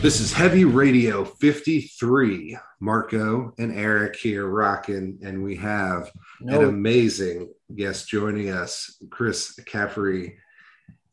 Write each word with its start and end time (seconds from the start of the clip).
This 0.00 0.20
is 0.20 0.32
Heavy 0.32 0.64
Radio 0.64 1.24
53. 1.24 2.56
Marco 2.78 3.52
and 3.58 3.76
Eric 3.76 4.14
here 4.14 4.46
rocking, 4.46 5.18
and 5.24 5.42
we 5.42 5.56
have 5.56 6.12
an 6.42 6.62
amazing 6.62 7.52
guest 7.74 8.08
joining 8.08 8.50
us, 8.50 9.02
Chris 9.10 9.58
Caffery 9.66 10.36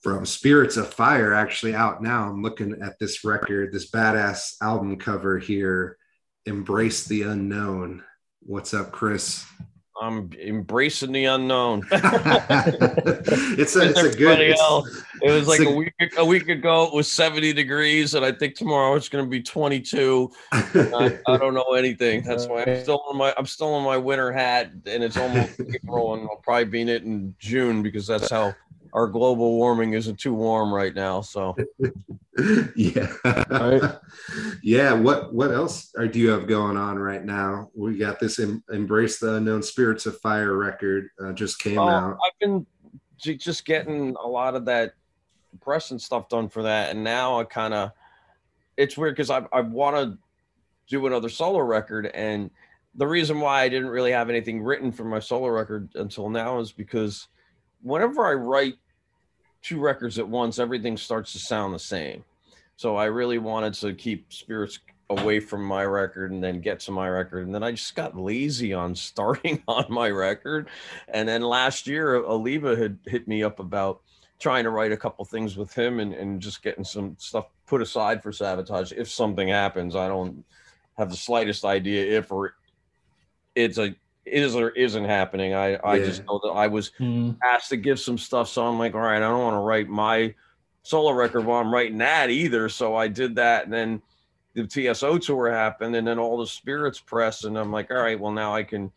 from 0.01 0.23
Spirits 0.23 0.77
of 0.77 0.93
Fire, 0.93 1.33
actually 1.33 1.73
out 1.73 2.03
now. 2.03 2.29
I'm 2.29 2.43
looking 2.43 2.79
at 2.83 2.99
this 2.99 3.23
record, 3.23 3.73
this 3.73 3.89
badass 3.89 4.57
album 4.61 4.97
cover 4.99 5.39
here, 5.39 5.97
Embrace 6.45 7.05
the 7.05 7.23
Unknown. 7.23 8.03
What's 8.41 8.75
up, 8.75 8.91
Chris? 8.91 9.43
I'm 10.01 10.29
embracing 10.39 11.11
the 11.11 11.25
unknown. 11.25 11.83
it's 11.91 13.75
a, 13.75 13.89
it's 13.89 13.99
a 13.99 14.17
good. 14.17 14.39
It's, 14.41 14.61
it 15.21 15.31
was 15.31 15.47
like 15.47 15.61
a, 15.61 15.67
a, 15.67 15.75
week 15.75 15.93
a 16.17 16.25
week 16.25 16.49
ago. 16.49 16.87
It 16.87 16.93
was 16.93 17.11
70 17.11 17.53
degrees, 17.53 18.13
and 18.13 18.25
I 18.25 18.31
think 18.31 18.55
tomorrow 18.55 18.95
it's 18.95 19.09
going 19.09 19.23
to 19.23 19.29
be 19.29 19.41
22. 19.41 20.31
I, 20.51 21.17
I, 21.27 21.37
don't 21.37 21.53
know 21.53 21.73
anything. 21.73 22.23
That's 22.23 22.47
why 22.47 22.63
I'm 22.63 22.81
still 22.81 23.03
in 23.11 23.17
my 23.17 23.33
I'm 23.37 23.45
still 23.45 23.77
in 23.77 23.83
my 23.83 23.97
winter 23.97 24.31
hat, 24.31 24.71
and 24.85 25.03
it's 25.03 25.17
almost 25.17 25.59
April, 25.59 26.13
and 26.13 26.23
I'll 26.23 26.41
probably 26.43 26.65
be 26.65 26.81
in 26.81 26.89
it 26.89 27.03
in 27.03 27.33
June 27.39 27.81
because 27.81 28.05
that's 28.05 28.29
how 28.29 28.53
our 28.95 29.07
global 29.07 29.57
warming 29.57 29.91
isn't 29.93 30.17
too 30.17 30.33
warm 30.33 30.73
right 30.73 30.95
now. 30.95 31.19
So, 31.19 31.53
yeah, 32.75 33.11
right. 33.49 33.81
yeah. 34.63 34.93
What 34.93 35.33
what 35.33 35.51
else 35.51 35.91
are, 35.97 36.07
do 36.07 36.17
you 36.17 36.29
have 36.29 36.47
going 36.47 36.77
on 36.77 36.97
right 36.97 37.23
now? 37.23 37.69
We 37.75 37.97
got 37.97 38.21
this 38.21 38.39
em, 38.39 38.63
"Embrace 38.71 39.19
the 39.19 39.35
Unknown 39.35 39.63
Spirits 39.63 40.05
of 40.05 40.17
Fire" 40.21 40.55
record 40.55 41.09
uh, 41.21 41.33
just 41.33 41.59
came 41.59 41.77
out. 41.77 42.17
I've 42.25 42.39
been 42.39 42.65
just 43.17 43.65
getting 43.65 44.15
a 44.23 44.27
lot 44.27 44.55
of 44.55 44.63
that 44.65 44.93
press 45.59 45.91
and 45.91 46.01
stuff 46.01 46.29
done 46.29 46.47
for 46.47 46.63
that, 46.63 46.91
and 46.91 47.03
now 47.03 47.37
I 47.37 47.43
kind 47.43 47.73
of 47.73 47.91
it's 48.77 48.97
weird 48.97 49.15
because 49.15 49.29
I 49.29 49.45
I 49.51 49.59
want 49.59 49.97
to 49.97 50.17
do 50.87 51.05
another 51.05 51.29
solo 51.29 51.59
record 51.59 52.05
and 52.13 52.49
the 52.97 53.07
reason 53.07 53.41
why 53.41 53.63
I 53.63 53.69
didn't 53.69 53.89
really 53.89 54.11
have 54.11 54.29
anything 54.29 54.61
written 54.61 54.91
for 54.91 55.03
my 55.03 55.19
solo 55.19 55.47
record 55.47 55.89
until 55.95 56.29
now 56.29 56.59
is 56.59 56.71
because 56.71 57.27
whenever 57.81 58.25
I 58.25 58.33
write 58.33 58.75
two 59.65 59.79
records 59.79 60.19
at 60.19 60.27
once, 60.27 60.59
everything 60.59 60.95
starts 60.95 61.33
to 61.33 61.39
sound 61.39 61.73
the 61.73 61.79
same. 61.79 62.23
So 62.77 62.95
I 62.95 63.05
really 63.05 63.39
wanted 63.39 63.73
to 63.75 63.93
keep 63.93 64.31
spirits 64.31 64.79
away 65.09 65.39
from 65.39 65.63
my 65.63 65.83
record 65.85 66.31
and 66.31 66.43
then 66.43 66.61
get 66.61 66.79
to 66.81 66.91
my 66.91 67.09
record. 67.09 67.45
And 67.45 67.55
then 67.55 67.63
I 67.63 67.71
just 67.71 67.95
got 67.95 68.15
lazy 68.15 68.73
on 68.73 68.93
starting 69.09 69.63
on 69.67 69.85
my 69.89 70.09
record. 70.09 70.67
And 71.07 71.27
then 71.27 71.41
last 71.41 71.87
year, 71.87 72.15
Oliva 72.15 72.75
had 72.75 72.99
hit 73.05 73.27
me 73.27 73.43
up 73.43 73.59
about 73.59 74.01
trying 74.39 74.65
to 74.65 74.69
write 74.69 74.91
a 74.91 74.97
couple 74.97 75.25
things 75.25 75.57
with 75.57 75.73
him 75.73 75.99
and, 75.99 76.13
and 76.13 76.41
just 76.41 76.61
getting 76.61 76.83
some 76.83 77.15
stuff 77.17 77.45
put 77.65 77.81
aside 77.81 78.21
for 78.21 78.31
Savatage. 78.31 78.93
If 78.95 79.09
something 79.09 79.47
happens, 79.47 79.95
I 79.95 80.07
don't 80.07 80.45
have 80.97 81.09
the 81.09 81.17
slightest 81.17 81.65
idea 81.65 82.19
if 82.19 82.31
or 82.31 82.55
it's 83.55 83.77
a 83.77 83.95
is 84.25 84.55
or 84.55 84.69
isn't 84.69 85.05
happening. 85.05 85.53
I, 85.53 85.77
I 85.83 85.99
just 85.99 86.25
know 86.25 86.39
that 86.43 86.49
I 86.49 86.67
was 86.67 86.91
mm. 86.99 87.37
asked 87.43 87.69
to 87.69 87.77
give 87.77 87.99
some 87.99 88.17
stuff. 88.17 88.49
So 88.49 88.65
I'm 88.65 88.79
like, 88.79 88.95
all 88.95 89.01
right, 89.01 89.17
I 89.17 89.19
don't 89.19 89.41
want 89.41 89.55
to 89.55 89.59
write 89.59 89.87
my 89.87 90.33
solo 90.83 91.11
record 91.11 91.45
while 91.45 91.61
I'm 91.61 91.73
writing 91.73 91.99
that 91.99 92.29
either. 92.29 92.69
So 92.69 92.95
I 92.95 93.07
did 93.07 93.35
that. 93.35 93.65
And 93.65 93.73
then 93.73 94.01
the 94.53 94.65
TSO 94.65 95.19
tour 95.19 95.51
happened 95.51 95.95
and 95.95 96.07
then 96.07 96.17
all 96.17 96.37
the 96.37 96.47
spirits 96.47 96.99
press. 96.99 97.43
And 97.43 97.57
I'm 97.57 97.71
like, 97.71 97.91
all 97.91 97.97
right, 97.97 98.19
well, 98.19 98.31
now 98.31 98.55
I 98.55 98.63
can 98.63 98.91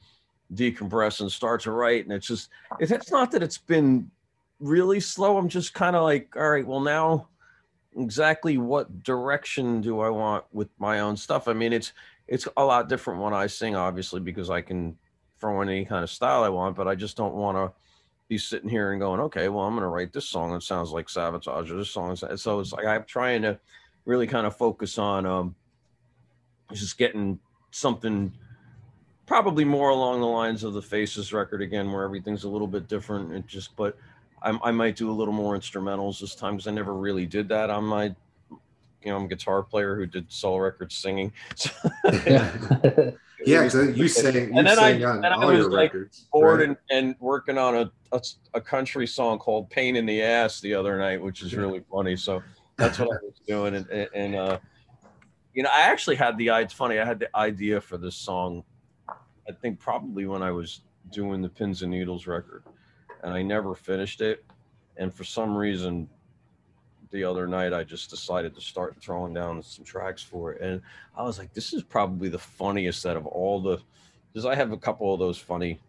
decompress 0.55 1.21
and 1.21 1.31
start 1.31 1.61
to 1.63 1.73
write. 1.73 2.05
And 2.05 2.13
it's 2.13 2.27
just, 2.27 2.49
it's 2.81 3.11
not 3.11 3.31
that 3.33 3.43
it's 3.43 3.59
been 3.59 4.11
really 4.61 5.01
slow. 5.01 5.37
I'm 5.37 5.49
just 5.49 5.75
kind 5.75 5.95
of 5.95 6.05
like, 6.05 6.35
all 6.37 6.51
right, 6.51 6.67
well, 6.67 6.81
now 6.81 7.29
exactly 7.99 8.57
what 8.57 9.03
direction 9.03 9.81
do 9.81 10.01
I 10.01 10.09
want 10.09 10.45
with 10.53 10.69
my 10.79 11.01
own 11.01 11.17
stuff? 11.17 11.49
I 11.49 11.53
mean, 11.53 11.73
it's, 11.73 11.93
it's 12.29 12.47
a 12.57 12.65
lot 12.65 12.89
different 12.89 13.21
when 13.21 13.35
I 13.35 13.47
sing, 13.47 13.75
obviously, 13.75 14.21
because 14.21 14.51
I 14.51 14.61
can 14.61 14.97
throw 15.41 15.61
in 15.63 15.69
any 15.69 15.85
kind 15.85 16.03
of 16.03 16.11
style 16.11 16.43
I 16.43 16.49
want, 16.49 16.77
but 16.77 16.89
I 16.89 16.95
just 16.95 17.17
don't 17.17 17.35
want 17.35 17.57
to 17.57 17.73
be 18.29 18.39
sitting 18.39 18.69
here 18.69 18.93
and 18.93 19.01
going, 19.01 19.21
okay, 19.21 19.49
well, 19.49 19.65
I'm 19.65 19.73
going 19.75 19.83
to 19.83 19.89
write 19.89 20.13
this 20.13 20.27
song 20.27 20.53
that 20.53 20.63
sounds 20.63 20.91
like 20.91 21.07
Savatage 21.07 21.71
or 21.71 21.77
this 21.77 21.91
song. 21.91 22.17
So 22.17 22.61
it's 22.61 22.73
like 22.73 22.87
I'm 22.87 23.05
trying 23.05 23.43
to 23.43 23.59
really 24.05 24.27
kind 24.27 24.47
of 24.47 24.57
focus 24.57 24.99
on 24.99 25.27
um, 25.27 25.55
just 26.73 26.99
getting 26.99 27.39
something 27.71 28.33
probably 29.27 29.65
more 29.65 29.91
along 29.91 30.21
the 30.21 30.27
lines 30.27 30.65
of 30.65 30.73
the 30.75 30.83
Faces 30.83 31.33
record 31.33 31.63
again, 31.63 31.91
where 31.93 32.05
everything's 32.05 32.45
a 32.45 32.49
little 32.49 32.67
bit 32.67 32.89
different. 32.89 33.33
It 33.33 33.47
just, 33.47 33.77
but 33.77 33.97
I, 34.43 34.59
I 34.63 34.71
might 34.71 34.97
do 34.97 35.11
a 35.11 35.13
little 35.13 35.35
more 35.35 35.57
instrumentals 35.57 36.21
this 36.21 36.35
time 36.35 36.57
because 36.57 36.67
I 36.67 36.73
never 36.73 36.95
really 36.95 37.27
did 37.27 37.49
that 37.49 37.71
on 37.71 37.85
my 37.85 38.15
you 39.03 39.11
know, 39.13 39.17
I'm 39.17 39.25
a 39.25 39.29
guitar 39.29 39.63
player 39.63 39.97
who 39.97 40.07
did 40.07 40.31
solo 40.31 40.59
records 40.59 40.95
singing. 40.95 41.33
yeah, 42.27 42.53
because 43.49 43.97
you 43.97 44.09
sang, 44.09 44.35
you 44.35 44.41
and 44.59 44.67
then 44.67 44.77
sang 44.77 45.05
I, 45.05 45.09
on 45.09 45.25
all 45.25 45.43
I 45.43 45.45
was 45.47 45.59
your 45.59 45.71
like 45.71 45.95
records, 45.95 46.27
bored 46.33 46.61
right? 46.61 46.69
and, 46.69 46.77
and 46.91 47.15
working 47.21 47.59
on 47.59 47.77
a, 47.77 47.91
a, 48.13 48.21
a 48.55 48.61
country 48.61 49.07
song 49.07 49.39
called 49.39 49.71
"Pain 49.71 49.97
in 49.97 50.07
the 50.07 50.23
Ass" 50.23 50.61
the 50.61 50.75
other 50.75 50.99
night, 50.99 51.23
which 51.23 51.43
is 51.43 51.55
really 51.55 51.83
funny. 51.91 52.17
So 52.17 52.43
that's 52.77 52.99
what 52.99 53.09
I 53.09 53.19
was 53.23 53.41
doing, 53.47 53.75
and, 53.75 54.09
and 54.15 54.35
uh, 54.35 54.59
you 55.55 55.63
know, 55.63 55.71
I 55.73 55.83
actually 55.83 56.17
had 56.17 56.39
the 56.39 56.49
it's 56.49 56.75
funny. 56.75 56.99
I 56.99 57.05
had 57.05 57.19
the 57.19 57.35
idea 57.37 57.81
for 57.81 57.97
this 57.97 58.15
song. 58.15 58.65
I 59.09 59.53
think 59.53 59.81
probably 59.81 60.27
when 60.27 60.43
I 60.43 60.51
was 60.51 60.83
doing 61.11 61.43
the 61.43 61.49
Pins 61.49 61.83
and 61.83 61.91
Needles 61.91 62.27
record, 62.27 62.65
and 63.23 63.33
I 63.33 63.43
never 63.43 63.75
finished 63.75 64.21
it. 64.21 64.45
And 64.97 65.13
for 65.13 65.25
some 65.25 65.57
reason, 65.57 66.09
the 67.11 67.25
other 67.25 67.47
night 67.47 67.73
I 67.73 67.85
just 67.85 68.11
decided 68.11 68.55
to 68.55 68.61
start 68.61 68.97
throwing 69.01 69.35
down 69.35 69.63
some 69.63 69.85
tracks 69.85 70.23
for 70.23 70.53
it. 70.53 70.61
And 70.61 70.81
I 71.17 71.23
was 71.23 71.39
like, 71.39 71.53
this 71.55 71.73
is 71.73 71.83
probably 71.83 72.29
the 72.29 72.39
funniest 72.39 73.07
out 73.07 73.17
of 73.17 73.27
all 73.27 73.61
the 73.61 73.79
because 74.33 74.45
I 74.47 74.55
have 74.55 74.73
a 74.73 74.77
couple 74.77 75.13
of 75.13 75.19
those 75.19 75.39
funny 75.39 75.81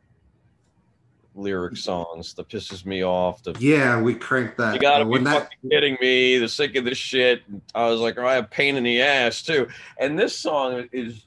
lyric 1.35 1.77
songs 1.77 2.33
that 2.33 2.49
pisses 2.49 2.85
me 2.85 3.03
off. 3.03 3.43
The, 3.43 3.55
yeah, 3.59 4.01
we 4.01 4.15
cranked 4.15 4.57
that. 4.57 4.73
You 4.73 4.79
gotta 4.79 5.05
uh, 5.05 5.17
be 5.17 5.23
that... 5.23 5.43
fucking 5.43 5.69
kidding 5.69 5.97
me. 6.01 6.37
The 6.37 6.49
sick 6.49 6.75
of 6.75 6.85
this 6.85 6.97
shit. 6.97 7.43
I 7.75 7.87
was 7.89 7.99
like, 7.99 8.17
oh, 8.17 8.25
I 8.25 8.35
have 8.35 8.49
pain 8.49 8.75
in 8.75 8.83
the 8.83 9.01
ass 9.01 9.41
too. 9.41 9.67
And 9.99 10.17
this 10.17 10.37
song 10.37 10.87
is 10.91 11.25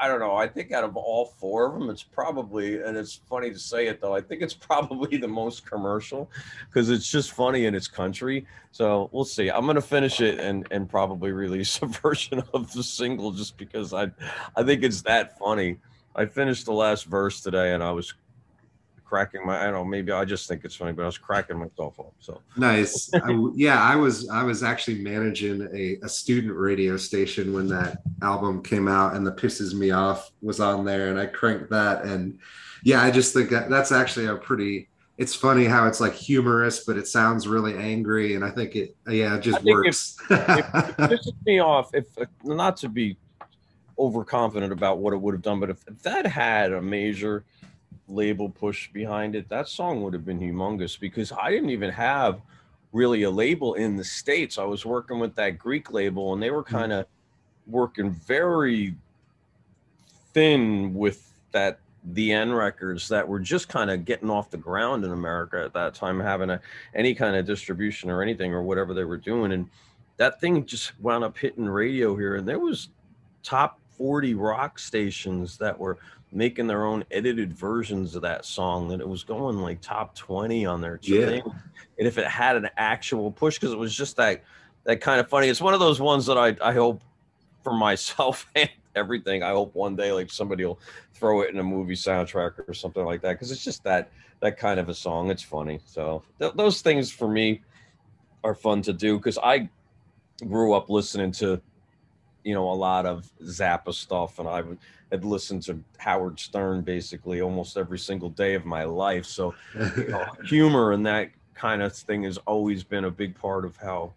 I 0.00 0.08
don't 0.08 0.20
know. 0.20 0.36
I 0.36 0.46
think 0.46 0.72
out 0.72 0.84
of 0.84 0.96
all 0.96 1.26
four 1.38 1.66
of 1.66 1.78
them, 1.78 1.90
it's 1.90 2.02
probably, 2.02 2.80
and 2.80 2.96
it's 2.96 3.20
funny 3.28 3.50
to 3.50 3.58
say 3.58 3.86
it 3.88 4.00
though, 4.00 4.14
I 4.14 4.20
think 4.20 4.42
it's 4.42 4.54
probably 4.70 5.16
the 5.16 5.28
most 5.28 5.66
commercial 5.66 6.30
because 6.68 6.90
it's 6.90 7.10
just 7.10 7.32
funny 7.32 7.66
in 7.66 7.74
its 7.74 7.88
country. 7.88 8.46
So 8.70 9.08
we'll 9.12 9.24
see. 9.24 9.50
I'm 9.50 9.66
gonna 9.66 9.80
finish 9.80 10.20
it 10.20 10.38
and 10.38 10.66
and 10.70 10.88
probably 10.88 11.32
release 11.32 11.80
a 11.82 11.86
version 12.02 12.42
of 12.54 12.72
the 12.72 12.82
single 12.82 13.32
just 13.32 13.56
because 13.56 13.92
I 13.92 14.10
I 14.56 14.62
think 14.62 14.82
it's 14.82 15.02
that 15.02 15.38
funny. 15.38 15.78
I 16.14 16.26
finished 16.26 16.66
the 16.66 16.72
last 16.72 17.04
verse 17.04 17.40
today 17.40 17.74
and 17.74 17.82
I 17.82 17.92
was 17.92 18.14
cracking 19.08 19.44
my 19.46 19.60
I 19.60 19.64
don't 19.64 19.72
know 19.72 19.84
maybe 19.84 20.12
I 20.12 20.24
just 20.24 20.48
think 20.48 20.64
it's 20.64 20.74
funny 20.74 20.92
but 20.92 21.02
I 21.02 21.06
was 21.06 21.18
cracking 21.18 21.58
myself 21.58 21.98
up 21.98 22.12
so. 22.20 22.42
Nice. 22.56 23.10
I, 23.14 23.48
yeah 23.54 23.82
I 23.82 23.96
was 23.96 24.28
I 24.28 24.42
was 24.42 24.62
actually 24.62 25.00
managing 25.00 25.62
a, 25.72 26.04
a 26.04 26.08
student 26.08 26.54
radio 26.54 26.96
station 26.96 27.52
when 27.54 27.68
that 27.68 28.02
album 28.22 28.62
came 28.62 28.86
out 28.86 29.14
and 29.14 29.26
the 29.26 29.32
pisses 29.32 29.74
me 29.74 29.90
off 29.90 30.30
was 30.42 30.60
on 30.60 30.84
there 30.84 31.08
and 31.08 31.18
I 31.18 31.26
cranked 31.26 31.70
that 31.70 32.04
and 32.04 32.38
yeah 32.84 33.02
I 33.02 33.10
just 33.10 33.32
think 33.32 33.50
that 33.50 33.70
that's 33.70 33.92
actually 33.92 34.26
a 34.26 34.36
pretty 34.36 34.88
it's 35.16 35.34
funny 35.34 35.64
how 35.64 35.86
it's 35.86 36.00
like 36.00 36.14
humorous 36.14 36.84
but 36.84 36.96
it 36.96 37.08
sounds 37.08 37.48
really 37.48 37.76
angry 37.76 38.34
and 38.34 38.44
I 38.44 38.50
think 38.50 38.76
it 38.76 38.94
yeah 39.08 39.36
it 39.36 39.40
just 39.40 39.64
works. 39.64 40.16
if, 40.28 40.30
if 40.30 40.60
it 40.60 40.96
pisses 40.96 41.46
me 41.46 41.60
off 41.60 41.94
if 41.94 42.06
uh, 42.18 42.26
not 42.44 42.76
to 42.78 42.88
be 42.88 43.16
overconfident 43.98 44.72
about 44.72 44.98
what 44.98 45.14
it 45.14 45.16
would 45.16 45.34
have 45.34 45.42
done 45.42 45.60
but 45.60 45.70
if, 45.70 45.82
if 45.88 46.02
that 46.02 46.26
had 46.26 46.72
a 46.72 46.82
major 46.82 47.44
label 48.08 48.48
push 48.48 48.90
behind 48.92 49.34
it, 49.34 49.48
that 49.48 49.68
song 49.68 50.02
would 50.02 50.12
have 50.14 50.24
been 50.24 50.40
humongous 50.40 50.98
because 50.98 51.32
I 51.32 51.50
didn't 51.50 51.70
even 51.70 51.90
have 51.90 52.40
really 52.92 53.22
a 53.24 53.30
label 53.30 53.74
in 53.74 53.96
the 53.96 54.04
States. 54.04 54.58
I 54.58 54.64
was 54.64 54.84
working 54.86 55.18
with 55.18 55.34
that 55.36 55.58
Greek 55.58 55.92
label 55.92 56.32
and 56.32 56.42
they 56.42 56.50
were 56.50 56.64
mm. 56.64 56.68
kind 56.68 56.92
of 56.92 57.06
working 57.66 58.10
very 58.10 58.94
thin 60.32 60.94
with 60.94 61.32
that 61.52 61.80
the 62.12 62.32
N 62.32 62.52
records 62.52 63.08
that 63.08 63.26
were 63.26 63.40
just 63.40 63.68
kind 63.68 63.90
of 63.90 64.04
getting 64.04 64.30
off 64.30 64.50
the 64.50 64.56
ground 64.56 65.04
in 65.04 65.12
America 65.12 65.62
at 65.62 65.74
that 65.74 65.94
time, 65.94 66.18
having 66.20 66.50
a, 66.50 66.60
any 66.94 67.14
kind 67.14 67.36
of 67.36 67.44
distribution 67.44 68.08
or 68.08 68.22
anything 68.22 68.52
or 68.52 68.62
whatever 68.62 68.94
they 68.94 69.04
were 69.04 69.16
doing. 69.16 69.52
And 69.52 69.68
that 70.16 70.40
thing 70.40 70.64
just 70.64 70.98
wound 71.00 71.24
up 71.24 71.36
hitting 71.36 71.66
radio 71.66 72.16
here. 72.16 72.36
And 72.36 72.48
there 72.48 72.58
was 72.58 72.88
top 73.42 73.80
40 73.96 74.34
rock 74.34 74.78
stations 74.78 75.58
that 75.58 75.78
were 75.78 75.98
making 76.32 76.66
their 76.66 76.84
own 76.84 77.04
edited 77.10 77.52
versions 77.52 78.14
of 78.14 78.22
that 78.22 78.44
song 78.44 78.88
that 78.88 79.00
it 79.00 79.08
was 79.08 79.24
going 79.24 79.58
like 79.58 79.80
top 79.80 80.14
20 80.14 80.66
on 80.66 80.80
their 80.80 80.98
yeah. 81.02 81.26
thing. 81.26 81.42
And 81.98 82.06
if 82.06 82.18
it 82.18 82.26
had 82.26 82.56
an 82.56 82.68
actual 82.76 83.30
push, 83.30 83.58
because 83.58 83.72
it 83.72 83.78
was 83.78 83.94
just 83.94 84.16
that 84.16 84.44
that 84.84 85.00
kind 85.00 85.20
of 85.20 85.28
funny. 85.28 85.48
It's 85.48 85.60
one 85.60 85.74
of 85.74 85.80
those 85.80 86.00
ones 86.00 86.26
that 86.26 86.38
I, 86.38 86.56
I 86.62 86.72
hope 86.72 87.02
for 87.62 87.72
myself 87.74 88.46
and 88.54 88.70
everything. 88.94 89.42
I 89.42 89.50
hope 89.50 89.74
one 89.74 89.96
day 89.96 90.12
like 90.12 90.30
somebody 90.30 90.64
will 90.64 90.80
throw 91.14 91.42
it 91.42 91.50
in 91.50 91.58
a 91.58 91.64
movie 91.64 91.94
soundtrack 91.94 92.68
or 92.68 92.74
something 92.74 93.04
like 93.04 93.20
that. 93.22 93.38
Cause 93.38 93.50
it's 93.50 93.64
just 93.64 93.82
that 93.84 94.10
that 94.40 94.56
kind 94.56 94.78
of 94.78 94.88
a 94.88 94.94
song. 94.94 95.30
It's 95.30 95.42
funny. 95.42 95.80
So 95.84 96.22
th- 96.38 96.54
those 96.54 96.80
things 96.80 97.10
for 97.10 97.28
me 97.28 97.62
are 98.44 98.54
fun 98.54 98.82
to 98.82 98.92
do 98.92 99.16
because 99.16 99.38
I 99.38 99.68
grew 100.46 100.74
up 100.74 100.88
listening 100.88 101.32
to 101.32 101.60
you 102.48 102.54
know, 102.54 102.70
a 102.70 102.72
lot 102.72 103.04
of 103.04 103.30
Zappa 103.42 103.92
stuff, 103.92 104.38
and 104.38 104.48
I 104.48 104.62
would 104.62 104.78
had 105.10 105.24
listened 105.24 105.62
to 105.62 105.82
Howard 105.98 106.38
Stern 106.38 106.82
basically 106.82 107.40
almost 107.40 107.76
every 107.76 107.98
single 107.98 108.30
day 108.30 108.54
of 108.54 108.64
my 108.64 108.84
life. 108.84 109.24
So, 109.24 109.54
you 109.96 110.08
know, 110.08 110.24
humor 110.44 110.92
and 110.92 111.04
that 111.06 111.30
kind 111.54 111.82
of 111.82 111.94
thing 111.94 112.22
has 112.24 112.38
always 112.38 112.84
been 112.84 113.04
a 113.04 113.10
big 113.10 113.34
part 113.34 113.64
of 113.64 113.76
how 113.76 114.12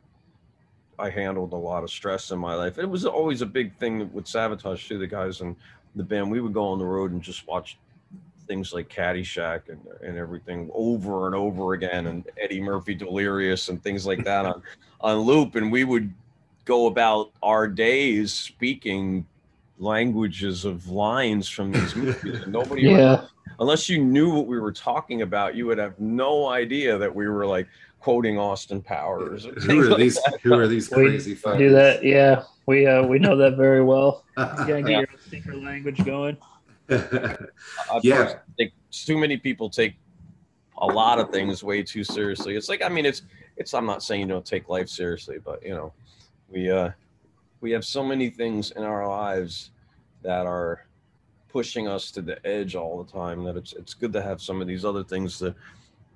I 1.00 1.10
handled 1.10 1.54
a 1.54 1.58
lot 1.58 1.84
of 1.84 1.90
stress 1.90 2.32
in 2.32 2.40
my 2.40 2.54
life. 2.54 2.78
It 2.78 2.86
was 2.86 3.06
always 3.06 3.42
a 3.42 3.46
big 3.46 3.74
thing 3.76 4.12
with 4.14 4.26
Savatage 4.26 4.88
too. 4.88 5.00
The 5.00 5.08
guys 5.08 5.42
in 5.42 5.56
the 5.96 6.04
band, 6.04 6.30
we 6.30 6.42
would 6.42 6.54
go 6.54 6.66
on 6.66 6.80
the 6.80 6.86
road 6.86 7.12
and 7.12 7.22
just 7.22 7.48
watch 7.48 7.78
things 8.48 8.74
like 8.74 8.90
Caddyshack 8.90 9.70
and, 9.70 9.80
and 10.04 10.18
everything 10.18 10.70
over 10.74 11.26
and 11.26 11.36
over 11.36 11.74
again, 11.74 12.08
and 12.08 12.28
Eddie 12.40 12.62
Murphy 12.62 12.94
Delirious 12.94 13.70
and 13.70 13.82
things 13.82 14.06
like 14.06 14.24
that 14.26 14.46
on 14.46 14.62
on 15.02 15.18
loop. 15.18 15.56
And 15.56 15.72
we 15.72 15.84
would 15.84 16.14
go 16.66 16.86
about 16.86 17.32
our 17.42 17.68
days 17.68 18.34
speaking 18.34 19.26
languages 19.82 20.64
of 20.64 20.88
lines 20.90 21.50
from 21.50 21.72
these 21.72 21.96
movies, 21.98 22.42
and 22.42 22.54
nobody, 22.54 22.84
yeah. 22.84 23.26
unless 23.60 23.90
you 23.90 24.04
knew 24.04 24.34
what 24.34 24.48
we 24.48 24.60
were 24.60 24.72
talking 24.72 25.24
about, 25.24 25.56
you 25.56 25.66
would 25.66 25.78
have 25.78 26.00
no 26.00 26.48
idea 26.48 26.98
that 26.98 27.14
we 27.14 27.28
were 27.28 27.46
like 27.46 27.68
quoting 28.00 28.38
Austin 28.38 28.82
Powers. 28.82 29.46
Who 29.66 29.82
are 29.82 29.90
like 29.90 29.98
these? 29.98 30.16
That. 30.16 30.40
Who 30.44 30.54
are 30.54 30.68
these 30.68 30.88
crazy? 30.88 31.38
We 31.46 31.58
do 31.58 31.72
that, 31.72 32.04
yeah. 32.04 32.44
We 32.68 32.86
uh, 32.86 33.06
we 33.06 33.20
know 33.20 33.36
that 33.38 33.58
very 33.58 33.84
well. 33.84 34.24
You 34.38 34.46
gotta 34.46 34.82
get 34.82 34.90
yeah. 34.90 35.00
your 35.00 35.08
secret 35.30 35.62
language 35.62 36.04
going. 36.06 36.38
yeah, 38.02 38.36
think 38.58 38.74
too 38.92 39.18
many 39.18 39.38
people 39.38 39.70
take 39.70 39.96
a 40.78 40.86
lot 40.86 41.20
of 41.20 41.30
things 41.30 41.64
way 41.64 41.84
too 41.84 42.04
seriously. 42.04 42.56
It's 42.56 42.70
like 42.70 42.82
I 42.82 42.90
mean, 42.90 43.06
it's 43.06 43.24
it's. 43.58 43.74
I'm 43.74 43.86
not 43.86 44.04
saying 44.04 44.22
you 44.22 44.28
don't 44.28 44.46
take 44.46 44.68
life 44.70 44.90
seriously, 44.90 45.38
but 45.44 45.64
you 45.64 45.74
know, 45.74 45.94
we 46.50 46.72
uh 46.72 46.92
we 47.62 47.72
have 47.72 47.86
so 47.86 48.04
many 48.04 48.30
things 48.30 48.72
in 48.72 48.84
our 48.84 49.08
lives 49.08 49.72
that 50.24 50.46
are 50.46 50.86
pushing 51.50 51.88
us 51.88 52.12
to 52.12 52.22
the 52.22 52.46
edge 52.46 52.76
all 52.76 53.04
the 53.04 53.12
time 53.12 53.44
that 53.44 53.56
it's 53.56 53.74
it's 53.74 53.94
good 53.94 54.14
to 54.14 54.22
have 54.22 54.42
some 54.42 54.62
of 54.62 54.68
these 54.68 54.86
other 54.86 55.04
things 55.04 55.38
to 55.40 55.54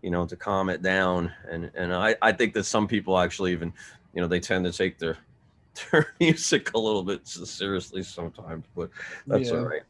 you 0.02 0.10
know 0.10 0.26
to 0.26 0.36
calm 0.36 0.70
it 0.70 0.82
down 0.82 1.32
and 1.50 1.72
and 1.76 1.94
I 1.94 2.16
I 2.22 2.32
think 2.32 2.54
that 2.54 2.64
some 2.64 2.88
people 2.88 3.18
actually 3.18 3.52
even 3.52 3.72
you 4.14 4.22
know 4.22 4.28
they 4.28 4.40
tend 4.40 4.66
to 4.66 4.72
take 4.72 4.98
their 4.98 5.18
their 5.92 6.14
music 6.20 6.74
a 6.74 6.80
little 6.80 7.04
bit 7.04 7.28
seriously 7.28 8.04
sometimes 8.04 8.66
but 8.76 8.90
that's 9.28 9.50
yeah. 9.50 9.58
all 9.58 9.66
right 9.66 9.84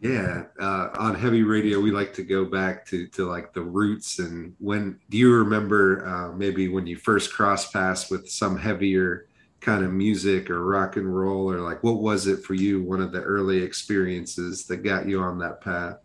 yeah, 0.00 0.44
uh, 0.60 0.90
on 0.98 1.14
heavy 1.14 1.42
radio, 1.42 1.80
we 1.80 1.90
like 1.90 2.12
to 2.14 2.22
go 2.22 2.44
back 2.44 2.84
to 2.86 3.06
to 3.08 3.26
like 3.26 3.54
the 3.54 3.62
roots. 3.62 4.18
And 4.18 4.54
when 4.58 4.98
do 5.08 5.16
you 5.16 5.32
remember 5.32 6.06
uh, 6.06 6.32
maybe 6.32 6.68
when 6.68 6.86
you 6.86 6.96
first 6.96 7.32
cross 7.32 7.70
paths 7.70 8.10
with 8.10 8.28
some 8.28 8.58
heavier 8.58 9.26
kind 9.66 9.84
of 9.84 9.92
music 9.92 10.48
or 10.48 10.64
rock 10.64 10.96
and 10.96 11.14
roll, 11.14 11.50
or 11.50 11.60
like 11.60 11.82
what 11.82 12.00
was 12.00 12.28
it 12.28 12.44
for 12.44 12.54
you? 12.54 12.80
One 12.80 13.02
of 13.02 13.10
the 13.10 13.20
early 13.20 13.62
experiences 13.62 14.64
that 14.66 14.78
got 14.78 15.08
you 15.08 15.20
on 15.20 15.38
that 15.40 15.60
path. 15.60 15.98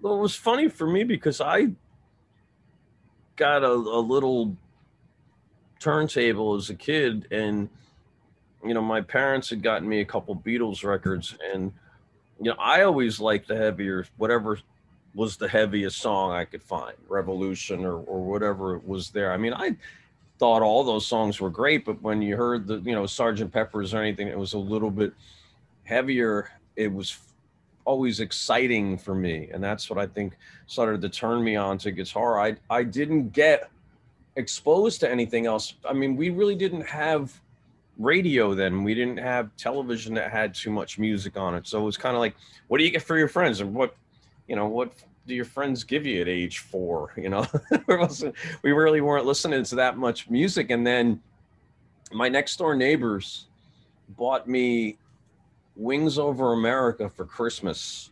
Well, 0.00 0.14
it 0.14 0.20
was 0.20 0.36
funny 0.36 0.68
for 0.68 0.86
me 0.86 1.02
because 1.02 1.40
I 1.40 1.72
got 3.34 3.64
a, 3.64 3.72
a 3.72 4.00
little 4.00 4.56
turntable 5.80 6.54
as 6.54 6.70
a 6.70 6.74
kid, 6.76 7.26
and 7.32 7.68
you 8.64 8.72
know 8.72 8.82
my 8.82 9.00
parents 9.00 9.50
had 9.50 9.62
gotten 9.62 9.88
me 9.88 10.00
a 10.00 10.04
couple 10.04 10.36
Beatles 10.36 10.84
records 10.84 11.36
and 11.52 11.72
you 12.40 12.50
know, 12.50 12.56
I 12.58 12.82
always 12.82 13.20
liked 13.20 13.48
the 13.48 13.56
heavier, 13.56 14.06
whatever 14.16 14.58
was 15.14 15.36
the 15.36 15.48
heaviest 15.48 15.98
song 15.98 16.32
I 16.32 16.46
could 16.46 16.62
find, 16.62 16.96
Revolution 17.08 17.84
or, 17.84 17.96
or 17.96 18.22
whatever 18.22 18.76
it 18.76 18.86
was 18.86 19.10
there. 19.10 19.32
I 19.32 19.36
mean, 19.36 19.52
I 19.52 19.76
thought 20.40 20.62
all 20.62 20.82
those 20.82 21.06
songs 21.06 21.38
were 21.38 21.50
great, 21.50 21.84
but 21.84 22.00
when 22.00 22.22
you 22.22 22.34
heard 22.34 22.66
the, 22.66 22.78
you 22.78 22.94
know, 22.94 23.04
Sergeant 23.04 23.52
Pepper's 23.52 23.92
or 23.92 23.98
anything, 23.98 24.26
it 24.26 24.38
was 24.38 24.54
a 24.54 24.58
little 24.58 24.90
bit 24.90 25.12
heavier. 25.84 26.50
It 26.76 26.90
was 26.90 27.18
always 27.84 28.20
exciting 28.20 28.96
for 28.96 29.14
me. 29.14 29.50
And 29.52 29.62
that's 29.62 29.90
what 29.90 29.98
I 29.98 30.06
think 30.06 30.38
started 30.66 31.02
to 31.02 31.10
turn 31.10 31.44
me 31.44 31.56
on 31.56 31.76
to 31.78 31.90
guitar. 31.90 32.40
I, 32.40 32.56
I 32.70 32.84
didn't 32.84 33.34
get 33.34 33.70
exposed 34.36 35.00
to 35.00 35.10
anything 35.10 35.44
else. 35.44 35.74
I 35.86 35.92
mean, 35.92 36.16
we 36.16 36.30
really 36.30 36.54
didn't 36.54 36.86
have 36.86 37.38
radio 37.98 38.54
then. 38.54 38.82
We 38.82 38.94
didn't 38.94 39.18
have 39.18 39.54
television 39.58 40.14
that 40.14 40.30
had 40.30 40.54
too 40.54 40.70
much 40.70 40.98
music 40.98 41.36
on 41.36 41.54
it. 41.54 41.66
So 41.66 41.82
it 41.82 41.84
was 41.84 41.98
kind 41.98 42.16
of 42.16 42.20
like, 42.20 42.34
what 42.68 42.78
do 42.78 42.84
you 42.84 42.90
get 42.90 43.02
for 43.02 43.18
your 43.18 43.28
friends? 43.28 43.60
And 43.60 43.74
what, 43.74 43.94
you 44.48 44.56
know, 44.56 44.68
what 44.68 44.94
do 45.30 45.36
your 45.36 45.44
friends 45.44 45.84
give 45.84 46.04
you 46.04 46.20
at 46.20 46.28
age 46.28 46.58
four? 46.58 47.12
You 47.16 47.30
know, 47.30 47.46
we 48.62 48.72
really 48.72 49.00
weren't 49.00 49.24
listening 49.24 49.62
to 49.64 49.74
that 49.76 49.96
much 49.96 50.28
music. 50.28 50.70
And 50.70 50.86
then 50.86 51.22
my 52.12 52.28
next 52.28 52.56
door 52.56 52.74
neighbors 52.74 53.46
bought 54.10 54.48
me 54.48 54.98
Wings 55.76 56.18
Over 56.18 56.52
America 56.52 57.08
for 57.08 57.24
Christmas, 57.24 58.10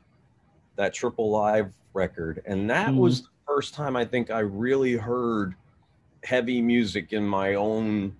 that 0.76 0.94
triple 0.94 1.30
live 1.30 1.74
record. 1.92 2.40
And 2.46 2.70
that 2.70 2.90
mm. 2.90 2.98
was 2.98 3.22
the 3.22 3.28
first 3.46 3.74
time 3.74 3.96
I 3.96 4.04
think 4.04 4.30
I 4.30 4.38
really 4.38 4.94
heard 4.94 5.54
heavy 6.22 6.62
music 6.62 7.12
in 7.12 7.26
my 7.26 7.54
own 7.54 8.14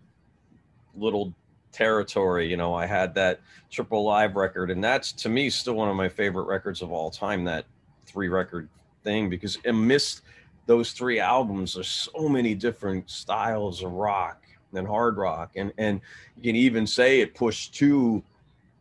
little 0.97 1.33
territory. 1.71 2.51
You 2.51 2.57
know, 2.57 2.75
I 2.75 2.85
had 2.85 3.15
that 3.15 3.41
triple 3.71 4.03
live 4.03 4.35
record, 4.35 4.73
and 4.73 4.83
that's 4.83 5.13
to 5.13 5.29
me 5.29 5.51
still 5.51 5.75
one 5.75 5.89
of 5.89 5.95
my 5.95 6.09
favorite 6.09 6.45
records 6.45 6.83
of 6.83 6.91
all 6.91 7.11
time. 7.11 7.45
That 7.45 7.65
three 8.05 8.29
record 8.29 8.69
thing 9.03 9.29
because 9.29 9.59
amidst 9.65 10.23
those 10.67 10.93
three 10.93 11.19
albums, 11.19 11.75
there's 11.75 11.89
so 11.89 12.29
many 12.29 12.55
different 12.55 13.09
styles 13.11 13.83
of 13.83 13.93
rock 13.93 14.43
and 14.75 14.87
hard 14.87 15.17
rock, 15.17 15.53
and 15.57 15.73
and 15.79 16.01
you 16.37 16.43
can 16.43 16.57
even 16.57 16.87
say 16.87 17.21
it 17.21 17.35
pushed 17.35 17.75
to 17.75 18.23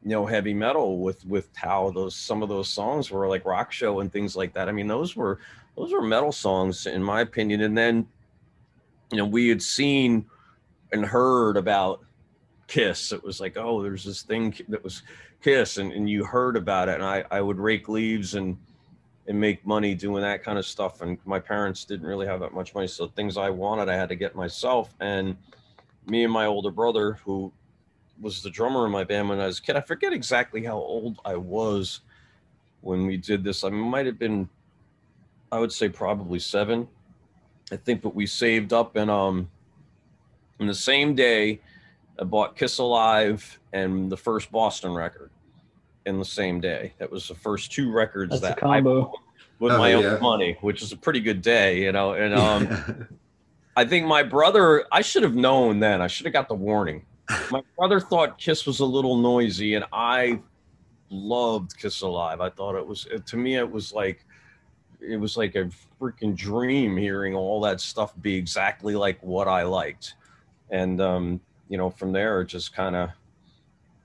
you 0.03 0.09
know 0.09 0.25
heavy 0.25 0.53
metal 0.53 0.99
with 0.99 1.25
with 1.25 1.49
how 1.55 1.91
those 1.91 2.15
some 2.15 2.43
of 2.43 2.49
those 2.49 2.67
songs 2.67 3.09
were 3.09 3.27
like 3.27 3.45
rock 3.45 3.71
show 3.71 4.01
and 4.01 4.11
things 4.11 4.35
like 4.35 4.53
that. 4.53 4.67
I 4.67 4.71
mean, 4.71 4.87
those 4.87 5.15
were 5.15 5.39
those 5.75 5.93
were 5.93 6.01
metal 6.01 6.31
songs 6.31 6.85
in 6.85 7.01
my 7.01 7.21
opinion, 7.21 7.61
and 7.61 7.77
then 7.77 8.07
you 9.11 9.17
know 9.17 9.25
we 9.25 9.47
had 9.47 9.61
seen 9.61 10.25
and 10.91 11.05
heard 11.05 11.57
about 11.57 12.03
Kiss. 12.67 13.11
It 13.11 13.23
was 13.23 13.39
like, 13.39 13.57
oh, 13.57 13.81
there's 13.81 14.03
this 14.03 14.21
thing 14.21 14.53
that 14.69 14.83
was 14.83 15.03
Kiss, 15.41 15.77
and, 15.77 15.91
and 15.91 16.09
you 16.09 16.23
heard 16.23 16.55
about 16.57 16.89
it. 16.89 16.95
And 16.95 17.03
I, 17.03 17.23
I 17.31 17.41
would 17.41 17.57
rake 17.57 17.89
leaves 17.89 18.35
and 18.35 18.57
and 19.27 19.39
make 19.39 19.65
money 19.65 19.93
doing 19.93 20.21
that 20.21 20.43
kind 20.43 20.57
of 20.57 20.65
stuff. 20.65 21.01
And 21.01 21.17
my 21.25 21.39
parents 21.39 21.83
didn't 21.83 22.07
really 22.07 22.25
have 22.25 22.39
that 22.39 22.53
much 22.53 22.73
money, 22.73 22.87
so 22.87 23.07
things 23.07 23.37
I 23.37 23.49
wanted, 23.49 23.89
I 23.89 23.95
had 23.95 24.09
to 24.09 24.15
get 24.15 24.35
myself. 24.35 24.93
And 24.99 25.35
me 26.05 26.23
and 26.23 26.31
my 26.31 26.45
older 26.45 26.71
brother, 26.71 27.13
who 27.25 27.51
was 28.21 28.41
the 28.41 28.49
drummer 28.49 28.85
in 28.85 28.91
my 28.91 29.03
band 29.03 29.29
when 29.29 29.39
I 29.39 29.45
was 29.45 29.59
a 29.59 29.61
kid, 29.61 29.75
I 29.75 29.81
forget 29.81 30.13
exactly 30.13 30.63
how 30.63 30.77
old 30.77 31.19
I 31.25 31.35
was 31.35 32.01
when 32.81 33.05
we 33.05 33.17
did 33.17 33.43
this. 33.43 33.63
I 33.63 33.69
might 33.69 34.05
have 34.05 34.17
been, 34.17 34.47
I 35.51 35.59
would 35.59 35.71
say 35.71 35.89
probably 35.89 36.39
seven. 36.39 36.87
I 37.71 37.75
think, 37.75 38.01
but 38.01 38.15
we 38.15 38.25
saved 38.25 38.71
up 38.71 38.95
and 38.95 39.11
um, 39.11 39.49
in 40.59 40.67
the 40.67 40.73
same 40.73 41.15
day 41.15 41.59
I 42.17 42.23
bought 42.23 42.55
Kiss 42.55 42.77
Alive 42.77 43.59
and 43.73 44.09
the 44.09 44.15
first 44.15 44.51
Boston 44.51 44.93
record 44.93 45.31
in 46.07 46.17
the 46.17 46.25
same 46.25 46.59
day. 46.59 46.93
That 46.97 47.11
was 47.11 47.27
the 47.27 47.35
first 47.35 47.71
two 47.71 47.91
records 47.91 48.41
That's 48.41 48.59
that 48.59 48.65
I 48.65 48.81
bought 48.81 49.11
with 49.59 49.73
oh, 49.73 49.77
my 49.77 49.89
yeah. 49.89 49.97
own 49.97 50.21
money, 50.21 50.57
which 50.61 50.81
is 50.81 50.91
a 50.91 50.97
pretty 50.97 51.19
good 51.19 51.41
day, 51.41 51.83
you 51.83 51.91
know. 51.91 52.13
And 52.13 52.33
um, 52.33 53.07
I 53.75 53.85
think 53.85 54.07
my 54.07 54.23
brother, 54.23 54.85
I 54.91 55.01
should 55.01 55.23
have 55.23 55.35
known 55.35 55.79
then. 55.79 56.01
I 56.01 56.07
should 56.07 56.25
have 56.25 56.33
got 56.33 56.47
the 56.47 56.55
warning. 56.55 57.05
My 57.51 57.61
brother 57.77 57.99
thought 57.99 58.37
Kiss 58.37 58.65
was 58.65 58.79
a 58.79 58.85
little 58.85 59.17
noisy, 59.17 59.75
and 59.75 59.85
I 59.91 60.39
loved 61.09 61.77
Kiss 61.77 62.01
Alive. 62.01 62.39
I 62.39 62.49
thought 62.49 62.75
it 62.75 62.87
was 62.87 63.05
to 63.25 63.37
me, 63.37 63.57
it 63.57 63.69
was 63.69 63.91
like 63.93 64.25
it 65.01 65.17
was 65.17 65.37
like 65.37 65.55
a 65.55 65.69
freaking 66.01 66.35
dream 66.35 66.95
hearing 66.97 67.35
all 67.35 67.61
that 67.61 67.81
stuff 67.81 68.13
be 68.21 68.35
exactly 68.35 68.95
like 68.95 69.21
what 69.21 69.47
I 69.47 69.63
liked. 69.63 70.15
And 70.69 71.01
um, 71.01 71.41
you 71.67 71.77
know, 71.77 71.89
from 71.89 72.13
there, 72.13 72.41
it 72.41 72.45
just 72.45 72.73
kind 72.73 72.95
of 72.95 73.09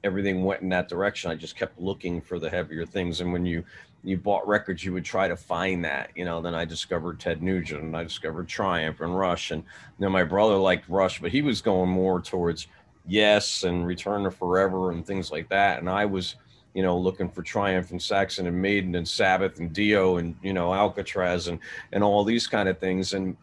everything 0.04 0.44
went 0.44 0.62
in 0.62 0.68
that 0.70 0.88
direction. 0.88 1.30
I 1.30 1.34
just 1.34 1.56
kept 1.56 1.78
looking 1.78 2.20
for 2.20 2.38
the 2.38 2.50
heavier 2.50 2.84
things. 2.84 3.20
And 3.20 3.32
when 3.32 3.46
you 3.46 3.64
you 4.04 4.16
bought 4.16 4.46
records, 4.48 4.84
you 4.84 4.92
would 4.92 5.04
try 5.04 5.28
to 5.28 5.36
find 5.36 5.84
that, 5.84 6.10
you 6.16 6.24
know. 6.24 6.40
Then 6.40 6.54
I 6.54 6.64
discovered 6.64 7.20
Ted 7.20 7.40
Nugent 7.40 7.82
and 7.82 7.96
I 7.96 8.02
discovered 8.02 8.48
Triumph 8.48 9.00
and 9.00 9.16
Rush. 9.16 9.52
And 9.52 9.62
then 10.00 10.10
my 10.10 10.24
brother 10.24 10.56
liked 10.56 10.88
Rush, 10.88 11.20
but 11.20 11.30
he 11.30 11.40
was 11.40 11.60
going 11.60 11.88
more 11.88 12.20
towards 12.20 12.66
Yes 13.06 13.62
and 13.62 13.86
Return 13.86 14.24
to 14.24 14.30
Forever 14.30 14.90
and 14.90 15.06
things 15.06 15.30
like 15.30 15.48
that. 15.50 15.78
And 15.78 15.88
I 15.88 16.04
was, 16.04 16.34
you 16.74 16.82
know, 16.82 16.98
looking 16.98 17.28
for 17.28 17.42
Triumph 17.42 17.92
and 17.92 18.02
Saxon 18.02 18.48
and 18.48 18.60
Maiden 18.60 18.96
and 18.96 19.06
Sabbath 19.06 19.60
and 19.60 19.72
Dio 19.72 20.16
and 20.16 20.34
you 20.42 20.52
know 20.52 20.70
Alcatrazz 20.70 21.48
and 21.48 21.60
and 21.92 22.02
all 22.02 22.24
these 22.24 22.48
kind 22.48 22.68
of 22.68 22.78
things. 22.78 23.12
And 23.12 23.36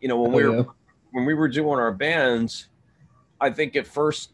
you 0.00 0.08
know 0.08 0.20
when 0.20 0.32
oh, 0.32 0.36
we 0.36 0.44
were 0.44 0.56
yeah. 0.56 0.64
when 1.12 1.26
we 1.26 1.34
were 1.34 1.48
doing 1.48 1.78
our 1.78 1.92
bands, 1.92 2.68
I 3.40 3.50
think 3.50 3.76
at 3.76 3.86
first 3.86 4.30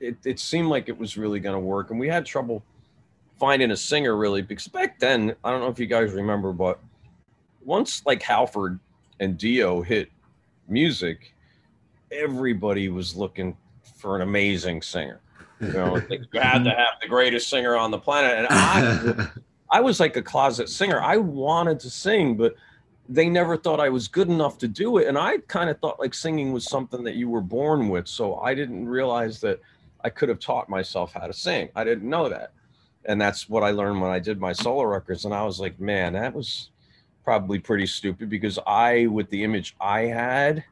it, 0.00 0.16
it 0.24 0.38
seemed 0.38 0.68
like 0.68 0.88
it 0.88 0.98
was 0.98 1.16
really 1.16 1.40
going 1.40 1.54
to 1.54 1.60
work, 1.60 1.90
and 1.90 1.98
we 1.98 2.08
had 2.08 2.26
trouble 2.26 2.62
finding 3.38 3.70
a 3.70 3.76
singer 3.76 4.16
really 4.16 4.40
because 4.40 4.66
back 4.66 4.98
then 4.98 5.36
I 5.44 5.50
don't 5.50 5.60
know 5.60 5.68
if 5.68 5.78
you 5.78 5.86
guys 5.86 6.12
remember, 6.12 6.52
but 6.52 6.80
once 7.64 8.02
like 8.06 8.22
Halford 8.22 8.78
and 9.20 9.36
Dio 9.36 9.82
hit 9.82 10.10
music, 10.68 11.34
everybody 12.10 12.88
was 12.88 13.14
looking 13.14 13.56
for 13.96 14.16
an 14.16 14.22
amazing 14.22 14.82
singer. 14.82 15.20
You 15.60 15.72
know, 15.72 15.96
you 16.10 16.40
had 16.40 16.64
to 16.64 16.70
have 16.70 17.00
the 17.00 17.08
greatest 17.08 17.48
singer 17.48 17.76
on 17.76 17.90
the 17.90 17.98
planet, 17.98 18.38
and 18.38 18.46
I, 18.50 19.28
I 19.70 19.80
was 19.80 20.00
like 20.00 20.16
a 20.16 20.22
closet 20.22 20.68
singer. 20.68 21.00
I 21.00 21.16
wanted 21.16 21.80
to 21.80 21.90
sing, 21.90 22.36
but 22.36 22.54
they 23.08 23.28
never 23.28 23.56
thought 23.56 23.80
I 23.80 23.88
was 23.88 24.08
good 24.08 24.28
enough 24.28 24.58
to 24.58 24.68
do 24.68 24.98
it. 24.98 25.06
And 25.06 25.16
I 25.16 25.38
kind 25.48 25.70
of 25.70 25.78
thought 25.80 26.00
like 26.00 26.14
singing 26.14 26.52
was 26.52 26.64
something 26.64 27.04
that 27.04 27.14
you 27.14 27.28
were 27.28 27.40
born 27.40 27.88
with. 27.88 28.08
So 28.08 28.36
I 28.36 28.54
didn't 28.54 28.88
realize 28.88 29.40
that 29.40 29.60
I 30.06 30.10
could 30.10 30.28
have 30.28 30.38
taught 30.38 30.68
myself 30.68 31.14
how 31.14 31.26
to 31.26 31.32
sing. 31.32 31.68
I 31.74 31.82
didn't 31.82 32.08
know 32.08 32.28
that. 32.28 32.52
And 33.06 33.20
that's 33.20 33.48
what 33.48 33.64
I 33.64 33.72
learned 33.72 34.00
when 34.00 34.12
I 34.12 34.20
did 34.20 34.38
my 34.38 34.52
solo 34.52 34.84
records. 34.84 35.24
And 35.24 35.34
I 35.34 35.42
was 35.42 35.58
like, 35.58 35.80
man, 35.80 36.12
that 36.12 36.32
was 36.32 36.70
probably 37.24 37.58
pretty 37.58 37.86
stupid 37.86 38.30
because 38.30 38.56
I, 38.68 39.06
with 39.06 39.28
the 39.30 39.42
image 39.42 39.74
I 39.80 40.02
had, 40.02 40.62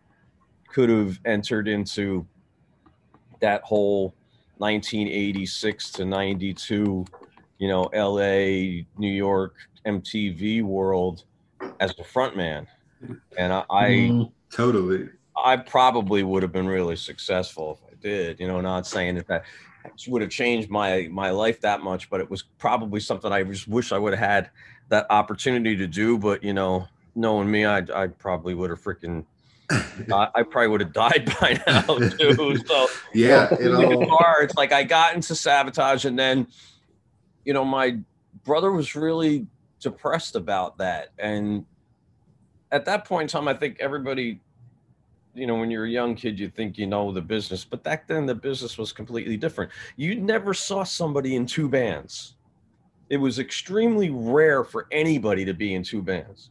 could 0.68 0.88
have 0.88 1.18
entered 1.24 1.66
into 1.66 2.24
that 3.40 3.62
whole 3.62 4.14
1986 4.58 5.90
to 5.90 6.04
92, 6.04 7.04
you 7.58 7.68
know, 7.68 7.90
LA, 7.92 8.84
New 8.96 9.12
York, 9.12 9.56
MTV 9.84 10.62
world 10.62 11.24
as 11.80 11.92
a 11.98 12.04
front 12.04 12.36
man. 12.36 12.68
And 13.36 13.52
I, 13.52 13.64
I 13.68 13.84
mm, 13.90 14.32
totally, 14.52 15.08
I 15.36 15.56
probably 15.56 16.22
would 16.22 16.44
have 16.44 16.52
been 16.52 16.68
really 16.68 16.94
successful 16.94 17.80
did, 18.04 18.38
you 18.38 18.46
know, 18.46 18.60
not 18.60 18.86
saying 18.86 19.16
that 19.16 19.26
that 19.26 19.44
would 20.06 20.22
have 20.22 20.30
changed 20.30 20.70
my, 20.70 21.08
my 21.10 21.30
life 21.30 21.60
that 21.62 21.82
much, 21.82 22.08
but 22.10 22.20
it 22.20 22.30
was 22.30 22.42
probably 22.58 23.00
something 23.00 23.32
I 23.32 23.42
just 23.42 23.66
wish 23.66 23.90
I 23.90 23.98
would 23.98 24.12
have 24.12 24.28
had 24.30 24.50
that 24.90 25.06
opportunity 25.10 25.74
to 25.76 25.86
do. 25.86 26.18
But, 26.18 26.44
you 26.44 26.52
know, 26.52 26.86
knowing 27.14 27.50
me, 27.50 27.64
I, 27.64 27.78
I 27.94 28.06
probably 28.06 28.54
would 28.54 28.70
have 28.70 28.80
freaking 28.80 29.24
I, 29.70 30.28
I, 30.34 30.42
probably 30.42 30.68
would 30.68 30.80
have 30.82 30.92
died 30.92 31.32
by 31.40 31.58
now 31.66 31.80
too. 31.80 32.58
So 32.66 32.86
yeah, 33.14 33.48
you 33.58 33.72
know, 33.72 33.98
guitar, 33.98 34.42
it's 34.42 34.54
like 34.56 34.72
I 34.72 34.82
got 34.82 35.14
into 35.14 35.32
Savatage, 35.32 36.04
and 36.04 36.18
then 36.18 36.46
you 37.46 37.54
know 37.54 37.64
my 37.64 37.98
brother 38.44 38.70
was 38.70 38.94
really 38.94 39.46
depressed 39.80 40.36
about 40.36 40.76
that, 40.78 41.12
and 41.18 41.64
at 42.70 42.84
that 42.84 43.06
point 43.06 43.22
in 43.22 43.28
time, 43.28 43.48
I 43.48 43.54
think 43.54 43.78
everybody, 43.80 44.40
you 45.34 45.46
know, 45.46 45.56
when 45.56 45.70
you're 45.70 45.84
a 45.84 45.90
young 45.90 46.14
kid, 46.14 46.38
you 46.38 46.48
think 46.48 46.78
you 46.78 46.86
know 46.86 47.12
the 47.12 47.20
business, 47.20 47.64
but 47.64 47.82
back 47.82 48.06
then 48.06 48.26
the 48.26 48.34
business 48.34 48.78
was 48.78 48.92
completely 48.92 49.36
different. 49.36 49.70
You 49.96 50.14
never 50.16 50.54
saw 50.54 50.84
somebody 50.84 51.36
in 51.36 51.46
two 51.46 51.68
bands. 51.68 52.36
It 53.10 53.16
was 53.18 53.38
extremely 53.38 54.10
rare 54.10 54.64
for 54.64 54.86
anybody 54.90 55.44
to 55.44 55.52
be 55.52 55.74
in 55.74 55.82
two 55.82 56.02
bands 56.02 56.50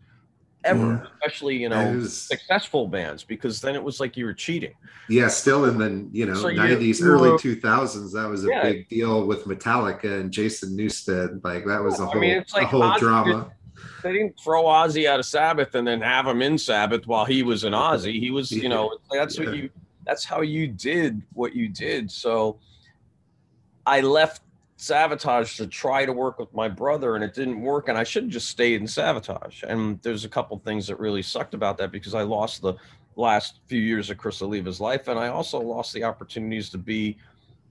ever, 0.63 1.03
yeah. 1.03 1.09
especially 1.13 1.57
you 1.57 1.69
know 1.69 1.93
was, 1.93 2.21
successful 2.21 2.87
bands, 2.87 3.23
because 3.23 3.61
then 3.61 3.75
it 3.75 3.83
was 3.83 3.99
like 3.99 4.17
you 4.17 4.25
were 4.25 4.33
cheating. 4.33 4.73
Yeah, 5.09 5.27
still 5.27 5.65
in 5.65 5.77
the 5.77 6.07
you 6.11 6.25
know 6.25 6.49
nineties, 6.49 6.99
so 6.99 7.05
early 7.05 7.37
two 7.39 7.55
thousands, 7.55 8.13
that 8.13 8.27
was 8.27 8.45
a 8.45 8.49
yeah. 8.49 8.63
big 8.63 8.89
deal 8.89 9.25
with 9.25 9.45
Metallica 9.45 10.19
and 10.21 10.31
Jason 10.31 10.77
Newsted. 10.77 11.43
Like 11.43 11.65
that 11.65 11.81
was 11.81 11.99
a 11.99 12.05
whole, 12.05 12.17
I 12.17 12.19
mean, 12.19 12.37
it's 12.37 12.53
like 12.53 12.63
a 12.63 12.67
whole 12.67 12.81
Ozzy 12.81 12.99
drama. 12.99 13.51
They 14.01 14.13
didn't 14.13 14.39
throw 14.39 14.63
Ozzy 14.63 15.07
out 15.07 15.19
of 15.19 15.25
Sabbath 15.25 15.75
and 15.75 15.87
then 15.87 16.01
have 16.01 16.27
him 16.27 16.41
in 16.41 16.57
Sabbath 16.57 17.07
while 17.07 17.25
he 17.25 17.43
was 17.43 17.63
in 17.63 17.73
Ozzy. 17.73 18.19
He 18.19 18.31
was, 18.31 18.51
you 18.51 18.69
know, 18.69 18.97
that's 19.11 19.39
what 19.39 19.55
you. 19.55 19.69
That's 20.05 20.25
how 20.25 20.41
you 20.41 20.67
did 20.67 21.21
what 21.31 21.55
you 21.55 21.69
did. 21.69 22.11
So 22.11 22.59
I 23.85 24.01
left 24.01 24.41
Savatage 24.77 25.55
to 25.57 25.67
try 25.67 26.05
to 26.05 26.11
work 26.11 26.39
with 26.39 26.53
my 26.53 26.67
brother 26.67 27.15
and 27.15 27.23
it 27.23 27.33
didn't 27.33 27.61
work 27.61 27.87
and 27.87 27.97
I 27.97 28.03
should 28.03 28.23
have 28.23 28.31
just 28.33 28.49
stayed 28.49 28.81
in 28.81 28.87
Savatage. 28.87 29.63
And 29.63 30.01
there's 30.01 30.25
a 30.25 30.29
couple 30.29 30.57
things 30.59 30.87
that 30.87 30.99
really 30.99 31.21
sucked 31.21 31.53
about 31.53 31.77
that 31.77 31.91
because 31.91 32.13
I 32.13 32.23
lost 32.23 32.61
the 32.61 32.73
last 33.15 33.61
few 33.67 33.79
years 33.79 34.09
of 34.09 34.17
Criss 34.17 34.41
Oliva's 34.41 34.81
life 34.81 35.07
and 35.07 35.17
I 35.17 35.29
also 35.29 35.59
lost 35.59 35.93
the 35.93 36.03
opportunities 36.03 36.69
to 36.71 36.77
be 36.77 37.17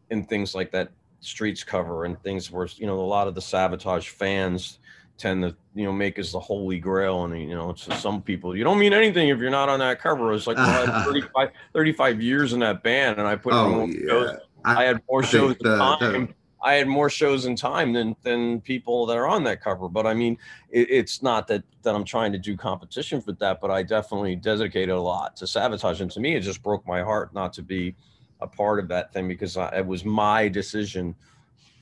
in 0.08 0.24
things 0.24 0.54
like 0.54 0.70
that 0.72 0.90
streets 1.20 1.62
cover 1.62 2.04
and 2.04 2.20
things 2.22 2.50
where 2.50 2.66
you 2.76 2.86
know 2.86 2.98
a 2.98 3.00
lot 3.00 3.28
of 3.28 3.34
the 3.34 3.40
Savatage 3.40 4.08
fans 4.08 4.78
tend 5.18 5.42
to 5.42 5.54
you 5.74 5.84
know 5.84 5.92
make 5.92 6.18
as 6.18 6.32
the 6.32 6.40
holy 6.40 6.78
grail 6.78 7.24
and 7.24 7.40
you 7.40 7.54
know 7.54 7.72
to 7.72 7.94
some 7.96 8.20
people 8.20 8.56
you 8.56 8.64
don't 8.64 8.78
mean 8.78 8.92
anything 8.92 9.28
if 9.28 9.38
you're 9.38 9.50
not 9.50 9.68
on 9.68 9.78
that 9.78 10.00
cover 10.00 10.32
it's 10.32 10.46
like 10.46 10.56
well, 10.56 10.88
I 10.88 11.00
had 11.00 11.04
35, 11.06 11.50
35 11.72 12.22
years 12.22 12.52
in 12.52 12.60
that 12.60 12.82
band 12.82 13.18
and 13.18 13.28
i 13.28 13.36
put 13.36 13.52
oh, 13.52 13.86
yeah. 13.86 14.08
shows. 14.08 14.38
I, 14.64 14.82
I, 14.82 14.84
had 14.84 15.02
more 15.08 15.22
shows 15.22 15.56
the, 15.60 15.76
time 15.76 16.26
the, 16.26 16.34
I 16.62 16.74
had 16.74 16.86
more 16.86 17.10
shows 17.10 17.46
in 17.46 17.56
time 17.56 17.92
than 17.92 18.14
than 18.22 18.60
people 18.60 19.04
that 19.06 19.16
are 19.16 19.26
on 19.26 19.42
that 19.44 19.60
cover. 19.60 19.88
But 19.88 20.06
I 20.06 20.14
mean, 20.14 20.38
it, 20.70 20.88
it's 20.90 21.22
not 21.22 21.48
that 21.48 21.64
that 21.82 21.94
I'm 21.94 22.04
trying 22.04 22.30
to 22.32 22.38
do 22.38 22.56
competition 22.56 23.20
for 23.20 23.32
that, 23.32 23.60
but 23.60 23.70
I 23.70 23.82
definitely 23.82 24.36
dedicated 24.36 24.90
a 24.90 25.00
lot 25.00 25.36
to 25.38 25.44
Savatage 25.44 26.00
and 26.00 26.10
to 26.12 26.20
me, 26.20 26.36
it 26.36 26.40
just 26.40 26.62
broke 26.62 26.86
my 26.86 27.02
heart 27.02 27.34
not 27.34 27.52
to 27.54 27.62
be 27.62 27.96
a 28.40 28.46
part 28.46 28.78
of 28.78 28.88
that 28.88 29.12
thing 29.12 29.26
because 29.26 29.56
I, 29.56 29.78
it 29.78 29.86
was 29.86 30.04
my 30.04 30.48
decision 30.48 31.14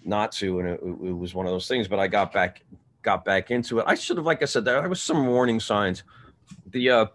not 0.05 0.33
to, 0.33 0.61
and 0.61 0.69
it, 0.69 0.81
it, 0.83 1.17
was 1.17 1.35
one 1.35 1.47
of 1.47 1.53
those 1.53 1.69
things. 1.69 1.87
But 1.87 1.99
I 1.99 2.07
got 2.07 2.33
back 2.33 2.63
got 3.02 3.25
back 3.25 3.50
into 3.50 3.78
it. 3.78 3.85
I 3.87 3.95
should 3.95 4.16
have, 4.16 4.26
like 4.26 4.42
I 4.42 4.47
said, 4.47 4.64
there 4.64 4.88
was 4.88 5.02
some 5.02 5.26
warning 5.26 5.61
signs. 5.61 6.02
The 6.71 6.90
uh, 6.90 7.07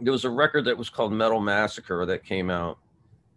there 0.00 0.12
was 0.12 0.24
a 0.24 0.30
record 0.30 0.66
that 0.66 0.76
was 0.76 0.90
called 0.90 1.12
Metal 1.12 1.40
Massacre 1.40 2.04
that 2.06 2.24
came 2.24 2.50
out 2.50 2.78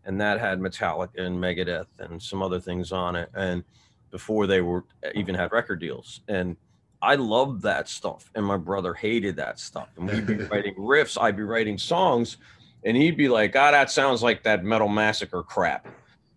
and 0.06 0.20
that 0.20 0.40
had 0.40 0.60
Metallica 0.60 1.20
and 1.20 1.38
Megadeth 1.38 1.88
and 2.00 2.22
some 2.22 2.42
other 2.42 2.60
things 2.60 2.92
on 2.92 3.16
it. 3.16 3.30
And 3.36 3.64
before 4.12 4.48
they 4.48 4.62
were 4.62 4.86
even 5.14 5.36
had 5.36 5.52
record 5.52 5.80
deals, 5.80 6.22
and 6.28 6.58
I 7.02 7.16
loved 7.16 7.62
that 7.62 7.88
stuff, 7.88 8.30
and 8.36 8.46
my 8.46 8.58
brother 8.58 8.94
hated 8.94 9.36
that 9.38 9.60
stuff. 9.60 9.90
And 9.98 10.10
we'd 10.10 10.26
be 10.26 10.36
writing 10.52 10.76
riffs, 10.76 11.22
I'd 11.22 11.38
be 11.38 11.44
writing 11.44 11.78
songs, 11.78 12.38
and 12.84 12.98
he'd 12.98 13.18
be 13.18 13.30
like, 13.30 13.56
"Ah, 13.56 13.72
that 13.72 13.92
sounds 13.92 14.24
like 14.24 14.44
that 14.44 14.64
Metal 14.64 14.88
Massacre 14.90 15.44
crap." 15.44 15.88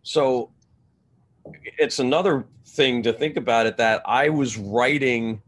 So 0.03 0.51
it's 1.79 1.99
another 1.99 2.45
thing 2.67 3.03
to 3.03 3.13
think 3.13 3.37
about 3.37 3.67
it 3.67 3.77
that 3.77 4.03
I 4.07 4.29
was 4.29 4.57
writing 4.57 5.43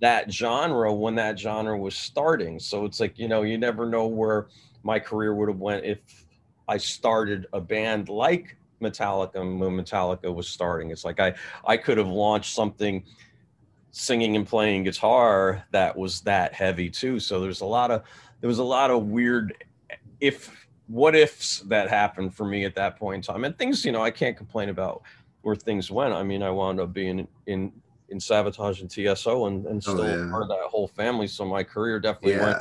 that 0.00 0.32
genre 0.32 0.92
when 0.92 1.14
that 1.16 1.38
genre 1.38 1.76
was 1.76 1.96
starting. 1.96 2.58
So 2.58 2.84
it's 2.84 3.00
like 3.00 3.18
you 3.18 3.28
know, 3.28 3.42
you 3.42 3.58
never 3.58 3.86
know 3.86 4.06
where 4.06 4.48
my 4.82 4.98
career 4.98 5.34
would 5.34 5.48
have 5.48 5.58
went 5.58 5.84
if 5.84 5.98
I 6.68 6.76
started 6.76 7.46
a 7.52 7.60
band 7.60 8.08
like 8.08 8.56
Metallica 8.80 9.34
when 9.34 9.70
Metallica 9.72 10.32
was 10.32 10.48
starting. 10.48 10.90
It's 10.90 11.04
like 11.04 11.20
I 11.20 11.34
I 11.66 11.76
could 11.76 11.98
have 11.98 12.08
launched 12.08 12.54
something 12.54 13.04
singing 13.90 14.36
and 14.36 14.46
playing 14.46 14.84
guitar 14.84 15.64
that 15.72 15.96
was 15.96 16.20
that 16.20 16.52
heavy 16.52 16.90
too. 16.90 17.18
So 17.18 17.40
there's 17.40 17.62
a 17.62 17.66
lot 17.66 17.90
of 17.90 18.02
there 18.40 18.48
was 18.48 18.58
a 18.58 18.64
lot 18.64 18.90
of 18.90 19.06
weird 19.06 19.64
if 20.20 20.66
what 20.86 21.14
ifs 21.14 21.60
that 21.60 21.88
happened 21.88 22.34
for 22.34 22.46
me 22.46 22.64
at 22.64 22.74
that 22.74 22.98
point 22.98 23.16
in 23.16 23.34
time. 23.34 23.44
And 23.44 23.56
things, 23.58 23.84
you 23.84 23.92
know, 23.92 24.02
I 24.02 24.10
can't 24.10 24.36
complain 24.36 24.70
about 24.70 25.02
where 25.42 25.56
things 25.56 25.90
went. 25.90 26.12
I 26.14 26.22
mean, 26.22 26.42
I 26.42 26.50
wound 26.50 26.80
up 26.80 26.92
being 26.92 27.26
in 27.46 27.72
in 28.08 28.18
Savatage 28.18 28.80
and 28.80 28.90
TSO 28.90 29.46
and, 29.46 29.66
and 29.66 29.76
oh, 29.76 29.80
still 29.80 30.00
oh, 30.00 30.24
yeah. 30.24 30.30
part 30.30 30.42
of 30.42 30.48
that 30.48 30.60
whole 30.70 30.88
family. 30.88 31.26
So 31.26 31.44
my 31.44 31.62
career 31.62 32.00
definitely 32.00 32.32
yeah. 32.32 32.44
went 32.44 32.58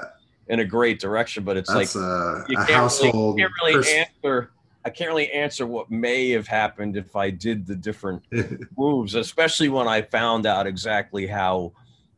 in 0.49 0.59
a 0.59 0.65
great 0.65 0.99
direction, 0.99 1.43
but 1.43 1.57
it's 1.57 1.69
That's 1.69 1.95
like 1.95 2.03
a, 2.03 2.45
you 2.49 2.57
can't, 2.57 2.69
household 2.69 3.39
really, 3.39 3.73
can't 3.73 3.79
really 3.83 3.97
answer. 3.99 4.51
I 4.85 4.89
can't 4.89 5.09
really 5.09 5.31
answer 5.31 5.67
what 5.67 5.91
may 5.91 6.29
have 6.31 6.47
happened 6.47 6.95
if 6.95 7.15
I 7.15 7.29
did 7.29 7.65
the 7.65 7.75
different 7.75 8.23
moves, 8.77 9.15
especially 9.15 9.69
when 9.69 9.87
I 9.87 10.01
found 10.01 10.45
out 10.45 10.67
exactly 10.67 11.27
how 11.27 11.73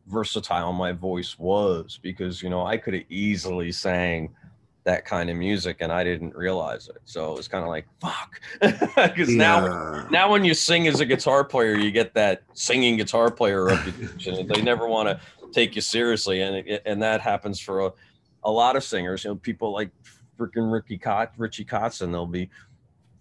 versatile 0.08 0.74
my 0.74 0.92
voice 0.92 1.38
was. 1.40 2.00
Because 2.02 2.44
you 2.44 2.50
know, 2.50 2.66
I 2.66 2.78
could 2.78 2.94
have 2.94 3.06
easily 3.10 3.72
sang 3.72 4.30
that 4.90 5.06
kind 5.06 5.30
of 5.30 5.38
music 5.38 5.78
and 5.82 5.92
I 5.92 6.04
didn't 6.04 6.36
realize 6.36 6.88
it. 6.88 6.98
So 7.06 7.32
it 7.32 7.38
was 7.38 7.48
kind 7.48 7.64
of 7.64 7.70
like 7.70 7.88
fuck. 8.02 8.42
Because 8.96 9.30
yeah. 9.30 9.38
now, 9.38 10.08
now 10.10 10.32
when 10.32 10.44
you 10.44 10.56
sing 10.56 10.88
as 10.88 11.00
a 11.00 11.06
guitar 11.06 11.44
player, 11.44 11.76
you 11.76 11.92
get 11.92 12.16
that 12.16 12.42
singing 12.54 12.98
guitar 12.98 13.30
player 13.30 13.66
reputation. 13.66 14.48
they 14.48 14.62
never 14.64 14.88
want 14.88 15.08
to 15.08 15.20
take 15.52 15.76
you 15.76 15.82
seriously, 15.82 16.42
and 16.42 16.68
it, 16.68 16.82
and 16.86 17.02
that 17.04 17.22
happens 17.22 17.60
for 17.60 17.86
a 17.86 17.92
a 18.44 18.52
lot 18.52 18.76
of 18.76 18.84
singers, 18.84 19.24
you 19.24 19.30
know, 19.32 19.36
people 19.36 19.72
like 19.72 19.92
freaking 20.38 20.72
Ricky 20.72 20.98
Cott, 20.98 21.34
Richie 21.38 21.66
Kotzen, 21.66 22.12
they'll 22.12 22.26
be, 22.26 22.50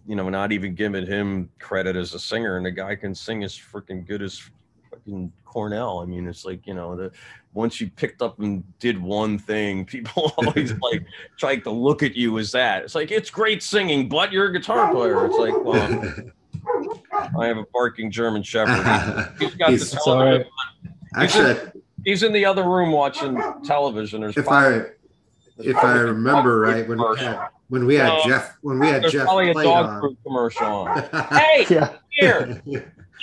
you 0.07 0.15
know, 0.15 0.29
not 0.29 0.51
even 0.51 0.73
giving 0.73 1.05
him 1.05 1.49
credit 1.59 1.95
as 1.95 2.13
a 2.13 2.19
singer, 2.19 2.57
and 2.57 2.65
the 2.65 2.71
guy 2.71 2.95
can 2.95 3.13
sing 3.13 3.43
as 3.43 3.53
freaking 3.53 4.07
good 4.07 4.21
as 4.21 4.41
fucking 4.89 5.31
Cornell. 5.45 5.99
I 5.99 6.05
mean, 6.05 6.27
it's 6.27 6.45
like 6.45 6.65
you 6.65 6.73
know, 6.73 6.95
the 6.95 7.11
once 7.53 7.81
you 7.81 7.89
picked 7.89 8.21
up 8.21 8.39
and 8.39 8.63
did 8.79 9.01
one 9.01 9.37
thing, 9.37 9.85
people 9.95 10.33
always 10.37 10.73
like 10.81 11.05
trying 11.37 11.61
to 11.61 11.71
look 11.71 12.03
at 12.03 12.15
you 12.15 12.37
as 12.39 12.51
that. 12.51 12.83
It's 12.83 12.95
like 12.95 13.11
it's 13.11 13.29
great 13.29 13.63
singing, 13.63 14.09
but 14.09 14.31
you're 14.31 14.47
a 14.47 14.53
guitar 14.53 14.91
player. 14.91 15.25
It's 15.25 15.37
like, 15.37 15.53
well, 15.63 16.31
I 17.39 17.47
have 17.47 17.57
a 17.57 17.65
barking 17.73 18.11
German 18.11 18.43
Shepherd. 18.43 19.33
He's 19.39 19.55
got 19.55 19.71
he's, 19.71 19.91
the 19.91 19.99
television. 20.03 20.47
Actually, 21.15 21.53
he's 21.53 21.61
in, 21.63 21.81
he's 22.05 22.23
in 22.23 22.33
the 22.33 22.45
other 22.45 22.63
room 22.63 22.91
watching 22.91 23.41
television. 23.63 24.21
There's 24.21 24.37
if 24.37 24.47
I 24.47 24.83
if 25.57 25.75
I 25.77 25.93
remember 25.93 26.59
right, 26.61 26.87
when 26.87 26.99
we 26.99 27.17
had 27.17 27.47
when 27.69 27.85
we 27.85 27.95
had 27.95 28.23
Jeff 28.25 28.57
when 28.61 28.79
we 28.79 28.87
had 28.87 29.03
Jeff 29.09 29.25
probably 29.25 29.51
a 29.51 29.53
dog 29.53 29.85
on. 29.85 30.01
food 30.01 30.17
commercial 30.23 30.65
on. 30.65 31.09
hey, 31.31 31.65
yeah. 31.69 31.93
here. 32.09 32.61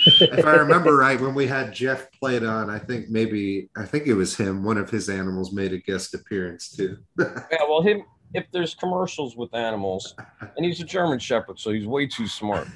If 0.05 0.45
I 0.45 0.55
remember 0.55 0.95
right, 0.95 1.19
when 1.19 1.33
we 1.33 1.47
had 1.47 1.73
Jeff 1.73 2.11
Plate 2.11 2.43
on, 2.43 2.69
I 2.69 2.79
think 2.79 3.09
maybe 3.09 3.69
I 3.75 3.85
think 3.85 4.07
it 4.07 4.13
was 4.13 4.35
him. 4.35 4.63
One 4.63 4.77
of 4.77 4.89
his 4.89 5.09
animals 5.09 5.51
made 5.51 5.73
a 5.73 5.79
guest 5.79 6.13
appearance 6.13 6.75
too. 6.75 6.97
yeah, 7.19 7.59
well, 7.67 7.81
him 7.81 8.03
if 8.33 8.45
there's 8.51 8.75
commercials 8.75 9.37
with 9.37 9.53
animals, 9.53 10.13
and 10.41 10.65
he's 10.65 10.81
a 10.81 10.83
German 10.83 11.19
Shepherd, 11.19 11.59
so 11.59 11.71
he's 11.71 11.87
way 11.87 12.05
too 12.05 12.27
smart. 12.27 12.67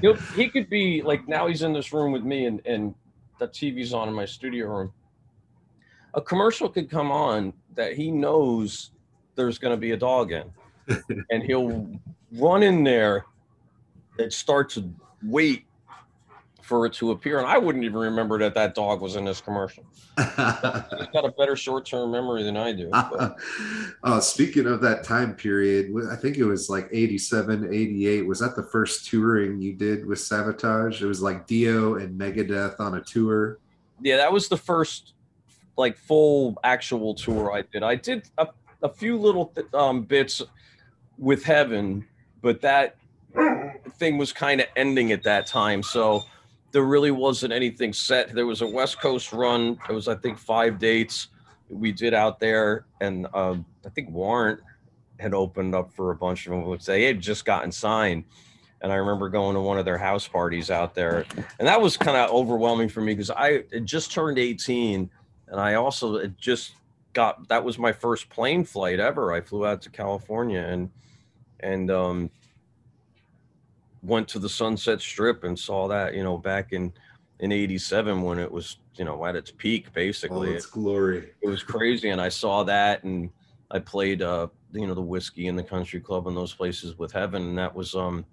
He'll, 0.00 0.16
he 0.34 0.48
could 0.48 0.70
be 0.70 1.02
like 1.02 1.28
now 1.28 1.46
he's 1.46 1.62
in 1.62 1.72
this 1.72 1.92
room 1.92 2.12
with 2.12 2.24
me, 2.24 2.46
and 2.46 2.60
and 2.66 2.94
the 3.38 3.48
TV's 3.48 3.92
on 3.92 4.08
in 4.08 4.14
my 4.14 4.24
studio 4.24 4.66
room. 4.68 4.92
A 6.14 6.20
commercial 6.20 6.68
could 6.68 6.90
come 6.90 7.10
on 7.10 7.52
that 7.74 7.94
he 7.94 8.10
knows 8.10 8.92
there's 9.34 9.58
going 9.58 9.72
to 9.74 9.80
be 9.80 9.90
a 9.92 9.96
dog 9.96 10.32
in, 10.32 10.50
and 11.30 11.42
he'll 11.42 11.88
run 12.32 12.62
in 12.62 12.84
there 12.84 13.26
and 14.18 14.32
start 14.32 14.70
to 14.70 14.88
wait 15.22 15.66
for 16.64 16.86
it 16.86 16.94
to 16.94 17.10
appear. 17.10 17.38
And 17.38 17.46
I 17.46 17.58
wouldn't 17.58 17.84
even 17.84 17.98
remember 17.98 18.38
that 18.38 18.54
that 18.54 18.74
dog 18.74 19.02
was 19.02 19.16
in 19.16 19.24
this 19.26 19.40
commercial. 19.40 19.84
He's 20.16 20.26
got 20.26 21.24
a 21.24 21.32
better 21.36 21.56
short 21.56 21.84
term 21.84 22.10
memory 22.10 22.42
than 22.42 22.56
I 22.56 22.72
do. 22.72 22.90
uh, 24.02 24.20
speaking 24.20 24.66
of 24.66 24.80
that 24.80 25.04
time 25.04 25.34
period, 25.34 25.92
I 26.10 26.16
think 26.16 26.38
it 26.38 26.44
was 26.44 26.70
like 26.70 26.88
87, 26.90 27.72
88. 27.72 28.26
Was 28.26 28.40
that 28.40 28.56
the 28.56 28.62
first 28.62 29.06
touring 29.06 29.60
you 29.60 29.74
did 29.74 30.06
with 30.06 30.18
Savatage? 30.18 31.02
It 31.02 31.06
was 31.06 31.20
like 31.20 31.46
Dio 31.46 31.96
and 31.96 32.18
Megadeth 32.18 32.80
on 32.80 32.94
a 32.94 33.02
tour. 33.02 33.58
Yeah, 34.00 34.16
that 34.16 34.32
was 34.32 34.48
the 34.48 34.56
first 34.56 35.12
like 35.76 35.98
full 35.98 36.56
actual 36.64 37.14
tour 37.14 37.52
I 37.52 37.62
did. 37.62 37.82
I 37.82 37.96
did 37.96 38.26
a, 38.38 38.48
a 38.82 38.88
few 38.88 39.18
little 39.18 39.46
th- 39.46 39.66
um, 39.74 40.02
bits 40.02 40.40
with 41.18 41.44
Heaven, 41.44 42.06
but 42.40 42.62
that 42.62 42.96
thing 43.98 44.16
was 44.16 44.32
kind 44.32 44.62
of 44.62 44.66
ending 44.76 45.12
at 45.12 45.22
that 45.24 45.46
time. 45.46 45.82
So 45.82 46.24
there 46.74 46.82
really 46.82 47.12
wasn't 47.12 47.52
anything 47.52 47.92
set. 47.92 48.34
There 48.34 48.46
was 48.46 48.60
a 48.60 48.66
West 48.66 49.00
Coast 49.00 49.32
run. 49.32 49.78
It 49.88 49.92
was, 49.92 50.08
I 50.08 50.16
think, 50.16 50.36
five 50.36 50.80
dates 50.80 51.28
we 51.68 51.92
did 51.92 52.12
out 52.12 52.40
there, 52.40 52.84
and 53.00 53.28
uh, 53.32 53.54
I 53.86 53.88
think 53.94 54.10
Warrant 54.10 54.58
had 55.20 55.34
opened 55.34 55.76
up 55.76 55.92
for 55.92 56.10
a 56.10 56.16
bunch 56.16 56.48
of 56.48 56.50
them, 56.50 56.78
they 56.84 57.04
had 57.04 57.20
just 57.20 57.44
gotten 57.44 57.70
signed. 57.70 58.24
And 58.80 58.92
I 58.92 58.96
remember 58.96 59.28
going 59.28 59.54
to 59.54 59.60
one 59.60 59.78
of 59.78 59.84
their 59.84 59.96
house 59.96 60.26
parties 60.26 60.68
out 60.68 60.96
there, 60.96 61.24
and 61.60 61.68
that 61.68 61.80
was 61.80 61.96
kind 61.96 62.16
of 62.16 62.30
overwhelming 62.30 62.88
for 62.88 63.00
me 63.00 63.14
because 63.14 63.30
I 63.30 63.62
just 63.84 64.10
turned 64.10 64.40
18, 64.40 65.08
and 65.46 65.60
I 65.60 65.74
also 65.74 66.26
just 66.26 66.72
got 67.12 67.48
that 67.48 67.62
was 67.62 67.78
my 67.78 67.92
first 67.92 68.28
plane 68.30 68.64
flight 68.64 68.98
ever. 68.98 69.32
I 69.32 69.40
flew 69.40 69.64
out 69.64 69.80
to 69.82 69.90
California 69.90 70.60
and 70.60 70.90
and 71.60 71.88
um, 71.92 72.30
went 74.04 74.28
to 74.28 74.38
the 74.38 74.48
Sunset 74.48 75.00
Strip 75.00 75.44
and 75.44 75.58
saw 75.58 75.88
that, 75.88 76.14
you 76.14 76.22
know, 76.22 76.38
back 76.38 76.72
in 76.72 76.92
in 77.40 77.50
87 77.50 78.22
when 78.22 78.38
it 78.38 78.50
was, 78.50 78.78
you 78.96 79.04
know, 79.04 79.24
at 79.26 79.34
its 79.34 79.50
peak 79.50 79.92
basically. 79.92 80.50
Oh, 80.50 80.52
it's 80.52 80.66
glory. 80.66 81.32
It 81.42 81.48
was 81.48 81.62
crazy 81.62 82.10
and 82.10 82.20
I 82.20 82.28
saw 82.28 82.62
that 82.64 83.02
and 83.04 83.30
I 83.70 83.80
played 83.80 84.22
uh, 84.22 84.48
you 84.72 84.86
know, 84.86 84.94
the 84.94 85.02
whiskey 85.02 85.48
and 85.48 85.58
the 85.58 85.62
country 85.62 86.00
club 86.00 86.28
and 86.28 86.36
those 86.36 86.54
places 86.54 86.96
with 86.98 87.12
Heaven 87.12 87.42
and 87.42 87.58
that 87.58 87.74
was 87.74 87.94
um 87.94 88.24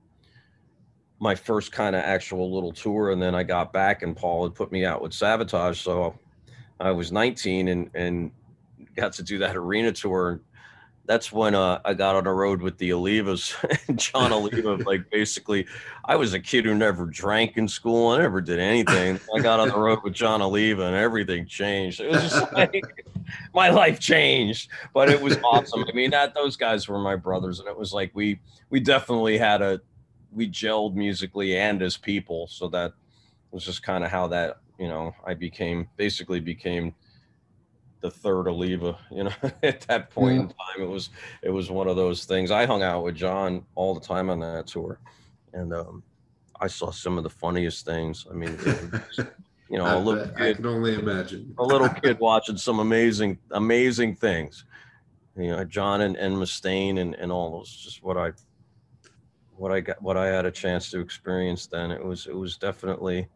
my 1.20 1.36
first 1.36 1.72
kind 1.72 1.96
of 1.96 2.04
actual 2.04 2.52
little 2.54 2.72
tour 2.72 3.12
and 3.12 3.22
then 3.22 3.36
I 3.36 3.44
got 3.44 3.72
back 3.72 4.02
and 4.02 4.16
Paul 4.16 4.44
had 4.44 4.56
put 4.56 4.72
me 4.72 4.86
out 4.86 5.02
with 5.02 5.12
Savatage 5.12 5.78
so 5.78 6.18
I 6.80 6.92
was 6.92 7.12
19 7.12 7.68
and 7.70 7.90
and 7.96 8.32
got 8.96 9.14
to 9.14 9.24
do 9.24 9.38
that 9.40 9.56
arena 9.56 9.92
tour 9.92 10.42
that's 11.12 11.30
when 11.30 11.56
uh, 11.56 11.82
I 11.84 11.94
got 11.94 12.16
on 12.16 12.24
the 12.24 12.30
road 12.30 12.62
with 12.62 12.78
the 12.78 12.92
Olivas. 12.92 13.54
Jon 13.98 14.32
Oliva, 14.32 14.76
like 14.86 15.10
basically, 15.10 15.68
I 16.06 16.16
was 16.16 16.34
a 16.34 16.40
kid 16.40 16.64
who 16.64 16.74
never 16.74 17.06
drank 17.06 17.58
in 17.58 17.68
school. 17.68 18.12
I 18.12 18.20
never 18.20 18.40
did 18.40 18.60
anything. 18.60 19.20
I 19.36 19.42
got 19.42 19.60
on 19.60 19.68
the 19.68 19.78
road 19.78 20.00
with 20.06 20.14
Jon 20.14 20.42
Oliva, 20.42 20.84
and 20.84 20.96
everything 20.96 21.46
changed. 21.46 22.00
It 22.00 22.12
was 22.12 22.22
just 22.22 22.54
like 22.54 22.82
my 23.54 23.70
life 23.72 24.00
changed, 24.00 24.70
but 24.94 25.10
it 25.10 25.22
was 25.22 25.38
awesome. 25.44 25.84
I 25.86 25.92
mean, 25.92 26.12
that 26.12 26.34
those 26.34 26.56
guys 26.56 26.88
were 26.88 26.98
my 26.98 27.18
brothers, 27.18 27.60
and 27.60 27.68
it 27.68 27.78
was 27.78 27.92
like 27.92 28.12
we 28.14 28.40
we 28.70 28.80
definitely 28.80 29.38
had 29.38 29.62
a 29.62 29.82
we 30.32 30.48
gelled 30.48 30.96
musically 30.96 31.58
and 31.58 31.82
as 31.82 31.98
people. 31.98 32.48
So 32.48 32.70
that 32.70 32.94
was 33.52 33.66
just 33.66 33.84
kind 33.84 34.06
of 34.06 34.12
how 34.12 34.28
that 34.28 34.60
you 34.80 34.88
know 34.88 35.14
I 35.28 35.34
became 35.34 35.90
basically 35.98 36.40
became 36.40 36.96
the 38.02 38.12
third 38.12 38.48
Oliva. 38.48 38.98
You 39.12 39.26
know, 39.26 39.32
at 39.64 39.82
that 39.82 40.10
point 40.10 40.36
yeah. 40.36 40.42
in 40.42 40.48
time, 40.48 40.82
it 40.82 40.90
was 40.90 41.10
it 41.42 41.50
was 41.50 41.72
one 41.72 41.88
of 41.88 41.96
those 41.96 42.26
things. 42.26 42.52
I 42.52 42.66
hung 42.66 42.84
out 42.84 43.04
with 43.04 43.16
Jon 43.16 43.66
all 43.76 43.94
the 43.94 44.06
time 44.06 44.30
on 44.30 44.40
that 44.40 44.68
tour, 44.68 45.00
and 45.54 45.74
um, 45.74 46.04
I 46.60 46.68
saw 46.68 46.92
some 46.92 47.18
of 47.18 47.24
the 47.24 47.30
funniest 47.30 47.86
things. 47.86 48.28
I 48.30 48.34
mean, 48.34 48.58
you 49.70 49.78
know, 49.78 49.86
I 49.86 49.94
a 49.94 50.00
little 50.00 50.28
kid, 50.28 50.42
I 50.42 50.54
can 50.54 50.66
only 50.66 50.96
imagine 50.96 51.54
a 51.58 51.64
little 51.64 51.90
kid 51.90 52.20
watching 52.20 52.58
some 52.58 52.80
amazing 52.80 53.40
amazing 53.52 54.16
things. 54.16 54.66
You 55.38 55.52
know, 55.52 55.64
Jon 55.64 56.02
and, 56.02 56.18
and 56.18 56.36
Mustaine 56.36 57.00
and, 57.00 57.16
and 57.16 57.32
all 57.32 57.52
those. 57.52 57.74
Just 57.74 58.04
what 58.04 58.18
I 58.18 58.32
what 59.56 59.72
I 59.72 59.80
got 59.80 60.02
what 60.02 60.18
I 60.18 60.28
had 60.28 60.46
a 60.46 60.52
chance 60.52 60.92
to 60.92 61.00
experience 61.00 61.68
then. 61.68 61.92
It 61.92 62.04
was 62.04 62.28
it 62.28 62.36
was 62.36 62.58
definitely 62.58 63.28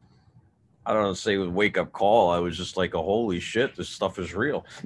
I 0.85 0.93
don't 0.93 1.03
know, 1.03 1.13
say 1.13 1.37
with 1.37 1.49
wake 1.49 1.77
up 1.77 1.91
call. 1.91 2.29
I 2.29 2.39
was 2.39 2.55
just 2.55 2.77
like, 2.77 2.93
oh, 2.93 3.01
holy 3.01 3.39
shit, 3.39 3.75
this 3.75 3.89
stuff 3.89 4.19
is 4.19 4.33
real. 4.35 4.65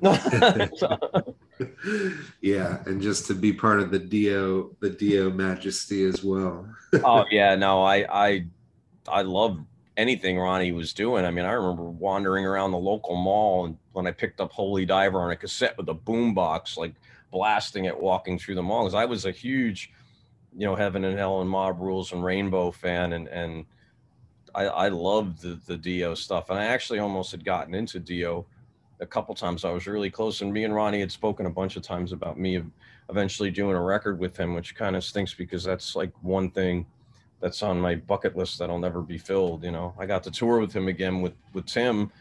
yeah, 2.41 2.81
and 2.85 3.01
just 3.01 3.27
to 3.27 3.33
be 3.33 3.51
part 3.51 3.79
of 3.79 3.91
the 3.91 3.99
Dio, 3.99 4.75
the 4.79 4.89
Dio 4.89 5.29
majesty 5.29 6.05
as 6.05 6.23
well. 6.23 6.67
oh 7.03 7.25
yeah, 7.29 7.55
no, 7.55 7.83
I 7.83 8.05
I 8.09 8.45
I 9.07 9.21
love 9.23 9.59
anything 9.97 10.39
Ronnie 10.39 10.71
was 10.71 10.93
doing. 10.93 11.25
I 11.25 11.31
mean, 11.31 11.45
I 11.45 11.51
remember 11.51 11.83
wandering 11.83 12.45
around 12.45 12.71
the 12.71 12.77
local 12.77 13.15
mall 13.15 13.65
and 13.65 13.77
when 13.91 14.07
I 14.07 14.11
picked 14.11 14.39
up 14.39 14.51
Holy 14.51 14.85
Diver 14.85 15.19
on 15.19 15.31
a 15.31 15.35
cassette 15.35 15.77
with 15.77 15.89
a 15.89 15.93
boombox, 15.93 16.77
like 16.77 16.93
blasting 17.31 17.85
it 17.85 17.99
walking 17.99 18.39
through 18.39 18.55
the 18.55 18.63
mall. 18.63 18.85
Because 18.85 18.95
I 18.95 19.05
was 19.05 19.25
a 19.25 19.31
huge, 19.31 19.91
you 20.55 20.65
know, 20.65 20.75
Heaven 20.75 21.03
and 21.03 21.17
Hell 21.17 21.41
and 21.41 21.49
Mob 21.49 21.81
Rules 21.81 22.13
and 22.13 22.23
Rainbow 22.23 22.71
fan 22.71 23.11
and 23.11 23.27
and 23.27 23.65
I, 24.55 24.65
I 24.65 24.87
loved 24.89 25.41
the, 25.41 25.59
the 25.65 25.77
Dio 25.77 26.13
stuff. 26.13 26.49
And 26.49 26.59
I 26.59 26.65
actually 26.65 26.99
almost 26.99 27.31
had 27.31 27.45
gotten 27.45 27.73
into 27.73 27.99
Dio 27.99 28.45
a 28.99 29.05
couple 29.05 29.33
times. 29.35 29.65
I 29.65 29.71
was 29.71 29.87
really 29.87 30.09
close. 30.09 30.41
And 30.41 30.51
me 30.51 30.63
and 30.63 30.75
Ronnie 30.75 30.99
had 30.99 31.11
spoken 31.11 31.45
a 31.45 31.49
bunch 31.49 31.75
of 31.75 31.83
times 31.83 32.11
about 32.11 32.39
me 32.39 32.61
eventually 33.09 33.51
doing 33.51 33.75
a 33.75 33.81
record 33.81 34.19
with 34.19 34.37
him, 34.37 34.53
which 34.53 34.75
kind 34.75 34.95
of 34.95 35.03
stinks 35.03 35.33
because 35.33 35.63
that's 35.63 35.95
like 35.95 36.11
one 36.21 36.51
thing 36.51 36.85
that's 37.39 37.63
on 37.63 37.79
my 37.79 37.95
bucket 37.95 38.35
list 38.35 38.59
that'll 38.59 38.79
never 38.79 39.01
be 39.01 39.17
filled. 39.17 39.63
You 39.63 39.71
know, 39.71 39.93
I 39.97 40.05
got 40.05 40.23
to 40.23 40.31
tour 40.31 40.59
with 40.59 40.73
him 40.73 40.87
again 40.87 41.21
with, 41.21 41.33
with 41.53 41.65
Tim 41.65 42.11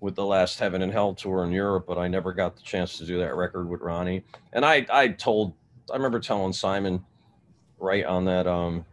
with 0.00 0.14
the 0.14 0.24
last 0.24 0.58
Heaven 0.58 0.82
and 0.82 0.92
Hell 0.92 1.14
tour 1.14 1.44
in 1.44 1.52
Europe, 1.52 1.84
but 1.86 1.98
I 1.98 2.08
never 2.08 2.32
got 2.32 2.56
the 2.56 2.62
chance 2.62 2.98
to 2.98 3.06
do 3.06 3.18
that 3.18 3.34
record 3.34 3.68
with 3.68 3.80
Ronnie. 3.80 4.24
And 4.52 4.64
I, 4.64 4.86
I 4.90 5.08
told, 5.08 5.54
I 5.90 5.96
remember 5.96 6.20
telling 6.20 6.52
Simon 6.52 7.04
Wright 7.78 8.04
on 8.04 8.24
that, 8.26 8.46
um, 8.46 8.84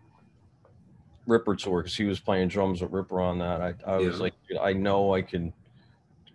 Ripper 1.25 1.55
tour 1.55 1.81
because 1.81 1.95
he 1.95 2.03
was 2.03 2.19
playing 2.19 2.49
drums 2.49 2.81
with 2.81 2.91
Ripper 2.91 3.21
on 3.21 3.37
that. 3.39 3.61
I, 3.61 3.73
I 3.85 3.99
yeah. 3.99 4.07
was 4.07 4.19
like, 4.19 4.33
I 4.61 4.73
know 4.73 5.13
I 5.13 5.21
can 5.21 5.53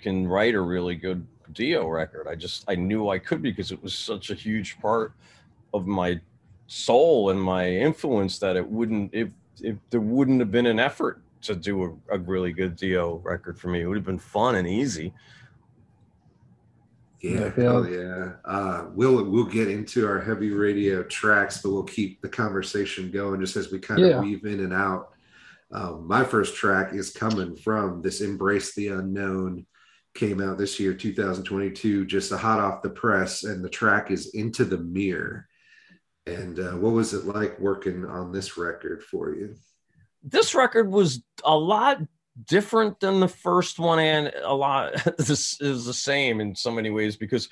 can 0.01 0.27
write 0.27 0.55
a 0.55 0.61
really 0.61 0.95
good 0.95 1.27
Dio 1.53 1.89
record. 1.89 2.29
I 2.29 2.35
just 2.35 2.65
I 2.69 2.75
knew 2.75 3.09
I 3.09 3.19
could 3.19 3.43
because 3.43 3.73
it 3.73 3.83
was 3.83 3.95
such 3.95 4.31
a 4.31 4.35
huge 4.35 4.79
part 4.81 5.13
of 5.75 5.87
my 5.87 6.21
soul 6.67 7.31
and 7.31 7.41
my 7.41 7.69
influence 7.69 8.39
that 8.39 8.57
it 8.57 8.67
wouldn't 8.67 9.13
if 9.13 9.29
if 9.61 9.77
there 9.91 10.01
wouldn't 10.01 10.41
have 10.41 10.53
been 10.53 10.67
an 10.67 10.79
effort 10.79 11.21
to 11.41 11.55
do 11.55 11.99
a, 12.11 12.15
a 12.17 12.19
really 12.19 12.53
good 12.53 12.77
Dio 12.77 13.17
record 13.19 13.59
for 13.59 13.69
me. 13.69 13.81
It 13.81 13.87
would 13.87 13.97
have 13.97 14.07
been 14.07 14.19
fun 14.19 14.57
and 14.57 14.69
easy. 14.69 15.13
Yeah, 17.21 17.51
hell 17.51 17.89
yeah. 17.89 18.35
Uh, 18.45 18.87
we'll 18.93 19.25
we'll 19.25 19.45
get 19.45 19.69
into 19.69 20.07
our 20.07 20.21
heavy 20.21 20.51
radio 20.51 21.03
tracks, 21.03 21.61
but 21.61 21.73
we'll 21.73 21.83
keep 21.83 22.23
the 22.23 22.29
conversation 22.29 23.11
going 23.11 23.41
just 23.41 23.57
as 23.57 23.73
we 23.73 23.81
kind 23.81 24.01
of 24.05 24.23
weave 24.23 24.45
in 24.45 24.61
and 24.61 24.73
out. 24.73 25.11
Um, 25.73 26.07
my 26.07 26.25
first 26.25 26.55
track 26.55 26.95
is 26.95 27.11
coming 27.11 27.57
from 27.57 28.03
this 28.03 28.21
"Embrace 28.21 28.75
the 28.75 28.89
Unknown." 28.89 29.67
Came 30.15 30.41
out 30.41 30.59
this 30.59 30.81
year, 30.81 30.95
2022, 30.95 32.07
just 32.07 32.33
a 32.33 32.37
hot 32.37 32.61
off 32.61 32.83
the 32.83 32.91
press, 32.91 33.45
and 33.45 33.65
the 33.65 33.69
track 33.69 34.11
is 34.11 34.35
"Into 34.35 34.65
the 34.65 34.79
Mirror." 34.79 35.47
And 36.27 36.59
uh, 36.61 36.73
what 36.73 36.93
was 36.93 37.15
it 37.15 37.25
like 37.25 37.59
working 37.59 38.05
on 38.05 38.33
this 38.33 38.57
record 38.57 39.03
for 39.03 39.35
you? 39.35 39.57
This 40.23 40.55
record 40.55 40.89
was 40.89 41.23
a 41.45 41.57
lot 41.57 42.01
different 42.47 43.01
than 43.01 43.21
the 43.21 43.29
first 43.29 43.79
one 43.79 43.99
and 43.99 44.33
a 44.43 44.55
lot 44.55 44.93
this 45.19 45.61
is 45.61 45.85
the 45.85 45.95
same 45.95 46.41
in 46.41 46.55
so 46.55 46.71
many 46.71 46.91
ways 46.91 47.17
because 47.17 47.49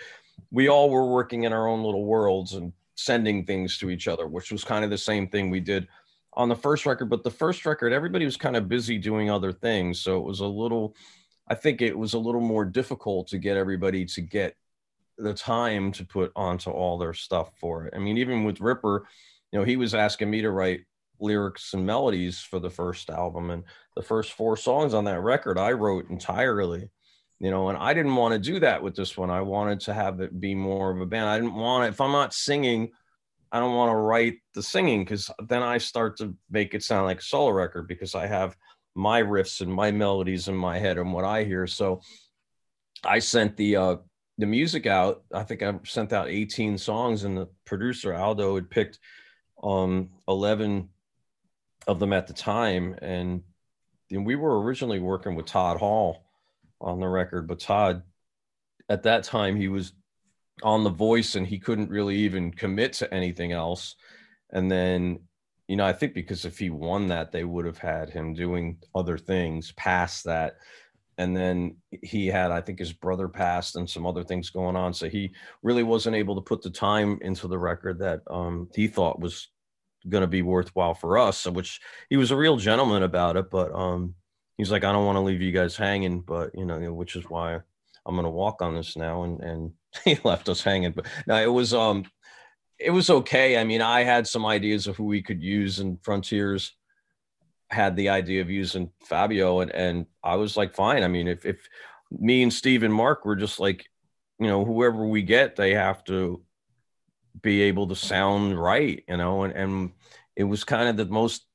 we 0.50 0.68
all 0.68 0.90
were 0.90 1.10
working 1.10 1.44
in 1.44 1.52
our 1.52 1.66
own 1.66 1.82
little 1.82 2.04
worlds 2.04 2.52
and 2.54 2.72
sending 2.94 3.44
things 3.44 3.78
to 3.78 3.90
each 3.90 4.08
other 4.08 4.26
which 4.26 4.52
was 4.52 4.64
kind 4.64 4.84
of 4.84 4.90
the 4.90 4.98
same 4.98 5.28
thing 5.28 5.50
we 5.50 5.60
did 5.60 5.88
on 6.34 6.48
the 6.48 6.54
first 6.54 6.86
record 6.86 7.06
but 7.06 7.24
the 7.24 7.30
first 7.30 7.66
record 7.66 7.92
everybody 7.92 8.24
was 8.24 8.36
kind 8.36 8.56
of 8.56 8.68
busy 8.68 8.98
doing 8.98 9.30
other 9.30 9.52
things 9.52 10.00
so 10.00 10.18
it 10.18 10.24
was 10.24 10.40
a 10.40 10.46
little 10.46 10.94
i 11.48 11.54
think 11.54 11.82
it 11.82 11.96
was 11.96 12.14
a 12.14 12.18
little 12.18 12.40
more 12.40 12.64
difficult 12.64 13.26
to 13.26 13.38
get 13.38 13.56
everybody 13.56 14.04
to 14.04 14.20
get 14.20 14.54
the 15.18 15.34
time 15.34 15.90
to 15.92 16.04
put 16.04 16.30
onto 16.36 16.68
all 16.68 16.98
their 16.98 17.14
stuff 17.14 17.50
for 17.58 17.86
it. 17.86 17.94
I 17.96 17.98
mean 17.98 18.18
even 18.18 18.44
with 18.44 18.60
ripper 18.60 19.06
you 19.50 19.58
know 19.58 19.64
he 19.64 19.76
was 19.76 19.94
asking 19.94 20.30
me 20.30 20.42
to 20.42 20.50
write 20.50 20.84
lyrics 21.20 21.74
and 21.74 21.86
melodies 21.86 22.40
for 22.40 22.58
the 22.58 22.70
first 22.70 23.10
album 23.10 23.50
and 23.50 23.64
the 23.94 24.02
first 24.02 24.32
four 24.32 24.56
songs 24.56 24.94
on 24.94 25.04
that 25.04 25.20
record 25.20 25.58
I 25.58 25.72
wrote 25.72 26.10
entirely 26.10 26.90
you 27.38 27.50
know 27.50 27.68
and 27.68 27.76
i 27.76 27.92
didn't 27.92 28.16
want 28.16 28.32
to 28.32 28.38
do 28.38 28.58
that 28.60 28.82
with 28.82 28.96
this 28.96 29.16
one. 29.16 29.28
I 29.28 29.42
wanted 29.42 29.80
to 29.80 29.94
have 29.94 30.20
it 30.20 30.40
be 30.40 30.54
more 30.54 30.90
of 30.90 31.00
a 31.00 31.06
band. 31.06 31.28
I 31.28 31.38
didn't 31.38 31.54
want 31.54 31.84
it 31.84 31.88
if 31.88 32.00
i'm 32.00 32.12
not 32.12 32.32
singing 32.32 32.90
i 33.52 33.60
don't 33.60 33.74
want 33.74 33.90
to 33.90 33.96
write 33.96 34.36
the 34.54 34.62
singing 34.62 35.04
because 35.04 35.30
then 35.48 35.62
i 35.62 35.78
start 35.78 36.16
to 36.18 36.34
make 36.50 36.74
it 36.74 36.82
sound 36.82 37.06
like 37.06 37.20
a 37.20 37.22
solo 37.22 37.50
record 37.50 37.88
because 37.88 38.14
i 38.14 38.26
have 38.26 38.56
my 38.96 39.22
riffs 39.22 39.60
and 39.60 39.72
my 39.72 39.90
melodies 39.90 40.48
in 40.48 40.56
my 40.56 40.78
head 40.78 40.96
and 40.98 41.12
what 41.12 41.24
i 41.24 41.44
hear. 41.44 41.66
So 41.66 42.00
i 43.04 43.18
sent 43.18 43.56
the 43.56 43.76
uh 43.76 43.96
the 44.38 44.46
music 44.46 44.86
out. 44.86 45.22
I 45.32 45.44
think 45.44 45.62
i 45.62 45.72
sent 45.84 46.12
out 46.12 46.28
18 46.28 46.78
songs 46.78 47.24
and 47.24 47.36
the 47.36 47.48
producer 47.64 48.14
aldo 48.14 48.54
had 48.54 48.70
picked 48.70 48.98
um 49.62 50.10
11 50.28 50.88
of 51.86 51.98
them 51.98 52.12
at 52.12 52.26
the 52.26 52.34
time 52.34 52.96
and, 53.02 53.42
we 54.08 54.36
were 54.36 54.62
originally 54.62 55.00
working 55.00 55.34
with 55.34 55.46
todd 55.46 55.78
hall 55.78 56.26
on 56.80 57.00
the 57.00 57.08
record, 57.08 57.46
but 57.46 57.60
Todd, 57.60 58.02
at 58.88 59.02
that 59.04 59.24
time, 59.24 59.56
he 59.56 59.68
was 59.68 59.92
on 60.62 60.84
The 60.84 60.90
Voice 60.90 61.34
and 61.34 61.46
he 61.46 61.58
couldn't 61.58 61.90
really 61.90 62.16
even 62.18 62.52
commit 62.52 62.94
to 62.94 63.12
anything 63.12 63.52
else. 63.52 63.96
And 64.50 64.70
then, 64.70 65.20
you 65.68 65.76
know, 65.76 65.84
I 65.84 65.92
think 65.92 66.14
because 66.14 66.44
if 66.44 66.58
he 66.58 66.70
won 66.70 67.08
that, 67.08 67.32
they 67.32 67.44
would 67.44 67.66
have 67.66 67.78
had 67.78 68.10
him 68.10 68.34
doing 68.34 68.78
other 68.94 69.18
things 69.18 69.72
past 69.72 70.24
that. 70.24 70.56
And 71.18 71.36
then 71.36 71.76
he 72.02 72.26
had, 72.26 72.50
I 72.50 72.60
think 72.60 72.78
his 72.78 72.92
brother 72.92 73.26
passed 73.26 73.76
and 73.76 73.88
some 73.88 74.06
other 74.06 74.22
things 74.22 74.50
going 74.50 74.76
on. 74.76 74.92
So 74.92 75.08
he 75.08 75.32
really 75.62 75.82
wasn't 75.82 76.16
able 76.16 76.34
to 76.36 76.42
put 76.42 76.62
the 76.62 76.70
time 76.70 77.18
into 77.22 77.48
the 77.48 77.58
record 77.58 77.98
that 78.00 78.20
um, 78.30 78.68
he 78.74 78.86
thought 78.86 79.18
was 79.18 79.48
going 80.08 80.22
to 80.22 80.28
be 80.28 80.42
worthwhile 80.42 80.94
for 80.94 81.18
us, 81.18 81.46
which 81.46 81.80
he 82.10 82.16
was 82.16 82.30
a 82.30 82.36
real 82.36 82.56
gentleman 82.56 83.02
about 83.02 83.36
it. 83.36 83.50
But, 83.50 83.72
um, 83.72 84.14
he's 84.56 84.70
like, 84.70 84.84
I 84.84 84.92
don't 84.92 85.06
want 85.06 85.16
to 85.16 85.20
leave 85.20 85.42
you 85.42 85.52
guys 85.52 85.76
hanging, 85.76 86.20
but 86.20 86.50
you 86.54 86.64
know, 86.64 86.78
which 86.92 87.16
is 87.16 87.24
why 87.28 87.54
I'm 87.54 88.14
going 88.14 88.24
to 88.24 88.30
walk 88.30 88.62
on 88.62 88.74
this 88.74 88.96
now. 88.96 89.22
And, 89.24 89.40
and 89.40 89.72
he 90.04 90.18
left 90.24 90.48
us 90.48 90.62
hanging, 90.62 90.92
but 90.92 91.06
now 91.26 91.38
it 91.38 91.52
was, 91.52 91.74
um, 91.74 92.04
it 92.78 92.90
was 92.90 93.08
okay. 93.08 93.58
I 93.58 93.64
mean, 93.64 93.82
I 93.82 94.02
had 94.02 94.26
some 94.26 94.44
ideas 94.44 94.86
of 94.86 94.96
who 94.96 95.04
we 95.04 95.22
could 95.22 95.42
use 95.42 95.78
and 95.78 96.02
Frontiers 96.02 96.72
had 97.70 97.96
the 97.96 98.10
idea 98.10 98.42
of 98.42 98.50
using 98.50 98.90
Fabio 99.04 99.60
and, 99.60 99.70
and 99.72 100.06
I 100.22 100.36
was 100.36 100.56
like, 100.56 100.74
fine. 100.74 101.02
I 101.02 101.08
mean, 101.08 101.26
if, 101.26 101.44
if 101.44 101.68
me 102.10 102.42
and 102.42 102.52
Steve 102.52 102.82
and 102.82 102.94
Mark 102.94 103.24
were 103.24 103.36
just 103.36 103.58
like, 103.58 103.86
you 104.38 104.46
know, 104.46 104.64
whoever 104.64 105.06
we 105.06 105.22
get, 105.22 105.56
they 105.56 105.74
have 105.74 106.04
to 106.04 106.42
be 107.42 107.62
able 107.62 107.88
to 107.88 107.96
sound 107.96 108.60
right, 108.60 109.04
you 109.08 109.16
know, 109.16 109.44
and, 109.44 109.54
and 109.54 109.92
it 110.34 110.44
was 110.44 110.64
kind 110.64 110.88
of 110.88 110.96
the 110.96 111.06
most 111.06 111.46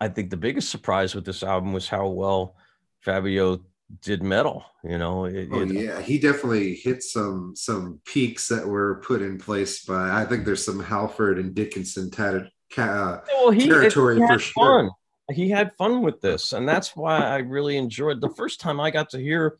I 0.00 0.08
think 0.08 0.30
the 0.30 0.36
biggest 0.36 0.70
surprise 0.70 1.14
with 1.14 1.24
this 1.24 1.42
album 1.42 1.72
was 1.72 1.88
how 1.88 2.08
well 2.08 2.56
Fabio 3.00 3.60
did 4.02 4.22
metal. 4.22 4.64
You 4.82 4.98
know, 4.98 5.24
it, 5.24 5.48
oh 5.52 5.62
it, 5.62 5.72
yeah, 5.72 6.00
he 6.00 6.18
definitely 6.18 6.74
hit 6.74 7.02
some 7.02 7.54
some 7.54 8.00
peaks 8.04 8.48
that 8.48 8.66
were 8.66 8.96
put 9.06 9.22
in 9.22 9.38
place 9.38 9.84
by. 9.84 10.10
I 10.20 10.24
think 10.24 10.44
there's 10.44 10.64
some 10.64 10.80
Halford 10.80 11.38
and 11.38 11.54
Dickinson 11.54 12.10
tatted, 12.10 12.50
uh, 12.76 13.18
well, 13.28 13.50
he, 13.50 13.68
territory 13.68 14.20
he 14.20 14.26
for 14.26 14.38
sure. 14.38 14.82
Fun. 14.82 14.90
He 15.34 15.48
had 15.48 15.74
fun 15.76 16.02
with 16.02 16.20
this, 16.20 16.52
and 16.52 16.68
that's 16.68 16.94
why 16.94 17.18
I 17.18 17.38
really 17.38 17.76
enjoyed. 17.78 18.20
The 18.20 18.34
first 18.36 18.60
time 18.60 18.78
I 18.78 18.90
got 18.90 19.10
to 19.10 19.18
hear, 19.18 19.58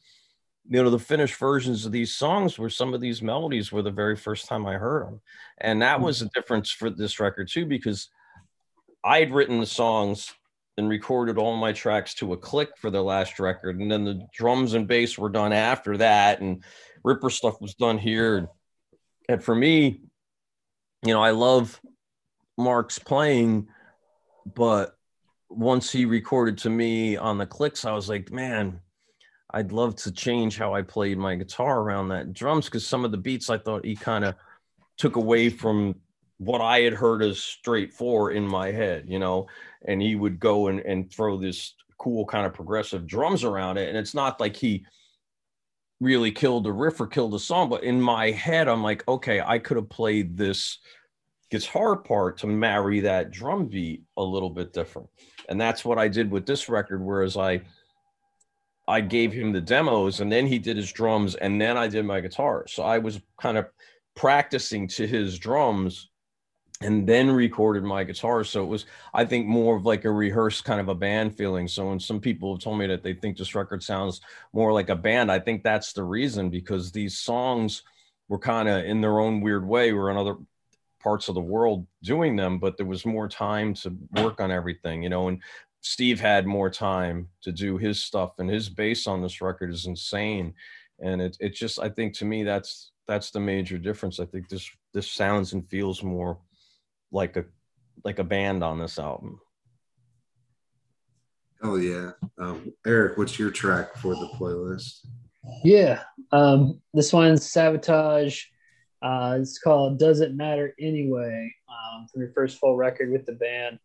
you 0.68 0.82
know, 0.82 0.90
the 0.90 0.98
finished 0.98 1.36
versions 1.36 1.84
of 1.84 1.92
these 1.92 2.14
songs, 2.14 2.58
where 2.58 2.70
some 2.70 2.94
of 2.94 3.00
these 3.00 3.22
melodies 3.22 3.70
were 3.70 3.82
the 3.82 3.90
very 3.90 4.16
first 4.16 4.46
time 4.46 4.66
I 4.66 4.74
heard 4.74 5.06
them, 5.06 5.20
and 5.58 5.82
that 5.82 5.98
hmm. 5.98 6.04
was 6.04 6.22
a 6.22 6.30
difference 6.30 6.70
for 6.70 6.90
this 6.90 7.20
record 7.20 7.48
too, 7.48 7.66
because 7.66 8.08
i'd 9.04 9.34
written 9.34 9.60
the 9.60 9.66
songs 9.66 10.32
and 10.78 10.88
recorded 10.88 11.36
all 11.36 11.54
my 11.56 11.72
tracks 11.72 12.14
to 12.14 12.32
a 12.32 12.36
click 12.36 12.70
for 12.78 12.90
the 12.90 13.02
last 13.02 13.38
record, 13.38 13.78
and 13.78 13.90
then 13.90 14.04
the 14.04 14.26
drums 14.32 14.74
and 14.74 14.88
bass 14.88 15.16
were 15.16 15.28
done 15.28 15.52
after 15.52 15.96
that, 15.98 16.40
and 16.40 16.64
Ripper 17.04 17.30
stuff 17.30 17.60
was 17.60 17.74
done 17.74 17.98
here. 17.98 18.48
And 19.28 19.42
for 19.42 19.54
me, 19.54 20.00
you 21.04 21.12
know, 21.12 21.22
I 21.22 21.30
love 21.30 21.80
Mark's 22.58 22.98
playing, 22.98 23.68
but 24.46 24.96
once 25.48 25.92
he 25.92 26.06
recorded 26.06 26.58
to 26.58 26.70
me 26.70 27.16
on 27.16 27.38
the 27.38 27.46
clicks, 27.46 27.84
I 27.84 27.92
was 27.92 28.08
like, 28.08 28.32
man, 28.32 28.80
I'd 29.54 29.70
love 29.70 29.94
to 29.96 30.10
change 30.10 30.58
how 30.58 30.74
I 30.74 30.82
played 30.82 31.16
my 31.16 31.36
guitar 31.36 31.80
around 31.80 32.08
that 32.08 32.32
drums 32.32 32.64
because 32.64 32.84
some 32.84 33.04
of 33.04 33.12
the 33.12 33.16
beats 33.16 33.48
I 33.48 33.58
thought 33.58 33.84
he 33.84 33.94
kind 33.94 34.24
of 34.24 34.34
took 34.98 35.14
away 35.14 35.48
from 35.48 35.94
what 36.38 36.60
I 36.60 36.80
had 36.80 36.92
heard 36.92 37.22
as 37.22 37.38
straight 37.38 37.92
four 37.92 38.32
in 38.32 38.44
my 38.44 38.72
head, 38.72 39.04
you 39.06 39.20
know, 39.20 39.46
and 39.86 40.02
he 40.02 40.16
would 40.16 40.40
go 40.40 40.66
and, 40.66 40.80
and 40.80 41.08
throw 41.08 41.36
this 41.36 41.74
cool 41.98 42.26
kind 42.26 42.44
of 42.46 42.52
progressive 42.52 43.06
drums 43.06 43.44
around 43.44 43.78
it. 43.78 43.88
And 43.88 43.96
it's 43.96 44.12
not 44.12 44.40
like 44.40 44.56
he 44.56 44.84
really 46.00 46.32
killed 46.32 46.64
the 46.64 46.72
riff 46.72 47.00
or 47.00 47.06
killed 47.06 47.32
the 47.32 47.38
song, 47.38 47.68
but 47.68 47.84
in 47.84 48.00
my 48.00 48.32
head, 48.32 48.66
I'm 48.66 48.82
like, 48.82 49.06
okay, 49.06 49.40
I 49.40 49.60
could 49.60 49.76
have 49.76 49.88
played 49.88 50.36
this 50.36 50.78
guitar 51.52 51.96
part 51.96 52.38
to 52.38 52.48
marry 52.48 52.98
that 53.00 53.30
drum 53.30 53.66
beat 53.66 54.02
a 54.16 54.22
little 54.22 54.50
bit 54.50 54.72
different. 54.72 55.08
And 55.48 55.60
that's 55.60 55.84
what 55.84 55.98
I 55.98 56.08
did 56.08 56.28
with 56.28 56.44
this 56.44 56.68
record. 56.68 57.00
Whereas 57.00 57.36
I, 57.36 57.62
I 58.86 59.00
gave 59.00 59.32
him 59.32 59.52
the 59.52 59.60
demos 59.60 60.20
and 60.20 60.30
then 60.30 60.46
he 60.46 60.58
did 60.58 60.76
his 60.76 60.92
drums 60.92 61.34
and 61.34 61.60
then 61.60 61.76
I 61.76 61.88
did 61.88 62.04
my 62.04 62.20
guitar. 62.20 62.66
So 62.68 62.82
I 62.82 62.98
was 62.98 63.20
kind 63.40 63.56
of 63.56 63.66
practicing 64.14 64.88
to 64.88 65.06
his 65.06 65.38
drums 65.38 66.10
and 66.80 67.06
then 67.08 67.30
recorded 67.30 67.82
my 67.82 68.04
guitar. 68.04 68.44
So 68.44 68.62
it 68.62 68.66
was, 68.66 68.84
I 69.14 69.24
think, 69.24 69.46
more 69.46 69.76
of 69.76 69.86
like 69.86 70.04
a 70.04 70.10
rehearsed 70.10 70.64
kind 70.64 70.80
of 70.80 70.88
a 70.88 70.94
band 70.94 71.36
feeling. 71.36 71.66
So 71.66 71.88
when 71.88 72.00
some 72.00 72.20
people 72.20 72.54
have 72.54 72.62
told 72.62 72.78
me 72.78 72.86
that 72.88 73.02
they 73.02 73.14
think 73.14 73.38
this 73.38 73.54
record 73.54 73.82
sounds 73.82 74.20
more 74.52 74.72
like 74.72 74.90
a 74.90 74.96
band, 74.96 75.32
I 75.32 75.38
think 75.38 75.62
that's 75.62 75.92
the 75.92 76.04
reason 76.04 76.50
because 76.50 76.92
these 76.92 77.16
songs 77.16 77.82
were 78.28 78.38
kind 78.38 78.68
of 78.68 78.84
in 78.84 79.00
their 79.00 79.20
own 79.20 79.40
weird 79.40 79.66
way. 79.66 79.92
We're 79.92 80.10
in 80.10 80.16
other 80.16 80.36
parts 81.00 81.28
of 81.28 81.34
the 81.34 81.40
world 81.40 81.86
doing 82.02 82.36
them, 82.36 82.58
but 82.58 82.76
there 82.76 82.86
was 82.86 83.06
more 83.06 83.28
time 83.28 83.74
to 83.74 83.96
work 84.16 84.40
on 84.40 84.50
everything, 84.50 85.02
you 85.02 85.10
know, 85.10 85.28
and 85.28 85.40
Steve 85.84 86.18
had 86.18 86.46
more 86.46 86.70
time 86.70 87.28
to 87.42 87.52
do 87.52 87.76
his 87.76 88.02
stuff 88.02 88.32
and 88.38 88.50
his 88.50 88.68
bass 88.68 89.06
on 89.06 89.22
this 89.22 89.40
record 89.40 89.70
is 89.70 89.86
insane. 89.86 90.54
And 91.00 91.20
it, 91.20 91.36
it 91.40 91.54
just, 91.54 91.78
I 91.78 91.88
think 91.88 92.14
to 92.14 92.24
me, 92.24 92.42
that's, 92.42 92.92
that's 93.06 93.30
the 93.30 93.40
major 93.40 93.78
difference. 93.78 94.18
I 94.18 94.24
think 94.24 94.48
this, 94.48 94.68
this 94.94 95.10
sounds 95.10 95.52
and 95.52 95.68
feels 95.68 96.02
more 96.02 96.38
like 97.12 97.36
a 97.36 97.44
like 98.04 98.18
a 98.18 98.24
band 98.24 98.62
on 98.62 98.78
this 98.78 98.98
album. 98.98 99.40
Oh 101.62 101.76
yeah, 101.76 102.10
um, 102.38 102.72
Eric, 102.86 103.16
what's 103.16 103.38
your 103.38 103.50
track 103.50 103.96
for 103.96 104.14
the 104.14 104.28
playlist? 104.38 105.06
Yeah, 105.62 106.02
um, 106.32 106.80
this 106.92 107.12
one's 107.12 107.50
Savatage. 107.50 108.44
Uh, 109.00 109.38
it's 109.40 109.58
called 109.58 109.98
"Doesn't 109.98 110.36
Matter 110.36 110.74
Anyway" 110.78 111.54
um, 111.68 112.06
from 112.12 112.22
your 112.22 112.32
first 112.32 112.58
full 112.58 112.76
record 112.76 113.10
with 113.10 113.24
the 113.24 113.32
band, 113.32 113.78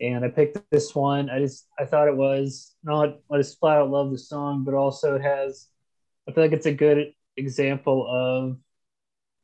and 0.00 0.24
I 0.24 0.28
picked 0.28 0.58
this 0.70 0.94
one. 0.94 1.30
I 1.30 1.38
just 1.38 1.66
I 1.78 1.84
thought 1.84 2.08
it 2.08 2.16
was 2.16 2.74
not 2.84 3.18
I 3.30 3.38
just 3.38 3.58
flat 3.58 3.78
out 3.78 3.90
love 3.90 4.10
the 4.10 4.18
song, 4.18 4.64
but 4.64 4.74
also 4.74 5.14
it 5.14 5.22
has 5.22 5.68
I 6.28 6.32
feel 6.32 6.44
like 6.44 6.52
it's 6.52 6.66
a 6.66 6.72
good 6.72 7.12
example 7.36 8.06
of 8.08 8.58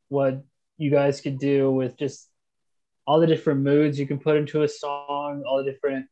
what 0.09 0.45
you 0.77 0.91
guys 0.91 1.21
could 1.21 1.39
do 1.39 1.71
with 1.71 1.97
just 1.99 2.29
all 3.07 3.21
the 3.21 3.27
different 3.27 3.61
moods 3.61 3.99
you 3.99 4.07
can 4.07 4.19
put 4.19 4.37
into 4.37 4.63
a 4.63 4.69
song, 4.69 5.43
all 5.47 5.63
the 5.63 5.71
different 5.71 6.07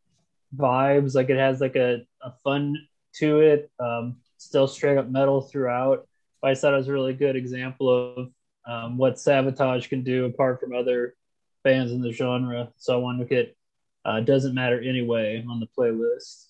vibes. 0.56 1.14
Like 1.14 1.30
it 1.30 1.38
has 1.38 1.60
like 1.60 1.76
a, 1.76 2.02
a 2.22 2.32
fun 2.42 2.76
to 3.16 3.40
it, 3.40 3.70
um, 3.78 4.16
still 4.38 4.66
straight 4.66 4.96
up 4.96 5.08
metal 5.08 5.40
throughout. 5.40 6.06
But 6.40 6.50
I 6.50 6.54
thought 6.54 6.74
it 6.74 6.78
was 6.78 6.88
a 6.88 6.92
really 6.92 7.14
good 7.14 7.36
example 7.36 8.14
of 8.16 8.30
um, 8.66 8.96
what 8.96 9.14
Savatage 9.14 9.88
can 9.88 10.02
do 10.02 10.24
apart 10.26 10.60
from 10.60 10.74
other 10.74 11.14
bands 11.62 11.92
in 11.92 12.00
the 12.00 12.12
genre. 12.12 12.70
So 12.76 12.94
I 12.94 12.96
wanted 12.96 13.28
to 13.28 13.34
get 13.34 13.56
uh, 14.04 14.20
"Doesn't 14.20 14.54
Matter 14.54 14.80
Anyway" 14.80 15.44
on 15.48 15.60
the 15.60 15.66
playlist. 15.66 16.46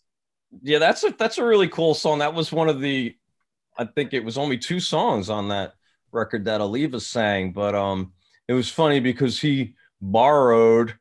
Yeah, 0.63 0.79
that's 0.79 1.05
a 1.05 1.15
that's 1.19 1.39
a 1.39 1.45
really 1.45 1.69
cool 1.69 1.95
song. 1.95 2.19
That 2.19 2.35
was 2.35 2.53
one 2.53 2.69
of 2.69 2.81
the, 2.81 3.17
I 3.79 3.85
think 3.85 4.13
it 4.13 4.25
was 4.25 4.37
only 4.37 4.59
two 4.59 4.81
songs 4.81 5.31
on 5.31 5.49
that 5.49 5.75
record 6.13 6.45
that 6.47 6.61
Oliva 6.61 7.01
sang, 7.01 7.53
but 7.53 7.75
um, 7.75 8.13
it 8.49 8.53
was 8.53 8.69
funny 8.69 9.01
because 9.01 9.41
he 9.41 9.75
borrowed 10.01 10.95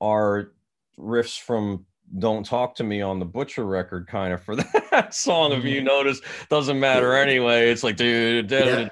our 0.00 0.52
riffs 0.98 1.40
from 1.40 1.86
don't 2.18 2.46
talk 2.46 2.76
to 2.76 2.84
me 2.84 3.00
on 3.00 3.18
the 3.18 3.24
butcher 3.24 3.64
record 3.64 4.06
kind 4.06 4.32
of 4.32 4.42
for 4.42 4.54
that 4.56 5.12
song 5.12 5.52
if 5.52 5.64
you 5.64 5.78
mm-hmm. 5.78 5.86
notice 5.86 6.20
doesn't 6.48 6.78
matter 6.78 7.16
anyway 7.16 7.70
it's 7.70 7.82
like 7.82 7.96
dude 7.96 8.52
and 8.52 8.90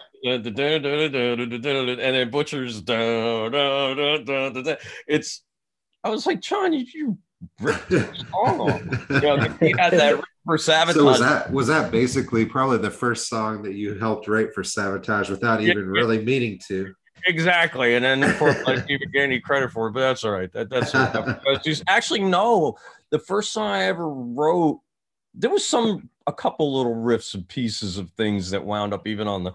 then 2.17 2.31
butchers 2.31 2.83
it's 5.07 5.43
i 6.05 6.11
was 6.11 6.27
like 6.27 6.41
jon 6.41 6.73
you, 6.73 6.87
you 6.93 7.19
ripped 7.61 7.89
the 7.91 8.25
song 8.31 9.07
you 9.11 9.21
know, 9.21 9.37
he 9.61 9.75
had 9.77 9.93
that 9.93 10.23
for 10.45 10.57
Savatage. 10.57 10.95
So 10.95 11.05
was 11.05 11.21
that 11.21 11.53
was 11.53 11.67
that 11.69 11.91
basically 11.91 12.45
probably 12.45 12.79
the 12.79 12.91
first 12.91 13.29
song 13.29 13.63
that 13.63 13.75
you 13.75 13.95
helped 13.99 14.27
write 14.29 14.53
for 14.53 14.63
Savatage 14.63 15.31
without 15.31 15.61
even 15.61 15.79
yeah, 15.79 15.85
really 15.85 16.25
meaning 16.25 16.61
to? 16.69 16.95
exactly. 17.27 17.95
And 17.95 18.05
then 18.05 18.33
for 18.35 18.53
like 18.65 18.85
even 18.89 19.11
get 19.13 19.23
any 19.23 19.41
credit 19.41 19.71
for 19.71 19.89
it, 19.89 19.93
but 19.93 20.01
that's 20.01 20.25
all 20.25 20.33
right. 20.33 20.53
That, 20.53 20.71
that's 20.71 20.93
just 21.65 21.85
actually 21.87 22.21
no. 22.21 22.77
The 23.11 23.19
first 23.19 23.53
song 23.53 23.71
I 23.71 23.85
ever 23.85 24.09
wrote, 24.09 24.81
there 25.35 25.51
was 25.51 25.67
some 25.67 26.09
a 26.27 26.33
couple 26.33 26.77
little 26.77 26.95
riffs 26.95 27.35
and 27.35 27.47
pieces 27.47 27.99
of 27.99 28.11
things 28.13 28.51
that 28.51 28.65
wound 28.65 28.95
up 28.95 29.07
even 29.07 29.29
on 29.29 29.45
the 29.45 29.53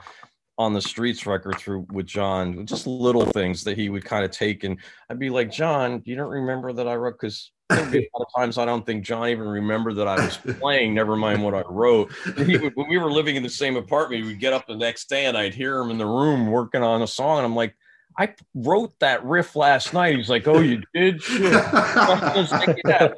on 0.58 0.74
the 0.74 0.82
streets 0.82 1.26
record 1.26 1.58
through 1.58 1.86
with 1.92 2.08
Jon, 2.08 2.66
just 2.66 2.88
little 2.88 3.26
things 3.26 3.64
that 3.64 3.78
he 3.78 3.90
would 3.90 4.04
kind 4.04 4.26
of 4.26 4.32
take. 4.32 4.64
And 4.64 4.80
I'd 5.10 5.20
be 5.20 5.30
like, 5.30 5.52
Jon, 5.52 6.02
you 6.06 6.16
don't 6.16 6.30
remember 6.30 6.74
that 6.74 6.88
I 6.88 6.96
wrote? 6.96 7.20
Because 7.20 7.52
a 7.70 7.76
lot 7.76 8.10
of 8.16 8.28
times 8.36 8.58
I 8.58 8.66
don't 8.66 8.86
think 8.86 9.06
Jon 9.06 9.28
even 9.28 9.48
remembered 9.48 9.96
that 9.98 10.08
I 10.08 10.16
was 10.16 10.38
playing, 10.60 10.96
never 10.96 11.16
mind 11.16 11.44
what 11.44 11.54
I 11.54 11.62
wrote. 11.70 12.12
Would, 12.26 12.76
when 12.76 12.90
we 12.90 12.98
were 12.98 13.12
living 13.12 13.36
in 13.36 13.44
the 13.44 13.50
same 13.50 13.76
apartment, 13.76 14.26
we'd 14.26 14.40
get 14.40 14.54
up 14.54 14.66
the 14.68 14.76
next 14.76 15.10
day 15.10 15.26
and 15.26 15.38
I'd 15.38 15.54
hear 15.54 15.80
him 15.80 15.92
in 15.92 16.00
the 16.00 16.08
room 16.08 16.48
working 16.48 16.82
on 16.82 17.04
a 17.04 17.08
song. 17.08 17.38
And 17.38 17.46
I'm 17.46 17.56
like, 17.56 17.76
I 18.18 18.34
wrote 18.56 18.98
that 19.00 19.24
riff 19.24 19.56
last 19.56 19.94
night. 19.94 20.16
He's 20.16 20.30
like, 20.30 20.48
Oh, 20.48 20.60
you 20.60 20.82
did? 20.96 21.22
like, 21.40 22.82
yeah. 22.84 23.14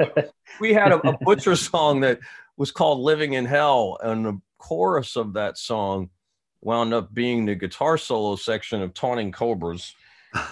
We 0.60 0.74
had 0.74 0.92
a, 0.92 1.08
a 1.08 1.18
Butcher 1.22 1.56
song 1.56 2.02
that 2.02 2.20
was 2.58 2.72
called 2.72 3.00
Living 3.00 3.32
in 3.32 3.46
Hell. 3.46 3.98
And 4.04 4.26
the 4.26 4.42
chorus 4.58 5.16
of 5.16 5.34
that 5.34 5.58
song 5.58 6.10
wound 6.62 6.94
up 6.94 7.14
being 7.14 7.46
the 7.46 7.56
guitar 7.56 7.98
solo 7.98 8.36
section 8.36 8.82
of 8.82 8.94
Taunting 8.94 9.32
Cobras. 9.32 9.94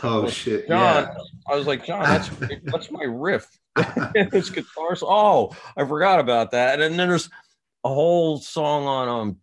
Oh 0.04 0.28
shit! 0.28 0.67
Jon, 0.67 1.04
yeah. 1.04 1.13
I 1.48 1.56
was 1.56 1.67
like, 1.67 1.86
Jon, 1.86 2.04
that's 2.04 2.30
that's 2.63 2.91
my 2.91 3.04
riff. 3.04 3.48
it's 3.78 4.50
guitar. 4.50 4.96
Solo. 4.96 5.12
Oh, 5.12 5.56
I 5.76 5.86
forgot 5.86 6.20
about 6.20 6.52
that. 6.52 6.82
And 6.82 6.98
then 6.98 7.10
there's 7.10 7.30
a 7.84 7.89
whole 7.89 8.39
song 8.39 8.86
on 8.88 9.08
um 9.08 9.38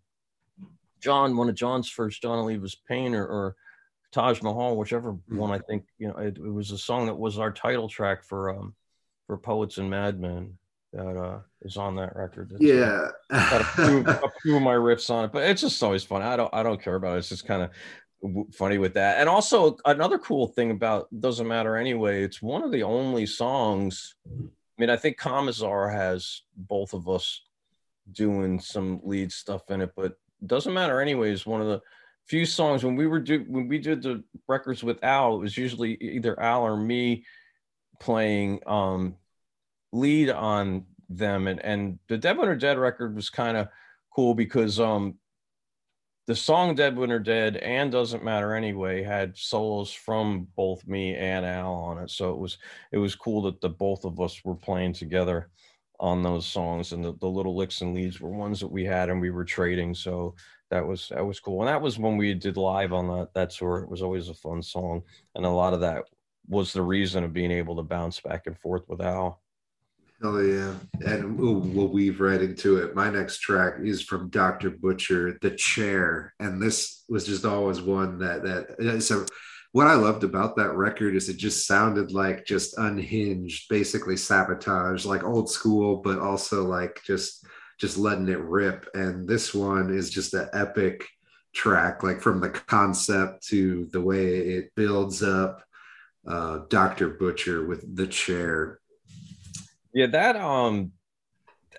Jon, 1.01 1.37
one 1.37 1.49
of 1.49 1.55
Jon's 1.55 1.89
first 1.89 2.23
Jon 2.23 2.39
Oliva's 2.39 2.75
Pain 2.75 3.15
or, 3.15 3.25
or 3.25 3.57
Tage 4.13 4.43
Mahal, 4.43 4.77
whichever 4.77 5.13
mm-hmm. 5.13 5.37
one 5.37 5.53
I 5.53 5.59
think 5.59 5.85
you 5.99 6.09
know. 6.09 6.17
It, 6.17 6.39
it, 6.39 6.53
was 6.53 6.71
a 6.71 6.79
song 6.79 7.07
that 7.07 7.19
was 7.19 7.39
our 7.39 7.53
title 7.53 7.89
track 7.89 8.25
for 8.25 8.51
um 8.51 8.75
for 9.27 9.37
Poets 9.37 9.79
and 9.79 9.89
Madmen 9.89 10.59
that 10.95 11.17
uh, 11.19 11.41
is 11.63 11.77
on 11.77 11.97
that 11.97 12.15
record. 12.15 12.53
It's, 12.53 12.63
yeah, 12.63 13.09
uh, 13.31 13.51
got 13.51 13.61
a 13.61 13.65
few, 13.65 13.99
a 14.07 14.33
few, 14.43 14.57
of 14.57 14.63
my 14.63 14.75
riffs 14.75 15.11
on 15.11 15.25
it, 15.25 15.33
but 15.33 15.43
it's 15.43 15.61
just 15.61 15.83
always 15.83 16.05
fun. 16.05 16.23
I 16.23 16.37
don't 16.37 16.53
I 16.55 16.63
don't 16.63 16.83
care 16.83 16.95
about 16.95 17.17
it. 17.17 17.19
It's 17.19 17.29
just 17.31 17.47
kind 17.47 17.63
of 17.63 18.55
funny 18.55 18.79
with 18.79 18.95
that. 18.95 19.19
And 19.19 19.29
also 19.29 19.77
another 19.85 20.19
cool 20.19 20.47
thing 20.47 20.71
about 20.71 21.09
doesn't 21.21 21.47
matter 21.47 21.77
anyway. 21.77 22.23
It's 22.23 22.41
one 22.41 22.63
of 22.63 22.71
the 22.71 22.83
only 22.85 23.27
songs. 23.27 24.15
I 24.27 24.31
mean, 24.79 24.91
I 24.91 24.97
think 24.97 25.19
Commissar 25.19 25.91
has 25.91 26.43
both 26.57 26.95
of 26.95 27.09
us 27.09 27.43
doing 28.13 28.61
some 28.61 29.01
lead 29.03 29.33
stuff 29.33 29.71
in 29.71 29.81
it, 29.81 29.93
but 29.97 30.17
doesn't 30.47 30.73
matter 30.73 31.01
anyway. 31.01 31.33
Is 31.33 31.47
one 31.47 31.61
of 31.61 31.67
the 31.67 31.83
few 32.27 32.47
songs 32.47 32.85
when 32.85 32.97
we 32.97 33.07
were 33.07 33.21
do 33.21 33.45
when 33.49 33.67
we 33.67 33.79
did 33.79 34.03
the 34.03 34.23
records 34.47 34.85
with 34.85 35.03
Al. 35.03 35.37
It 35.37 35.41
was 35.41 35.59
usually 35.59 35.95
either 35.95 36.39
Al 36.39 36.63
or 36.63 36.77
me 36.77 37.25
playing 38.01 38.61
um 38.67 39.17
lead 39.95 40.31
on 40.31 40.85
them 41.09 41.47
and 41.47 41.61
and 41.65 41.99
the 42.09 42.19
dead 42.19 42.37
when 42.37 42.59
dead 42.59 42.79
record 42.79 43.15
was 43.15 43.31
kind 43.31 43.57
of 43.57 43.69
cool 44.15 44.35
because 44.35 44.81
um 44.81 45.15
the 46.27 46.35
song 46.35 46.75
dead 46.75 46.97
when 46.97 47.23
dead 47.23 47.57
and 47.59 47.93
doesn't 47.93 48.25
matter 48.25 48.55
anyway 48.55 49.03
had 49.03 49.37
solos 49.37 49.93
from 49.93 50.49
both 50.57 50.87
me 50.87 51.15
and 51.15 51.45
al 51.45 51.75
on 51.75 51.99
it. 51.99 52.11
So 52.11 52.31
it 52.31 52.39
was 52.39 52.59
it 52.93 52.99
was 52.99 53.15
cool 53.15 53.43
that 53.43 53.61
the 53.61 53.69
both 53.69 54.05
of 54.05 54.21
us 54.21 54.43
were 54.45 54.55
playing 54.55 54.95
together 54.95 55.51
on 56.01 56.23
those 56.23 56.47
songs 56.47 56.93
and 56.93 57.05
the, 57.05 57.15
the 57.21 57.29
little 57.29 57.57
licks 57.57 57.83
and 57.83 57.95
leads 57.95 58.21
were 58.21 58.31
ones 58.31 58.59
that 58.61 58.73
we 58.73 58.85
had 58.85 59.11
and 59.11 59.21
we 59.21 59.31
were 59.31 59.45
trading. 59.45 59.95
So 59.95 60.35
that 60.71 60.87
was 60.87 61.09
that 61.11 61.25
was 61.25 61.41
cool. 61.41 61.61
And 61.61 61.69
that 61.69 61.83
was 61.83 61.99
when 61.99 62.17
we 62.17 62.33
did 62.33 62.57
live 62.57 62.95
on 62.95 63.07
that 63.09 63.35
that 63.35 63.51
tour. 63.51 63.81
It 63.81 63.91
was 63.91 64.01
always 64.01 64.31
a 64.31 64.35
fun 64.35 64.63
song. 64.63 65.03
And 65.35 65.45
a 65.45 65.51
lot 65.51 65.75
of 65.75 65.81
that 65.81 66.05
was 66.49 66.73
the 66.73 66.83
reason 66.83 67.23
of 67.23 67.35
being 67.35 67.51
able 67.51 67.77
to 67.77 67.83
bounce 67.83 68.21
back 68.21 68.47
and 68.47 68.59
forth 68.59 68.89
with 68.89 69.03
al 69.03 69.44
Oh 70.23 70.41
yeah, 70.41 70.75
and 71.05 71.39
we'll 71.39 71.89
weave 71.89 72.21
right 72.21 72.41
into 72.41 72.79
it. 72.79 72.95
My 72.95 73.11
next 73.11 73.41
track 73.41 73.75
is 73.83 74.03
from 74.03 74.31
Dr. 74.31 74.71
Butcher, 74.71 75.39
"The 75.41 75.51
Chair," 75.51 76.33
and 76.39 76.63
this 76.63 77.05
was 77.09 77.27
just 77.27 77.45
always 77.45 77.81
one 77.81 78.19
that 78.19 78.43
that 78.43 79.03
so. 79.03 79.27
What 79.73 79.89
I 79.89 79.95
loved 79.95 80.23
about 80.23 80.55
that 80.55 80.77
record 80.77 81.17
is 81.17 81.29
it 81.29 81.37
just 81.37 81.67
sounded 81.67 82.13
like 82.13 82.47
just 82.47 82.79
unhinged, 82.79 83.69
basically 83.69 84.15
Savatage, 84.15 85.05
like 85.05 85.25
old 85.25 85.51
school, 85.51 85.97
but 85.97 86.21
also 86.21 86.63
like 86.65 87.03
just 87.05 87.45
just 87.81 87.99
letting 87.99 88.29
it 88.29 88.39
rip. 88.39 88.89
And 88.95 89.27
this 89.27 89.53
one 89.53 89.93
is 89.93 90.11
just 90.11 90.33
an 90.35 90.49
epic 90.53 91.09
track, 91.55 92.05
like 92.05 92.21
from 92.21 92.41
the 92.41 92.51
concept 92.51 93.49
to 93.49 93.87
the 93.87 94.01
way 94.01 94.27
it 94.39 94.75
builds 94.77 95.23
up. 95.25 95.65
Uh, 96.27 96.61
Dr. 96.71 97.09
Butcher 97.09 97.67
with 97.67 97.97
the 97.97 98.07
chair 98.07 98.81
yeah, 99.95 100.07
that 100.09 100.37
um 100.37 100.93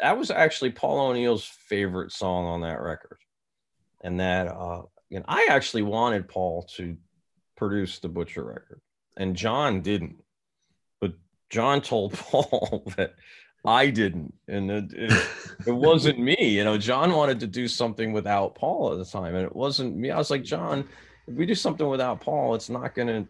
that 0.01 0.17
was 0.17 0.31
actually 0.31 0.71
Paul 0.71 1.09
O'Neill's 1.09 1.45
favorite 1.45 2.11
song 2.11 2.45
on 2.45 2.61
that 2.61 2.81
record. 2.81 3.19
And 4.01 4.19
that 4.19 4.47
uh 4.47 4.83
you 5.09 5.19
know, 5.19 5.25
I 5.27 5.47
actually 5.51 5.83
wanted 5.83 6.27
Paul 6.27 6.63
to 6.77 6.97
produce 7.55 7.99
the 7.99 8.09
Butcher 8.09 8.43
record. 8.43 8.81
And 9.17 9.35
Jon 9.35 9.81
didn't. 9.81 10.23
But 10.99 11.13
Jon 11.49 11.81
told 11.81 12.13
Paul 12.17 12.91
that 12.97 13.15
I 13.65 13.89
didn't, 13.89 14.33
and 14.47 14.69
it, 14.69 14.93
it, 14.93 15.27
it, 15.67 15.71
wasn't 15.71 16.19
me. 16.19 16.49
You 16.49 16.63
know, 16.63 16.77
Jon 16.77 17.13
wanted 17.13 17.39
to 17.39 17.47
do 17.47 17.67
something 17.67 18.13
without 18.13 18.55
Paul 18.55 18.91
at 18.93 18.99
the 18.99 19.05
time, 19.05 19.33
and 19.33 19.43
it 19.43 19.55
wasn't 19.55 19.95
me. 19.95 20.11
I 20.11 20.17
was 20.17 20.29
like, 20.29 20.43
Jon, 20.43 20.87
if 21.27 21.33
we 21.33 21.45
do 21.45 21.55
something 21.55 21.87
without 21.87 22.21
Paul, 22.21 22.53
it's 22.53 22.69
not 22.69 22.93
going 22.93 23.07
to 23.07 23.27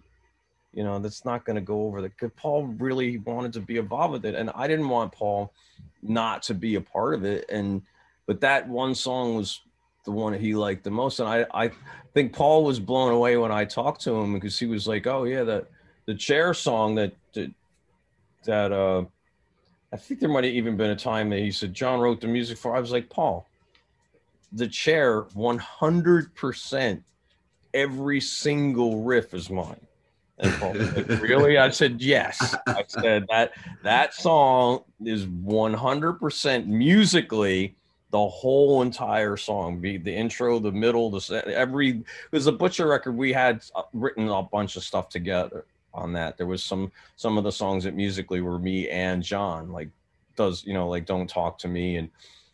you 0.76 0.84
know 0.84 1.00
that's 1.00 1.26
not 1.26 1.46
going 1.46 1.56
to 1.56 1.62
go 1.62 1.84
over 1.86 2.02
the 2.02 2.30
paul 2.36 2.66
really 2.78 3.18
wanted 3.20 3.54
to 3.54 3.62
be 3.62 3.78
involved 3.78 4.12
with 4.12 4.26
it 4.26 4.36
and 4.36 4.52
i 4.54 4.68
didn't 4.68 4.90
want 4.90 5.12
paul 5.12 5.52
not 6.04 6.44
to 6.44 6.54
be 6.54 6.76
a 6.76 6.82
part 6.82 7.16
of 7.16 7.24
it 7.24 7.46
and 7.50 7.82
but 8.28 8.42
that 8.42 8.68
one 8.68 8.94
song 8.94 9.36
was 9.36 9.62
the 10.04 10.12
one 10.12 10.34
he 10.34 10.54
liked 10.54 10.84
the 10.84 10.92
most 10.92 11.20
and 11.20 11.28
i 11.28 11.46
i 11.54 11.72
think 12.14 12.34
paul 12.34 12.64
was 12.64 12.80
blown 12.80 13.12
away 13.12 13.38
when 13.38 13.52
i 13.52 13.66
talked 13.66 14.02
to 14.02 14.14
him 14.14 14.34
because 14.34 14.60
he 14.60 14.68
was 14.68 14.88
like 14.88 15.08
oh 15.08 15.24
yeah 15.24 15.44
that 15.44 15.66
the 16.06 16.14
chair 16.14 16.54
song 16.54 16.94
that 16.94 17.14
that, 17.34 17.52
that 18.44 18.72
uh 18.72 19.04
i 19.94 19.98
think 19.98 20.20
there 20.20 20.30
might 20.30 20.44
have 20.44 20.54
even 20.54 20.76
been 20.78 20.92
a 20.92 20.96
time 20.96 21.30
that 21.30 21.40
he 21.40 21.52
said 21.52 21.74
jon 21.74 22.00
wrote 22.00 22.20
the 22.20 22.28
music 22.28 22.58
for 22.58 22.76
i 22.76 22.80
was 22.80 22.92
like 22.92 23.10
paul 23.10 23.48
the 24.52 24.68
chair 24.68 25.24
100% 25.24 27.04
every 27.74 28.22
single 28.22 29.04
riff 29.04 29.34
is 29.34 29.50
mine 29.50 29.85
and 30.40 30.54
Paul 30.56 30.74
like, 30.74 31.08
really? 31.22 31.58
I 31.58 31.70
said, 31.70 32.02
yes. 32.02 32.56
I 32.68 32.84
said 32.88 33.26
that 33.30 33.54
that 33.84 34.14
song 34.14 34.84
is 35.04 35.26
100% 35.26 36.68
musically 36.68 37.76
the 38.12 38.28
whole 38.28 38.82
entire 38.82 39.36
song, 39.36 39.80
be 39.80 39.98
the 39.98 40.14
intro, 40.14 40.60
the 40.60 40.72
middle, 40.72 41.10
the 41.10 41.44
every 41.54 41.90
it 41.90 42.32
was 42.32 42.48
a 42.48 42.52
Butcher 42.52 42.88
record 42.88 43.18
we 43.18 43.34
had 43.34 43.64
uh, 43.76 43.82
written 43.94 44.30
a 44.30 44.42
bunch 44.42 44.78
of 44.78 44.84
stuff 44.84 45.10
together 45.10 45.66
on 45.94 46.14
that. 46.14 46.38
There 46.38 46.48
was 46.48 46.64
some 46.64 46.92
some 47.18 47.38
of 47.38 47.44
the 47.44 47.52
songs 47.52 47.84
that 47.84 47.94
musically 47.94 48.42
were 48.42 48.60
me 48.60 48.90
and 48.90 49.22
Jon, 49.24 49.72
like 49.72 49.90
does 50.36 50.64
you 50.66 50.74
know 50.74 50.88
like 50.88 51.06
don't 51.06 51.30
talk 51.30 51.58
to 51.60 51.68
me 51.68 51.98
and 51.98 52.10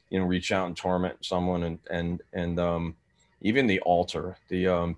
you 0.10 0.20
know 0.20 0.26
reach 0.26 0.52
out 0.52 0.68
and 0.68 0.76
torment 0.76 1.24
someone 1.24 1.64
and 1.64 1.80
and 1.90 2.22
and 2.34 2.60
um 2.60 2.96
even 3.42 3.68
the 3.68 3.80
altar 3.82 4.38
the 4.50 4.68
um 4.68 4.98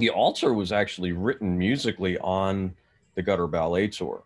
the 0.00 0.10
altar 0.10 0.52
was 0.52 0.72
actually 0.72 1.12
written 1.12 1.56
musically 1.56 2.18
on 2.18 2.74
the 3.14 3.22
Gutter 3.22 3.46
Ballet 3.46 3.88
tour. 3.88 4.24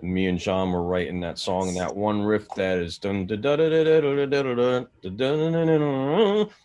And 0.00 0.12
me 0.12 0.26
and 0.26 0.38
Jon 0.38 0.70
were 0.70 0.82
writing 0.82 1.20
that 1.20 1.38
song, 1.38 1.68
and 1.68 1.76
that 1.76 1.96
one 1.96 2.22
riff 2.22 2.48
that 2.56 2.78
is 2.78 2.98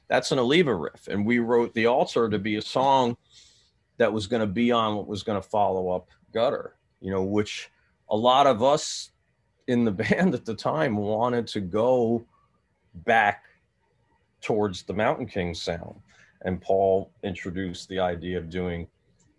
that's 0.08 0.32
an 0.32 0.40
Oliva 0.40 0.76
riff. 0.76 1.08
And 1.08 1.26
we 1.26 1.40
wrote 1.40 1.74
the 1.74 1.88
altar 1.88 2.30
to 2.30 2.38
be 2.38 2.58
a 2.58 2.62
song 2.62 3.18
that 3.98 4.12
was 4.12 4.28
going 4.28 4.42
to 4.42 4.48
be 4.48 4.72
on 4.72 4.96
what 4.96 5.08
was 5.08 5.24
going 5.24 5.42
to 5.42 5.48
follow 5.48 5.90
up 5.90 6.10
Gutter, 6.34 6.76
you 7.00 7.12
know, 7.12 7.24
which 7.24 7.72
a 8.10 8.16
lot 8.16 8.46
of 8.46 8.62
us 8.62 9.12
in 9.68 9.84
the 9.86 9.92
band 9.92 10.34
at 10.36 10.46
the 10.46 10.56
time 10.56 10.98
wanted 10.98 11.48
to 11.48 11.62
go 11.62 12.26
back 13.06 13.46
towards 14.42 14.84
the 14.84 14.94
Mountain 14.94 15.26
King 15.28 15.54
sound 15.54 15.96
and 16.44 16.62
Paul 16.62 17.10
introduced 17.24 17.90
the 17.90 18.00
idea 18.00 18.38
of 18.38 18.50
doing 18.50 18.88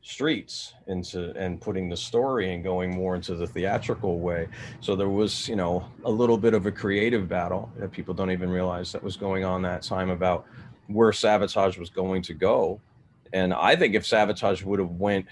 streets 0.03 0.75
into 0.87 1.35
and 1.35 1.61
putting 1.61 1.89
the 1.89 1.97
story 1.97 2.53
and 2.53 2.63
going 2.63 2.95
more 2.95 3.17
into 3.17 3.35
the 3.35 3.47
theatrical 3.47 4.21
way. 4.21 4.47
So 4.81 4.95
there 4.95 5.09
was, 5.09 5.49
you 5.49 5.57
know, 5.57 5.89
a 6.05 6.11
little 6.11 6.37
bit 6.37 6.53
of 6.53 6.67
a 6.67 6.71
creative 6.71 7.27
battle 7.27 7.71
that 7.79 7.91
people 7.91 8.13
don't 8.13 8.31
even 8.31 8.51
realize 8.51 8.93
that 8.93 9.03
was 9.03 9.17
going 9.17 9.45
on 9.45 9.63
that 9.63 9.83
time 9.83 10.11
about 10.11 10.45
where 10.89 11.11
Savatage 11.11 11.79
was 11.79 11.89
going 11.89 12.21
to 12.23 12.35
go. 12.35 12.81
And 13.33 13.55
I 13.55 13.77
think 13.77 13.95
if 13.95 14.05
Savatage 14.05 14.63
would 14.63 14.79
have 14.79 14.91
went 14.91 15.27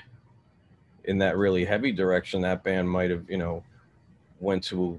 in 1.04 1.18
that 1.18 1.36
really 1.36 1.66
heavy 1.66 1.92
direction, 1.92 2.40
that 2.40 2.64
band 2.64 2.88
might 2.88 3.10
have, 3.10 3.28
you 3.28 3.36
know, 3.36 3.62
went 4.40 4.64
to 4.64 4.98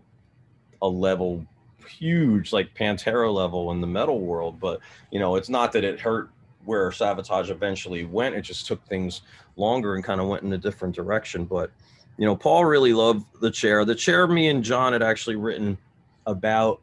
a 0.83 0.87
level 0.87 1.45
huge 1.87 2.53
like 2.53 2.73
Pantera 2.75 3.33
level 3.33 3.71
in 3.71 3.81
the 3.81 3.87
metal 3.87 4.19
world. 4.19 4.59
But 4.59 4.79
you 5.11 5.19
know, 5.19 5.35
it's 5.35 5.49
not 5.49 5.71
that 5.73 5.83
it 5.83 5.99
hurt 5.99 6.29
where 6.65 6.89
Savatage 6.89 7.49
eventually 7.49 8.05
went. 8.05 8.35
It 8.35 8.41
just 8.41 8.67
took 8.67 8.85
things 8.87 9.21
longer 9.55 9.95
and 9.95 10.03
kind 10.03 10.21
of 10.21 10.27
went 10.27 10.43
in 10.43 10.53
a 10.53 10.57
different 10.57 10.95
direction. 10.95 11.45
But 11.45 11.71
you 12.17 12.25
know, 12.25 12.35
Paul 12.35 12.65
really 12.65 12.93
loved 12.93 13.25
the 13.41 13.51
chair. 13.51 13.85
The 13.85 13.95
chair 13.95 14.27
me 14.27 14.49
and 14.49 14.63
Jon 14.63 14.93
had 14.93 15.03
actually 15.03 15.35
written 15.35 15.77
about 16.25 16.81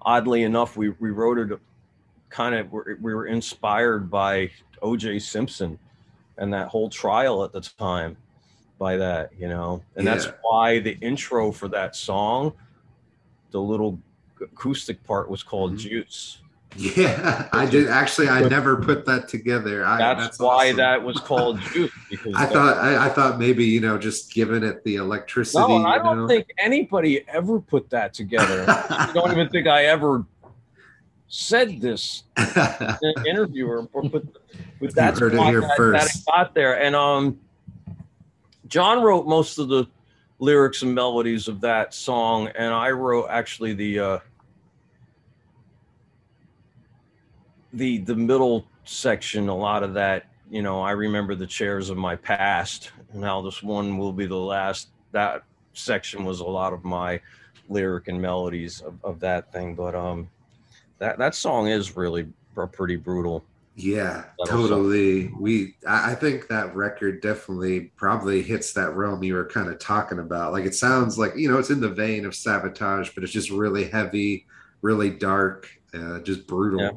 oddly 0.00 0.42
enough, 0.42 0.76
we 0.76 0.90
we 0.90 1.10
wrote 1.10 1.38
it 1.38 1.58
kind 2.28 2.54
of 2.54 2.72
we 2.72 3.14
were 3.14 3.26
inspired 3.26 4.10
by 4.10 4.50
O.J. 4.80 5.18
Simpson 5.20 5.78
and 6.38 6.52
that 6.52 6.68
whole 6.68 6.88
trial 6.88 7.44
at 7.44 7.52
the 7.52 7.60
time 7.60 8.16
by 8.78 8.96
that, 8.96 9.30
you 9.38 9.48
know, 9.48 9.82
and 9.96 10.04
yeah. 10.04 10.14
that's 10.14 10.32
why 10.42 10.80
the 10.80 10.98
intro 11.00 11.52
for 11.52 11.68
that 11.68 11.94
song, 11.94 12.52
the 13.50 13.60
little 13.60 13.98
acoustic 14.40 15.04
part 15.04 15.30
was 15.30 15.42
called 15.42 15.72
mm-hmm. 15.72 15.88
Juice. 15.88 16.38
Yeah, 16.76 17.48
I 17.52 17.66
did 17.66 17.88
actually. 17.88 18.28
I 18.28 18.48
never 18.48 18.76
put 18.76 19.04
that 19.06 19.28
together. 19.28 19.84
I, 19.84 19.98
that's, 19.98 20.20
that's, 20.20 20.38
why 20.38 20.66
awesome. 20.66 20.76
that 20.78 21.02
was 21.02 21.18
called 21.18 21.60
Juice. 21.72 21.90
Because 22.08 22.34
I 22.34 22.46
thought 22.46 22.78
I, 22.78 23.06
I, 23.06 23.08
thought 23.10 23.38
maybe 23.38 23.64
you 23.64 23.80
know 23.80 23.98
just 23.98 24.32
giving 24.32 24.62
it 24.62 24.82
the 24.84 24.96
electricity. 24.96 25.58
No, 25.58 25.86
I 25.86 25.98
don't 25.98 26.18
know? 26.18 26.28
think 26.28 26.48
anybody 26.58 27.24
ever 27.28 27.60
put 27.60 27.90
that 27.90 28.14
together. 28.14 28.64
I 28.68 29.10
don't 29.12 29.30
even 29.30 29.48
think 29.50 29.66
I 29.66 29.84
ever 29.84 30.24
said 31.28 31.80
this 31.80 32.24
in 32.38 32.44
an 33.16 33.26
interview 33.26 33.66
or, 33.66 33.88
or 33.92 34.02
put, 34.08 34.26
but 34.80 34.94
that's 34.94 35.20
why 35.20 35.28
that, 35.28 35.74
that 35.76 36.06
it 36.06 36.22
got 36.26 36.54
there. 36.54 36.82
And 36.82 36.96
um, 36.96 37.38
Jon 38.66 39.02
wrote 39.02 39.26
most 39.26 39.58
of 39.58 39.68
the 39.68 39.86
lyrics 40.38 40.82
and 40.82 40.94
melodies 40.94 41.48
of 41.48 41.60
that 41.60 41.92
song, 41.92 42.48
and 42.48 42.72
I 42.72 42.90
wrote 42.90 43.28
actually 43.28 43.74
the 43.74 43.98
uh, 43.98 44.18
the 47.72 47.98
the 47.98 48.16
middle 48.16 48.66
section. 48.84 49.48
A 49.48 49.56
lot 49.56 49.82
of 49.82 49.94
that, 49.94 50.26
you 50.50 50.62
know, 50.62 50.80
I 50.80 50.92
remember 50.92 51.34
the 51.34 51.46
chairs 51.46 51.90
of 51.90 51.96
my 51.96 52.16
past. 52.16 52.90
Now 53.14 53.42
this 53.42 53.62
one 53.62 53.98
will 53.98 54.12
be 54.12 54.26
the 54.26 54.36
last. 54.36 54.88
That 55.12 55.44
section 55.74 56.24
was 56.24 56.40
a 56.40 56.44
lot 56.44 56.72
of 56.72 56.84
my 56.84 57.20
lyric 57.68 58.08
and 58.08 58.20
melodies 58.20 58.80
of, 58.80 58.94
of 59.04 59.20
that 59.20 59.52
thing. 59.52 59.74
But 59.74 59.94
um, 59.94 60.28
that 60.98 61.18
that 61.18 61.34
song 61.34 61.68
is 61.68 61.96
really 61.96 62.28
pretty 62.72 62.96
brutal. 62.96 63.44
Yeah, 63.74 64.24
totally. 64.46 65.28
We, 65.28 65.76
I 65.88 66.14
think 66.14 66.48
that 66.48 66.76
record 66.76 67.22
definitely 67.22 67.90
probably 67.96 68.42
hits 68.42 68.74
that 68.74 68.94
realm 68.94 69.22
you 69.24 69.32
were 69.32 69.46
kind 69.46 69.68
of 69.68 69.78
talking 69.78 70.18
about. 70.18 70.52
Like 70.52 70.66
it 70.66 70.74
sounds 70.74 71.18
like 71.18 71.36
you 71.36 71.50
know 71.50 71.58
it's 71.58 71.70
in 71.70 71.80
the 71.80 71.88
vein 71.88 72.26
of 72.26 72.32
Savatage, 72.32 73.14
but 73.14 73.24
it's 73.24 73.32
just 73.32 73.50
really 73.50 73.84
heavy, 73.84 74.46
really 74.82 75.08
dark, 75.08 75.68
uh, 75.94 76.18
just 76.20 76.46
brutal. 76.46 76.80
Yeah. 76.80 76.90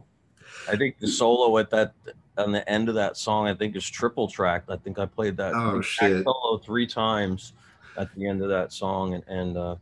I 0.70 0.76
think 0.76 1.00
the 1.00 1.08
solo 1.08 1.58
at 1.58 1.70
that 1.72 1.94
on 2.38 2.52
the 2.52 2.68
end 2.70 2.90
of 2.90 2.96
that 2.96 3.18
song, 3.18 3.48
I 3.48 3.54
think 3.54 3.76
is 3.76 3.90
triple 3.90 4.28
tracked. 4.28 4.70
I 4.70 4.78
think 4.78 5.00
I 5.00 5.06
played 5.06 5.38
that 5.38 5.54
oh, 5.56 5.82
shit. 5.82 6.24
solo 6.24 6.58
three 6.58 6.88
times 6.88 7.54
at 7.98 8.14
the 8.16 8.28
end 8.28 8.42
of 8.42 8.50
that 8.50 8.74
song, 8.74 9.14
and 9.14 9.24
and 9.28 9.58
uh, 9.58 9.76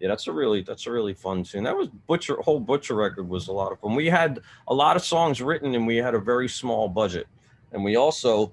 yeah, 0.00 0.08
that's 0.08 0.26
a 0.28 0.32
really 0.32 0.62
that's 0.62 0.86
a 0.86 0.92
really 0.92 1.14
fun 1.14 1.42
tune. 1.42 1.64
That 1.64 1.76
was 1.76 1.88
Butcher 2.06 2.36
whole 2.36 2.60
Butcher 2.60 2.94
record 2.94 3.28
was 3.28 3.48
a 3.48 3.52
lot 3.52 3.72
of 3.72 3.80
fun. 3.80 3.94
We 3.94 4.06
had 4.06 4.40
a 4.68 4.74
lot 4.74 4.96
of 4.96 5.04
songs 5.04 5.42
written 5.42 5.74
and 5.74 5.86
we 5.86 5.96
had 5.96 6.14
a 6.14 6.20
very 6.20 6.48
small 6.48 6.88
budget. 6.88 7.26
And 7.72 7.82
we 7.82 7.96
also 7.96 8.52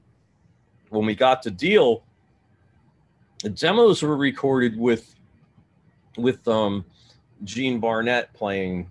when 0.89 1.05
we 1.05 1.13
got 1.13 1.43
to 1.43 1.51
deal, 1.51 2.03
the 3.43 3.49
demos 3.49 4.01
were 4.01 4.17
recorded 4.17 4.77
with 4.77 5.15
with 6.17 6.47
um 6.47 6.83
Gene 7.43 7.79
Barnett 7.79 8.33
playing 8.33 8.89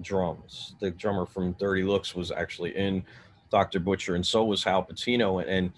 drums. 0.00 0.74
The 0.80 0.90
drummer 0.90 1.26
from 1.26 1.52
Dirty 1.52 1.82
Looks 1.82 2.14
was 2.14 2.30
actually 2.30 2.76
in 2.76 3.04
Dr. 3.50 3.80
Butcher, 3.80 4.14
and 4.14 4.26
so 4.26 4.44
was 4.44 4.64
Hal 4.64 4.82
Patino. 4.82 5.38
And, 5.38 5.48
and 5.48 5.72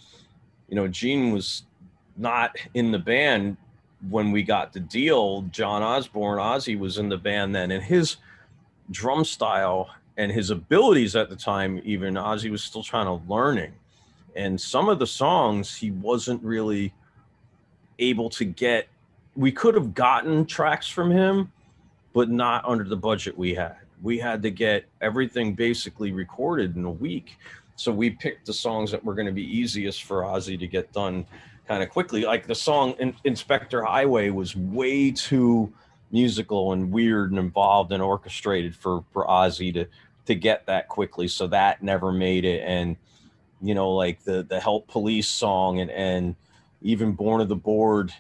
you 0.69 0.77
know, 0.77 0.89
Gene 0.89 1.33
was 1.33 1.65
not 2.17 2.57
in 2.75 2.91
the 2.91 2.99
band 2.99 3.57
when 4.09 4.31
we 4.31 4.43
got 4.43 4.73
the 4.73 4.81
deal, 4.81 5.43
John 5.51 5.83
Osborne, 5.83 6.39
Ozzy 6.39 6.79
was 6.79 6.99
in 6.99 7.09
the 7.09 7.17
band 7.17 7.55
then, 7.55 7.71
and 7.71 7.83
his 7.83 8.17
drum 8.91 9.25
style 9.25 9.91
and 10.17 10.31
his 10.31 10.51
abilities 10.51 11.17
at 11.17 11.29
the 11.29 11.37
time, 11.37 11.81
even 11.85 12.15
Ozzy 12.15 12.51
was 12.51 12.63
still 12.63 12.83
trying 12.83 13.07
to 13.07 13.23
learning. 13.31 13.73
And 14.35 14.61
some 14.61 14.89
of 14.89 14.99
the 14.99 15.07
songs 15.07 15.75
he 15.75 15.91
wasn't 15.91 16.43
really 16.43 16.93
able 17.99 18.31
to 18.31 18.45
get. 18.45 18.89
We 19.35 19.53
could 19.53 19.75
have 19.75 19.95
gotten 19.95 20.47
tracks 20.47 20.89
from 20.89 21.11
him, 21.11 21.53
but 22.13 22.31
not 22.31 22.65
under 22.67 22.85
the 22.85 22.97
budget 22.97 23.37
we 23.37 23.55
had. 23.55 23.77
We 24.03 24.19
had 24.19 24.43
to 24.43 24.51
get 24.51 24.85
everything 25.01 25.55
basically 25.55 26.13
recorded 26.13 26.77
in 26.77 26.85
a 26.85 26.91
week. 26.91 27.39
So 27.77 27.93
we 27.93 28.11
picked 28.11 28.47
the 28.47 28.53
songs 28.53 28.91
that 28.91 29.05
were 29.05 29.15
going 29.15 29.27
to 29.27 29.33
be 29.33 29.45
easiest 29.45 30.05
for 30.05 30.23
Ozzy 30.23 30.59
to 30.59 30.67
get 30.67 30.93
done 30.93 31.27
kind 31.67 31.83
of 31.83 31.91
quickly. 31.91 32.25
Like 32.25 32.47
the 32.47 32.55
song 32.55 32.95
in, 32.99 33.15
Inspector 33.25 33.81
Highway 33.83 34.31
was 34.31 34.57
way 34.57 35.11
too 35.11 35.73
musical 36.13 36.73
and 36.73 36.91
weird 36.91 37.31
and 37.31 37.39
involved 37.39 37.93
and 37.93 38.03
orchestrated 38.03 38.75
for 38.75 39.05
for 39.13 39.27
Ozzy 39.27 39.73
to 39.75 39.87
to 40.27 40.35
get 40.35 40.67
that 40.67 40.89
quickly. 40.89 41.29
So 41.29 41.47
that 41.49 41.83
never 41.83 42.13
made 42.13 42.45
it. 42.45 42.63
And 42.65 42.97
you 43.61 43.75
know, 43.75 43.91
like 43.91 44.23
the 44.25 44.43
the 44.43 44.61
Help 44.61 44.89
Police 44.89 45.29
song 45.29 45.81
and 45.81 45.91
and 45.91 46.37
even 46.83 47.13
Born 47.13 47.41
of 47.41 47.49
the 47.49 47.57
Board 47.57 48.13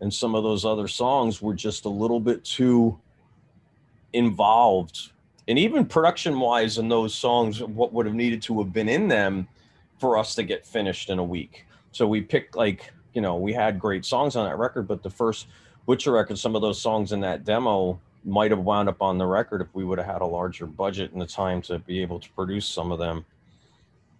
and 0.00 0.12
some 0.12 0.34
of 0.34 0.42
those 0.42 0.64
other 0.64 0.88
songs 0.88 1.42
were 1.42 1.54
just 1.54 1.84
a 1.84 1.88
little 1.88 2.20
bit 2.20 2.44
too 2.44 2.98
involved. 4.12 5.12
And 5.48 5.58
even 5.58 5.84
production 5.84 6.38
wise 6.38 6.78
in 6.78 6.88
those 6.88 7.14
songs, 7.14 7.62
what 7.62 7.92
would 7.92 8.06
have 8.06 8.14
needed 8.14 8.42
to 8.42 8.58
have 8.60 8.72
been 8.72 8.88
in 8.88 9.08
them 9.08 9.48
for 9.98 10.16
us 10.16 10.34
to 10.36 10.42
get 10.42 10.66
finished 10.66 11.10
in 11.10 11.18
a 11.18 11.24
week. 11.24 11.66
So 11.92 12.06
we 12.06 12.20
picked 12.20 12.56
like, 12.56 12.92
you 13.14 13.20
know, 13.20 13.36
we 13.36 13.52
had 13.52 13.78
great 13.78 14.04
songs 14.04 14.36
on 14.36 14.48
that 14.48 14.56
record, 14.56 14.86
but 14.86 15.02
the 15.02 15.10
first 15.10 15.46
Butcher 15.86 16.12
record, 16.12 16.38
some 16.38 16.54
of 16.54 16.62
those 16.62 16.80
songs 16.80 17.12
in 17.12 17.20
that 17.20 17.44
demo 17.44 17.98
might 18.24 18.50
have 18.50 18.60
wound 18.60 18.88
up 18.88 19.02
on 19.02 19.18
the 19.18 19.26
record 19.26 19.60
if 19.60 19.68
we 19.74 19.84
would 19.84 19.98
have 19.98 20.06
had 20.06 20.22
a 20.22 20.26
larger 20.26 20.66
budget 20.66 21.12
and 21.12 21.20
the 21.20 21.26
time 21.26 21.62
to 21.62 21.78
be 21.80 22.00
able 22.02 22.20
to 22.20 22.30
produce 22.30 22.66
some 22.66 22.92
of 22.92 22.98
them. 22.98 23.24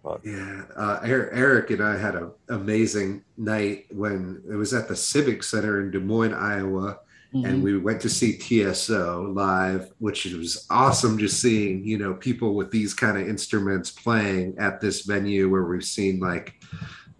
But. 0.03 0.21
Yeah, 0.25 0.63
uh, 0.75 0.99
Eric 1.03 1.69
and 1.69 1.83
I 1.83 1.97
had 1.97 2.15
an 2.15 2.31
amazing 2.49 3.23
night 3.37 3.85
when 3.91 4.41
it 4.49 4.55
was 4.55 4.73
at 4.73 4.87
the 4.87 4.95
Civic 4.95 5.43
Center 5.43 5.79
in 5.79 5.91
Des 5.91 5.99
Moines, 5.99 6.33
Iowa, 6.33 6.99
mm-hmm. 7.33 7.45
and 7.45 7.63
we 7.63 7.77
went 7.77 8.01
to 8.01 8.09
see 8.09 8.37
TSO 8.37 9.31
live, 9.33 9.91
which 9.99 10.25
was 10.25 10.65
awesome. 10.69 11.17
Just 11.17 11.41
seeing 11.41 11.85
you 11.85 11.97
know 11.97 12.13
people 12.13 12.55
with 12.55 12.71
these 12.71 12.93
kind 12.93 13.17
of 13.17 13.27
instruments 13.27 13.91
playing 13.91 14.55
at 14.57 14.81
this 14.81 15.01
venue 15.01 15.49
where 15.49 15.63
we've 15.63 15.83
seen 15.83 16.19
like 16.19 16.55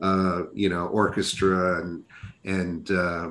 uh, 0.01 0.43
you 0.53 0.69
know, 0.69 0.87
orchestra 0.87 1.81
and 1.81 2.03
and 2.43 2.89
uh, 2.91 3.29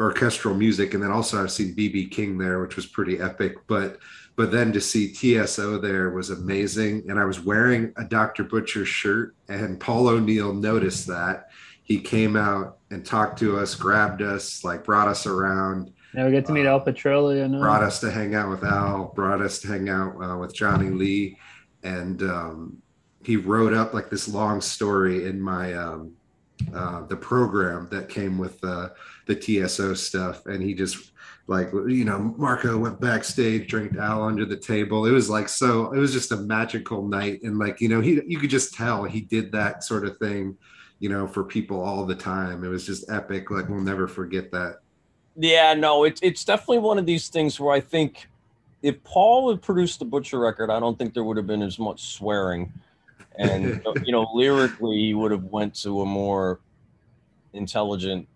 orchestral 0.00 0.54
music, 0.54 0.94
and 0.94 1.02
then 1.02 1.10
also 1.10 1.42
I've 1.42 1.50
seen 1.50 1.74
BB 1.74 2.10
King 2.12 2.38
there, 2.38 2.60
which 2.60 2.76
was 2.76 2.86
pretty 2.86 3.18
epic. 3.20 3.56
But 3.66 3.98
but 4.36 4.52
then 4.52 4.72
to 4.72 4.80
see 4.80 5.12
TSO 5.12 5.78
there 5.78 6.10
was 6.10 6.30
amazing, 6.30 7.04
and 7.08 7.18
I 7.18 7.24
was 7.24 7.40
wearing 7.40 7.92
a 7.96 8.04
Dr. 8.04 8.44
Butcher 8.44 8.86
shirt, 8.86 9.34
and 9.48 9.80
Paul 9.80 10.08
O'Neill 10.08 10.54
noticed 10.54 11.06
that. 11.08 11.48
He 11.82 11.98
came 11.98 12.36
out 12.36 12.78
and 12.90 13.04
talked 13.04 13.40
to 13.40 13.58
us, 13.58 13.74
grabbed 13.74 14.22
us, 14.22 14.62
like 14.62 14.84
brought 14.84 15.08
us 15.08 15.26
around. 15.26 15.92
Now 16.14 16.26
we 16.26 16.32
get 16.32 16.46
to 16.46 16.52
meet 16.52 16.66
Al 16.66 16.80
Pitrelli. 16.80 17.48
Brought 17.60 17.82
us 17.82 18.00
to 18.00 18.10
hang 18.10 18.34
out 18.34 18.50
with 18.50 18.64
Al. 18.64 19.12
Brought 19.14 19.40
us 19.40 19.60
to 19.60 19.68
hang 19.68 19.88
out 19.88 20.14
uh, 20.22 20.36
with 20.36 20.54
Johnny 20.54 20.90
Lee, 20.90 21.38
and 21.82 22.22
um, 22.22 22.82
he 23.24 23.36
wrote 23.36 23.72
up 23.72 23.94
like 23.94 24.10
this 24.10 24.28
long 24.28 24.60
story 24.60 25.26
in 25.26 25.40
my 25.40 25.72
um, 25.74 26.12
uh, 26.74 27.06
the 27.06 27.16
program 27.16 27.88
that 27.90 28.08
came 28.08 28.38
with 28.38 28.62
uh, 28.64 28.90
the 29.26 29.34
TSO 29.34 29.94
stuff, 29.94 30.46
and 30.46 30.62
he 30.62 30.74
just 30.74 31.12
like 31.46 31.72
you 31.72 32.04
know 32.04 32.18
Marco 32.36 32.78
went 32.78 33.00
backstage, 33.00 33.68
drank 33.68 33.96
Al 33.96 34.22
under 34.22 34.44
the 34.44 34.56
table. 34.56 35.06
It 35.06 35.12
was 35.12 35.30
like 35.30 35.48
so. 35.48 35.92
It 35.92 35.98
was 35.98 36.12
just 36.12 36.32
a 36.32 36.36
magical 36.36 37.06
night, 37.06 37.42
and 37.42 37.58
like 37.58 37.80
you 37.80 37.88
know 37.88 38.00
he 38.00 38.20
you 38.26 38.38
could 38.38 38.50
just 38.50 38.74
tell 38.74 39.04
he 39.04 39.20
did 39.20 39.50
that 39.52 39.82
sort 39.82 40.06
of 40.06 40.18
thing, 40.18 40.56
you 40.98 41.08
know, 41.08 41.26
for 41.26 41.42
people 41.44 41.80
all 41.80 42.04
the 42.04 42.14
time. 42.14 42.64
It 42.64 42.68
was 42.68 42.86
just 42.86 43.10
epic. 43.10 43.50
Like 43.50 43.68
we'll 43.68 43.80
never 43.80 44.06
forget 44.06 44.50
that. 44.52 44.78
Yeah, 45.36 45.74
no, 45.74 46.04
it's 46.04 46.20
it's 46.22 46.44
definitely 46.44 46.78
one 46.78 46.98
of 46.98 47.06
these 47.06 47.28
things 47.28 47.58
where 47.58 47.74
I 47.74 47.80
think 47.80 48.28
if 48.82 49.02
Paul 49.04 49.50
had 49.50 49.62
produced 49.62 49.98
the 49.98 50.04
Butcher 50.04 50.38
record, 50.38 50.70
I 50.70 50.80
don't 50.80 50.98
think 50.98 51.14
there 51.14 51.24
would 51.24 51.36
have 51.36 51.46
been 51.46 51.62
as 51.62 51.78
much 51.78 52.14
swearing. 52.14 52.72
And 53.36 53.82
you 54.04 54.12
know 54.12 54.28
lyrically 54.34 54.96
he 54.98 55.14
would 55.14 55.30
have 55.30 55.44
went 55.44 55.74
to 55.82 56.02
a 56.02 56.06
more 56.06 56.60
intelligent 57.54 58.28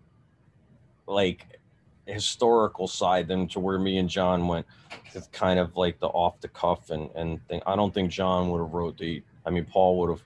like 1.07 1.59
historical 2.05 2.87
side 2.87 3.27
than 3.27 3.47
to 3.49 3.59
where 3.59 3.77
me 3.77 3.97
and 3.97 4.09
jon 4.09 4.47
went. 4.47 4.65
It's 5.13 5.27
kind 5.27 5.59
of 5.59 5.75
like 5.75 5.99
the 5.99 6.07
off 6.07 6.39
the 6.41 6.47
cuff 6.47 6.89
and 6.89 7.09
and 7.15 7.45
thing. 7.47 7.61
I 7.67 7.75
don't 7.75 7.93
think 7.93 8.11
jon 8.11 8.49
would 8.49 8.59
have 8.59 8.73
wrote 8.73 8.97
the 8.97 9.21
i 9.45 9.49
mean 9.49 9.65
paul 9.65 9.99
would 9.99 10.09
have 10.09 10.23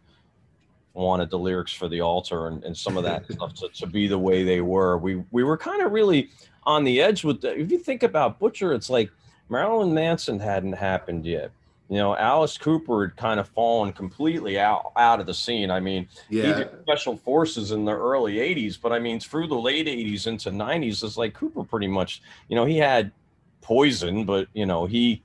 wanted 0.93 1.30
the 1.30 1.39
lyrics 1.39 1.72
for 1.72 1.88
the 1.88 2.01
altar 2.01 2.47
and, 2.47 2.63
and 2.63 2.76
some 2.76 2.97
of 2.97 3.03
that 3.03 3.26
stuff 3.32 3.53
to, 3.55 3.69
to 3.69 3.88
be 3.88 4.07
the 4.07 4.17
way 4.17 4.43
they 4.43 4.61
were. 4.61 4.97
We 4.97 5.24
we 5.32 5.43
were 5.43 5.57
kind 5.57 5.82
of 5.82 5.91
really 5.91 6.30
on 6.64 6.84
the 6.84 7.01
edge 7.01 7.24
with 7.24 7.41
the, 7.41 7.59
if 7.59 7.72
you 7.72 7.78
think 7.78 8.03
about 8.03 8.39
butcher 8.39 8.74
it's 8.74 8.89
like 8.89 9.12
marilyn 9.49 9.93
manson 9.93 10.39
hadn't 10.39 10.74
happened 10.74 11.26
yet 11.26 11.51
you 11.91 11.97
know, 11.97 12.16
Alice 12.16 12.57
Cooper 12.57 13.07
had 13.07 13.18
kind 13.18 13.38
of 13.38 13.49
fallen 13.49 13.91
completely 13.91 14.57
out, 14.57 14.93
out 14.95 15.20
of 15.20 15.26
the 15.26 15.34
scene. 15.34 15.70
I 15.70 15.82
mean, 15.82 16.07
yeah. 16.30 16.43
he 16.43 16.53
did 16.53 16.70
special 16.84 17.18
forces 17.18 17.72
in 17.72 17.84
the 17.84 17.91
early 17.91 18.36
80s, 18.36 18.80
but 18.82 18.93
I 18.93 18.99
mean, 18.99 19.20
through 19.20 19.47
the 19.47 19.55
late 19.55 19.88
80s 19.88 20.26
into 20.26 20.51
90s, 20.51 21.03
it's 21.03 21.18
like 21.18 21.34
Cooper 21.34 21.66
pretty 21.66 21.88
much, 21.88 22.22
you 22.47 22.55
know, 22.55 22.64
he 22.64 22.78
had 22.78 23.12
poison, 23.59 24.24
but, 24.24 24.47
you 24.53 24.66
know, 24.66 24.86
he 24.86 25.22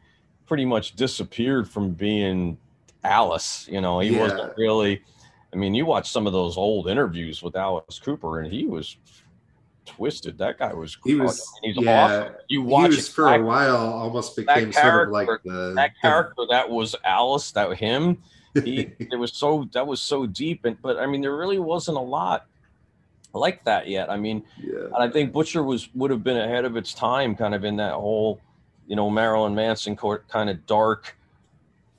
pretty 0.46 0.64
much 0.64 0.96
disappeared 0.96 1.68
from 1.68 1.92
being 1.92 2.58
Alice. 3.04 3.68
You 3.70 3.80
know, 3.80 4.00
he 4.00 4.10
yeah. 4.10 4.20
wasn't 4.20 4.52
really. 4.56 5.02
I 5.52 5.56
mean, 5.56 5.72
you 5.72 5.86
watch 5.86 6.10
some 6.10 6.26
of 6.26 6.32
those 6.32 6.56
old 6.56 6.88
interviews 6.88 7.42
with 7.42 7.54
Alice 7.54 8.00
Cooper, 8.00 8.40
and 8.40 8.52
he 8.52 8.66
was 8.66 8.96
twisted. 9.86 10.38
That 10.38 10.58
guy 10.58 10.72
was. 10.72 10.96
He 11.04 11.14
was. 11.14 11.40
I 11.40 11.66
mean, 11.66 11.74
he's 11.74 11.84
yeah, 11.84 12.04
awesome. 12.04 12.34
You 12.48 12.62
watch 12.62 12.90
he 12.90 12.96
was 12.96 13.08
for 13.08 13.34
a 13.34 13.42
while 13.42 13.76
almost 13.76 14.36
became 14.36 14.72
sort 14.72 15.08
of 15.08 15.12
like 15.12 15.28
the 15.44 15.72
that 15.74 15.92
character 16.00 16.42
that 16.50 16.68
was 16.68 16.94
Alice. 17.04 17.52
That 17.52 17.76
him. 17.76 18.22
He 18.54 18.90
it 18.98 19.18
was 19.18 19.32
so 19.32 19.68
that 19.72 19.86
was 19.86 20.00
so 20.00 20.26
deep, 20.26 20.64
and 20.64 20.80
but 20.82 20.98
I 20.98 21.06
mean, 21.06 21.20
there 21.20 21.36
really 21.36 21.58
wasn't 21.58 21.96
a 21.96 22.00
lot 22.00 22.46
like 23.32 23.64
that 23.64 23.88
yet. 23.88 24.10
I 24.10 24.16
mean, 24.16 24.42
yeah. 24.60 24.86
and 24.86 24.96
I 24.96 25.08
think 25.08 25.32
Butcher 25.32 25.62
was 25.62 25.88
would 25.94 26.10
have 26.10 26.24
been 26.24 26.38
ahead 26.38 26.64
of 26.64 26.76
its 26.76 26.94
time, 26.94 27.34
kind 27.34 27.54
of 27.54 27.64
in 27.64 27.76
that 27.76 27.94
whole, 27.94 28.40
you 28.86 28.96
know, 28.96 29.10
Marilyn 29.10 29.54
Manson 29.54 29.96
court 29.96 30.26
kind 30.28 30.50
of 30.50 30.66
dark, 30.66 31.16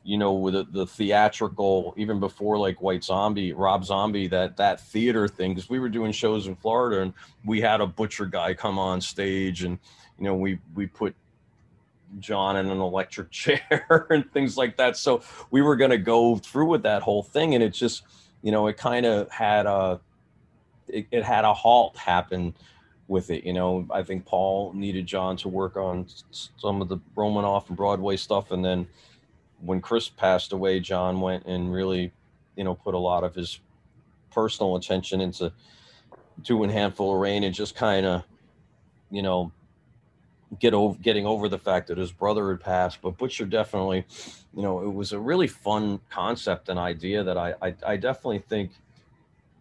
you 0.08 0.18
know, 0.18 0.32
with 0.32 0.54
the, 0.54 0.64
the, 0.64 0.88
theatrical, 0.88 1.94
even 1.98 2.18
before 2.22 2.58
like 2.58 2.82
White 2.82 3.04
Zombie, 3.04 3.52
Rob 3.52 3.84
Zombie, 3.84 4.28
that 4.28 4.56
that 4.56 4.80
theater 4.80 5.28
thing. 5.28 5.54
Because 5.54 5.70
we 5.70 5.80
were 5.80 5.90
doing 5.90 6.14
shows 6.14 6.48
in 6.48 6.56
Florida, 6.56 7.02
and 7.02 7.14
we 7.44 7.60
had 7.60 7.82
a 7.82 7.88
Butcher 7.88 8.26
guy 8.26 8.54
come 8.54 8.80
on 8.80 9.02
stage, 9.02 9.64
and 9.64 9.78
you 10.18 10.24
know, 10.24 10.34
we 10.34 10.60
we 10.76 10.88
put 10.88 11.14
Jon 12.20 12.56
in 12.56 12.70
an 12.70 12.80
electric 12.80 13.32
chair 13.32 14.08
and 14.10 14.32
things 14.32 14.56
like 14.56 14.78
that. 14.78 14.96
So 14.96 15.24
we 15.52 15.62
were 15.62 15.76
going 15.76 15.92
to 15.92 15.98
go 15.98 16.38
through 16.38 16.68
with 16.68 16.84
that 16.84 17.02
whole 17.02 17.22
thing, 17.22 17.54
and 17.54 17.62
it 17.62 17.72
just, 17.74 18.04
you 18.42 18.54
know, 18.54 18.68
it 18.68 18.78
kind 18.78 19.06
of 19.06 19.30
had 19.30 19.66
a 19.66 20.00
it, 20.88 21.08
it 21.12 21.26
had 21.26 21.44
a 21.44 21.54
halt 21.54 21.98
happen 21.98 22.56
with 23.10 23.30
it. 23.30 23.44
You 23.44 23.52
know, 23.52 23.86
I 23.92 24.04
think 24.04 24.26
Paul 24.26 24.72
needed 24.74 25.06
Jon 25.06 25.36
to 25.36 25.50
work 25.50 25.76
on 25.76 26.06
some 26.32 26.82
of 26.82 26.88
the 26.88 27.00
Romanoff 27.14 27.68
and 27.68 27.76
Broadway 27.76 28.16
stuff, 28.16 28.52
and 28.52 28.64
then 28.64 28.88
when 29.62 29.82
Criss 29.82 30.10
passed 30.10 30.54
away, 30.54 30.80
Jon 30.80 31.22
went 31.22 31.46
and 31.46 31.72
really, 31.72 32.12
you 32.56 32.64
know, 32.64 32.76
put 32.76 32.94
a 32.94 33.00
lot 33.00 33.24
of 33.24 33.36
his 33.36 33.60
personal 34.32 34.76
attention 34.76 35.22
into 35.22 35.52
doing 36.42 36.70
handful 36.70 37.14
of 37.14 37.20
rain 37.20 37.44
and 37.44 37.54
just 37.54 37.76
kind 37.76 38.06
of, 38.06 38.24
you 39.10 39.22
know, 39.22 39.52
get 40.60 40.74
over 40.74 40.98
getting 41.00 41.26
over 41.26 41.50
the 41.50 41.58
fact 41.58 41.88
that 41.88 41.98
his 41.98 42.12
brother 42.12 42.50
had 42.50 42.62
passed. 42.62 43.02
But 43.02 43.18
Butcher 43.18 43.46
definitely, 43.46 44.06
you 44.56 44.62
know, 44.62 44.82
it 44.82 44.94
was 44.94 45.12
a 45.12 45.20
really 45.20 45.48
fun 45.48 46.00
concept 46.10 46.70
and 46.70 46.80
idea 46.80 47.24
that 47.24 47.38
I 47.38 47.56
I, 47.62 47.76
I 47.86 47.98
definitely 47.98 48.40
think 48.40 48.72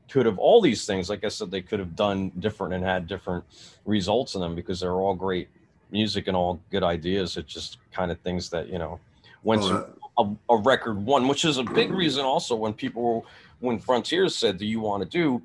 could 0.08 0.26
have 0.26 0.38
all 0.38 0.60
these 0.60 0.86
things 0.86 1.10
like 1.10 1.24
i 1.24 1.28
said 1.28 1.50
they 1.50 1.60
could 1.60 1.78
have 1.78 1.96
done 1.96 2.30
different 2.38 2.74
and 2.74 2.84
had 2.84 3.06
different 3.06 3.44
results 3.84 4.34
in 4.34 4.40
them 4.40 4.54
because 4.54 4.80
they're 4.80 4.92
all 4.92 5.14
great 5.14 5.48
music 5.90 6.28
and 6.28 6.36
all 6.36 6.60
good 6.70 6.82
ideas 6.82 7.36
it's 7.36 7.52
just 7.52 7.78
kind 7.92 8.10
of 8.10 8.18
things 8.20 8.50
that 8.50 8.68
you 8.68 8.78
know 8.78 9.00
went 9.46 9.62
oh, 9.62 9.68
to 9.68 9.86
a, 10.18 10.54
a 10.54 10.56
record 10.58 10.96
one 11.04 11.28
which 11.28 11.44
is 11.44 11.58
a 11.58 11.62
big 11.62 11.90
reason 11.92 12.24
also 12.24 12.54
when 12.54 12.72
people 12.72 13.24
when 13.60 13.78
frontiers 13.78 14.34
said 14.34 14.58
do 14.58 14.66
you 14.66 14.80
want 14.80 15.02
to 15.02 15.08
do 15.08 15.42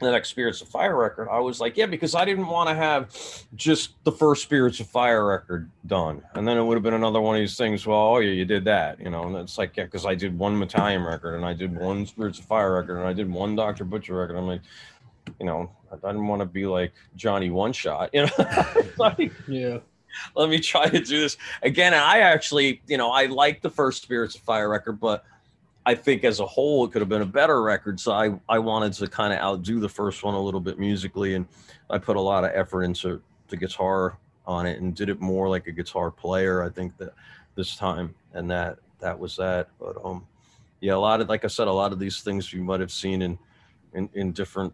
the 0.00 0.10
next 0.10 0.30
Spirits 0.30 0.60
of 0.62 0.68
Fire 0.68 0.96
record, 0.96 1.28
I 1.30 1.38
was 1.40 1.60
like, 1.60 1.76
yeah, 1.76 1.86
because 1.86 2.14
I 2.14 2.24
didn't 2.24 2.46
want 2.46 2.68
to 2.68 2.74
have 2.74 3.14
just 3.54 4.02
the 4.04 4.12
first 4.12 4.42
Spirits 4.42 4.80
of 4.80 4.86
Fire 4.86 5.26
record 5.26 5.70
done, 5.86 6.22
and 6.34 6.48
then 6.48 6.56
it 6.56 6.62
would 6.62 6.74
have 6.74 6.82
been 6.82 6.94
another 6.94 7.20
one 7.20 7.36
of 7.36 7.40
these 7.40 7.56
things. 7.56 7.86
Well, 7.86 7.98
oh 7.98 8.18
yeah, 8.18 8.32
you 8.32 8.44
did 8.44 8.64
that, 8.64 8.98
you 8.98 9.10
know, 9.10 9.24
and 9.24 9.36
it's 9.36 9.58
like, 9.58 9.76
yeah, 9.76 9.84
because 9.84 10.06
I 10.06 10.14
did 10.14 10.36
one 10.38 10.58
Metalium 10.58 11.06
record, 11.06 11.34
and 11.34 11.44
I 11.44 11.52
did 11.52 11.76
one 11.76 12.06
Spirits 12.06 12.38
of 12.38 12.46
Fire 12.46 12.74
record, 12.74 12.98
and 12.98 13.06
I 13.06 13.12
did 13.12 13.30
one 13.30 13.54
Doctor 13.54 13.84
Butcher 13.84 14.14
record. 14.14 14.36
I'm 14.36 14.46
like, 14.46 14.62
you 15.38 15.46
know, 15.46 15.70
I 15.92 15.96
didn't 15.96 16.26
want 16.26 16.40
to 16.40 16.46
be 16.46 16.66
like 16.66 16.92
Johnny 17.16 17.50
One 17.50 17.72
Shot, 17.72 18.10
you 18.14 18.26
know. 18.26 18.66
like, 18.98 19.32
yeah. 19.46 19.78
Let 20.36 20.48
me 20.48 20.58
try 20.58 20.88
to 20.88 21.00
do 21.00 21.20
this 21.20 21.36
again. 21.62 21.94
I 21.94 22.20
actually, 22.20 22.82
you 22.86 22.96
know, 22.96 23.10
I 23.10 23.26
like 23.26 23.62
the 23.62 23.70
first 23.70 24.02
Spirits 24.02 24.34
of 24.34 24.42
Fire 24.42 24.68
record, 24.68 25.00
but 25.00 25.24
I 25.86 25.94
think 25.94 26.24
as 26.24 26.40
a 26.40 26.46
whole 26.46 26.84
it 26.84 26.92
could 26.92 27.02
have 27.02 27.08
been 27.08 27.22
a 27.22 27.26
better 27.26 27.62
record. 27.62 27.98
So 27.98 28.12
I, 28.12 28.38
I 28.48 28.58
wanted 28.58 28.92
to 28.94 29.06
kind 29.08 29.32
of 29.32 29.40
outdo 29.40 29.80
the 29.80 29.88
first 29.88 30.22
one 30.22 30.34
a 30.34 30.40
little 30.40 30.60
bit 30.60 30.78
musically, 30.78 31.34
and 31.34 31.46
I 31.88 31.98
put 31.98 32.16
a 32.16 32.20
lot 32.20 32.44
of 32.44 32.50
effort 32.54 32.84
into 32.84 33.22
the 33.48 33.56
guitar 33.56 34.18
on 34.46 34.66
it 34.66 34.80
and 34.80 34.94
did 34.94 35.08
it 35.08 35.20
more 35.20 35.48
like 35.48 35.66
a 35.66 35.72
guitar 35.72 36.10
player. 36.10 36.62
I 36.62 36.68
think 36.68 36.96
that 36.98 37.14
this 37.54 37.76
time, 37.76 38.14
and 38.34 38.50
that 38.50 38.78
that 39.00 39.18
was 39.18 39.36
that. 39.36 39.68
But 39.78 39.96
um, 40.04 40.26
yeah, 40.80 40.94
a 40.94 40.96
lot 40.96 41.20
of 41.20 41.28
like 41.28 41.44
I 41.44 41.48
said, 41.48 41.68
a 41.68 41.72
lot 41.72 41.92
of 41.92 41.98
these 41.98 42.20
things 42.20 42.52
you 42.52 42.62
might 42.62 42.80
have 42.80 42.92
seen 42.92 43.22
in 43.22 43.38
in, 43.94 44.08
in 44.14 44.32
different 44.32 44.72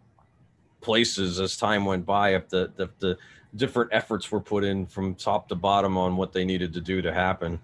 places 0.81 1.39
as 1.39 1.57
time 1.57 1.85
went 1.85 2.05
by. 2.05 2.35
If 2.35 2.49
the, 2.49 2.71
the 2.75 2.89
the 2.99 3.17
different 3.55 3.91
efforts 3.93 4.31
were 4.31 4.39
put 4.39 4.63
in 4.63 4.85
from 4.85 5.15
top 5.15 5.49
to 5.49 5.55
bottom 5.55 5.97
on 5.97 6.17
what 6.17 6.33
they 6.33 6.45
needed 6.45 6.73
to 6.73 6.81
do 6.81 7.01
to 7.01 7.13
happen. 7.13 7.59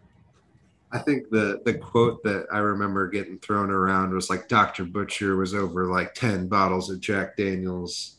I 0.91 0.99
think 0.99 1.29
the 1.29 1.61
the 1.65 1.73
quote 1.73 2.21
that 2.23 2.45
I 2.51 2.59
remember 2.59 3.07
getting 3.09 3.39
thrown 3.39 3.71
around 3.71 4.13
was 4.13 4.29
like 4.29 4.47
Dr. 4.47 4.85
Butcher 4.85 5.35
was 5.35 5.55
over 5.55 5.87
like 5.87 6.13
10 6.13 6.47
bottles 6.47 6.89
of 6.89 6.99
Jack 6.99 7.37
Daniels. 7.37 8.17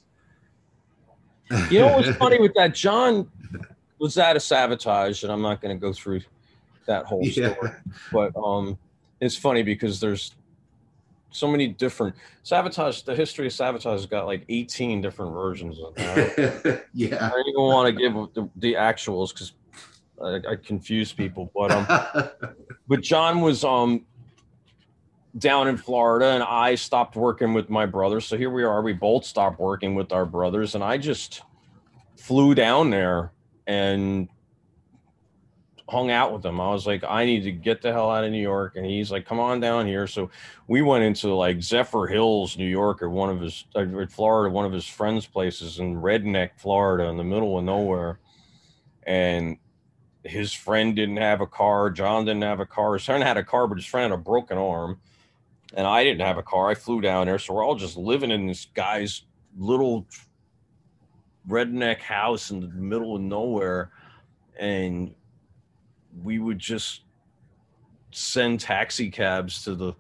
You 1.70 1.80
know 1.80 1.96
what's 1.98 2.08
funny 2.16 2.40
with 2.40 2.54
that? 2.54 2.74
Jon 2.74 3.30
was 3.98 4.14
that 4.14 4.34
a 4.34 4.38
Savatage, 4.38 5.22
and 5.22 5.30
I'm 5.30 5.42
not 5.42 5.60
going 5.60 5.76
to 5.76 5.80
go 5.80 5.92
through 5.92 6.22
that 6.86 7.04
whole 7.04 7.22
story. 7.24 7.70
But 8.10 8.32
um, 8.34 8.78
it's 9.20 9.36
funny 9.36 9.62
because 9.62 10.00
there's 10.00 10.34
so 11.34 11.48
many 11.48 11.66
different 11.66 12.14
Savatage. 12.44 13.04
The 13.04 13.14
history 13.14 13.48
of 13.48 13.52
Savatage 13.52 13.90
has 13.90 14.06
got 14.06 14.26
like 14.26 14.44
18 14.48 15.02
different 15.02 15.32
versions 15.32 15.78
of 15.80 15.94
that. 15.96 16.84
yeah, 16.94 17.26
I 17.26 17.30
don't 17.30 17.48
even 17.48 17.62
want 17.62 17.94
to 17.94 18.00
give 18.00 18.12
the, 18.34 18.48
the 18.56 18.74
actuals 18.74 19.30
because 19.30 19.52
I, 20.22 20.52
I 20.52 20.56
confuse 20.56 21.12
people, 21.12 21.50
but 21.54 21.72
um, 21.72 22.30
but 22.88 23.00
Jon 23.02 23.40
was 23.40 23.64
um 23.64 24.06
down 25.38 25.66
in 25.66 25.76
Florida, 25.76 26.26
and 26.26 26.44
I 26.44 26.76
stopped 26.76 27.16
working 27.16 27.52
with 27.52 27.68
my 27.68 27.86
brother. 27.86 28.20
So 28.20 28.36
here 28.36 28.50
we 28.50 28.62
are. 28.62 28.80
We 28.82 28.92
both 28.92 29.24
stopped 29.24 29.58
working 29.58 29.96
with 29.96 30.12
our 30.12 30.24
brothers, 30.24 30.76
and 30.76 30.84
I 30.84 30.98
just 30.98 31.42
flew 32.16 32.54
down 32.54 32.90
there 32.90 33.32
and 33.66 34.28
hung 35.88 36.10
out 36.10 36.32
with 36.32 36.44
him. 36.44 36.60
I 36.60 36.70
was 36.70 36.86
like, 36.86 37.04
I 37.04 37.24
need 37.24 37.42
to 37.42 37.52
get 37.52 37.82
the 37.82 37.92
hell 37.92 38.10
out 38.10 38.24
of 38.24 38.30
New 38.30 38.40
York. 38.40 38.76
And 38.76 38.86
he's 38.86 39.10
like, 39.10 39.26
come 39.26 39.38
on 39.38 39.60
down 39.60 39.86
here. 39.86 40.06
So 40.06 40.30
we 40.66 40.82
went 40.82 41.04
into 41.04 41.34
like 41.34 41.62
Zephyr 41.62 42.06
Hills, 42.06 42.56
New 42.56 42.68
York, 42.68 43.02
or 43.02 43.10
one 43.10 43.28
of 43.28 43.40
his, 43.40 43.66
uh, 43.74 43.84
Florida, 44.08 44.52
one 44.52 44.64
of 44.64 44.72
his 44.72 44.86
friends' 44.86 45.26
places 45.26 45.78
in 45.80 45.96
Redneck, 45.96 46.50
Florida, 46.56 47.04
in 47.04 47.16
the 47.16 47.24
middle 47.24 47.58
of 47.58 47.64
nowhere. 47.64 48.18
And 49.06 49.58
his 50.24 50.54
friend 50.54 50.96
didn't 50.96 51.18
have 51.18 51.42
a 51.42 51.46
car. 51.46 51.90
Jon 51.90 52.24
didn't 52.24 52.42
have 52.42 52.60
a 52.60 52.66
car. 52.66 52.94
His 52.94 53.04
friend 53.04 53.22
had 53.22 53.36
a 53.36 53.44
car, 53.44 53.66
but 53.66 53.76
his 53.76 53.86
friend 53.86 54.10
had 54.10 54.18
a 54.18 54.22
broken 54.22 54.56
arm. 54.56 54.98
And 55.74 55.86
I 55.86 56.02
didn't 56.02 56.22
have 56.22 56.38
a 56.38 56.42
car. 56.42 56.70
I 56.70 56.74
flew 56.74 57.02
down 57.02 57.26
there. 57.26 57.38
So 57.38 57.52
we're 57.52 57.64
all 57.64 57.74
just 57.74 57.98
living 57.98 58.30
in 58.30 58.46
this 58.46 58.68
guy's 58.74 59.22
little 59.58 60.06
redneck 61.46 62.00
house 62.00 62.50
in 62.50 62.60
the 62.60 62.68
middle 62.68 63.16
of 63.16 63.20
nowhere. 63.20 63.90
And 64.58 65.14
we 66.22 66.38
would 66.38 66.58
just 66.58 67.02
send 68.10 68.60
taxi 68.60 69.10
cabs 69.10 69.64
to 69.64 69.74
the 69.74 69.94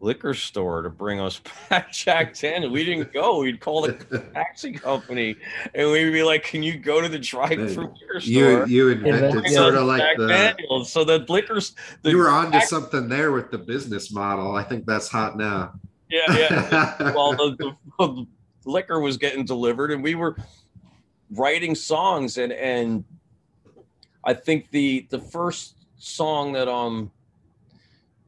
liquor 0.00 0.34
store 0.34 0.82
to 0.82 0.90
bring 0.90 1.20
us 1.20 1.40
back 1.70 1.92
Jack 1.92 2.36
Daniels. 2.36 2.72
We 2.72 2.84
didn't 2.84 3.12
go. 3.12 3.38
We'd 3.38 3.60
call 3.60 3.82
the 3.82 3.92
taxi 4.34 4.72
company 4.72 5.36
and 5.74 5.90
we'd 5.90 6.10
be 6.10 6.22
like, 6.22 6.42
"Can 6.44 6.62
you 6.62 6.76
go 6.76 7.00
to 7.00 7.08
the 7.08 7.18
drive-through 7.18 7.94
liquor 8.00 8.20
store?" 8.20 8.30
You 8.30 8.66
you 8.66 8.88
invented 8.90 9.48
sort 9.52 9.76
of 9.76 9.86
like 9.86 10.00
Jack 10.00 10.16
the 10.18 10.28
Daniels. 10.28 10.92
so 10.92 11.04
the 11.04 11.18
liquors. 11.28 11.74
The 12.02 12.10
you 12.10 12.18
were 12.18 12.28
onto 12.28 12.52
tax- 12.52 12.70
something 12.70 13.08
there 13.08 13.32
with 13.32 13.50
the 13.50 13.58
business 13.58 14.12
model. 14.12 14.56
I 14.56 14.64
think 14.64 14.86
that's 14.86 15.08
hot 15.08 15.36
now. 15.36 15.74
Yeah, 16.10 16.36
yeah. 16.36 16.96
well, 17.14 17.32
the, 17.32 17.56
the, 17.58 17.76
the 17.98 18.26
liquor 18.66 19.00
was 19.00 19.16
getting 19.16 19.46
delivered, 19.46 19.90
and 19.92 20.02
we 20.02 20.14
were 20.14 20.36
writing 21.30 21.74
songs, 21.74 22.36
and 22.36 22.52
and 22.52 23.04
I 24.24 24.34
think 24.34 24.70
the 24.70 25.06
the 25.10 25.18
first 25.18 25.76
song 25.98 26.52
that 26.52 26.68
um 26.68 27.10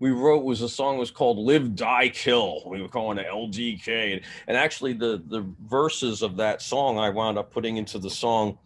we 0.00 0.10
wrote 0.10 0.44
was 0.44 0.60
a 0.60 0.68
song 0.68 0.98
was 0.98 1.10
called 1.10 1.38
"Live, 1.38 1.74
Die, 1.74 2.08
Kill." 2.10 2.62
We 2.66 2.82
were 2.82 2.88
calling 2.88 3.18
it 3.18 3.26
LDK, 3.26 4.22
and 4.48 4.56
actually 4.56 4.92
the 4.92 5.22
the 5.28 5.46
verses 5.66 6.22
of 6.22 6.36
that 6.36 6.62
song 6.62 6.98
I 6.98 7.10
wound 7.10 7.38
up 7.38 7.52
putting 7.52 7.76
into 7.76 7.98
the 7.98 8.10
song 8.10 8.58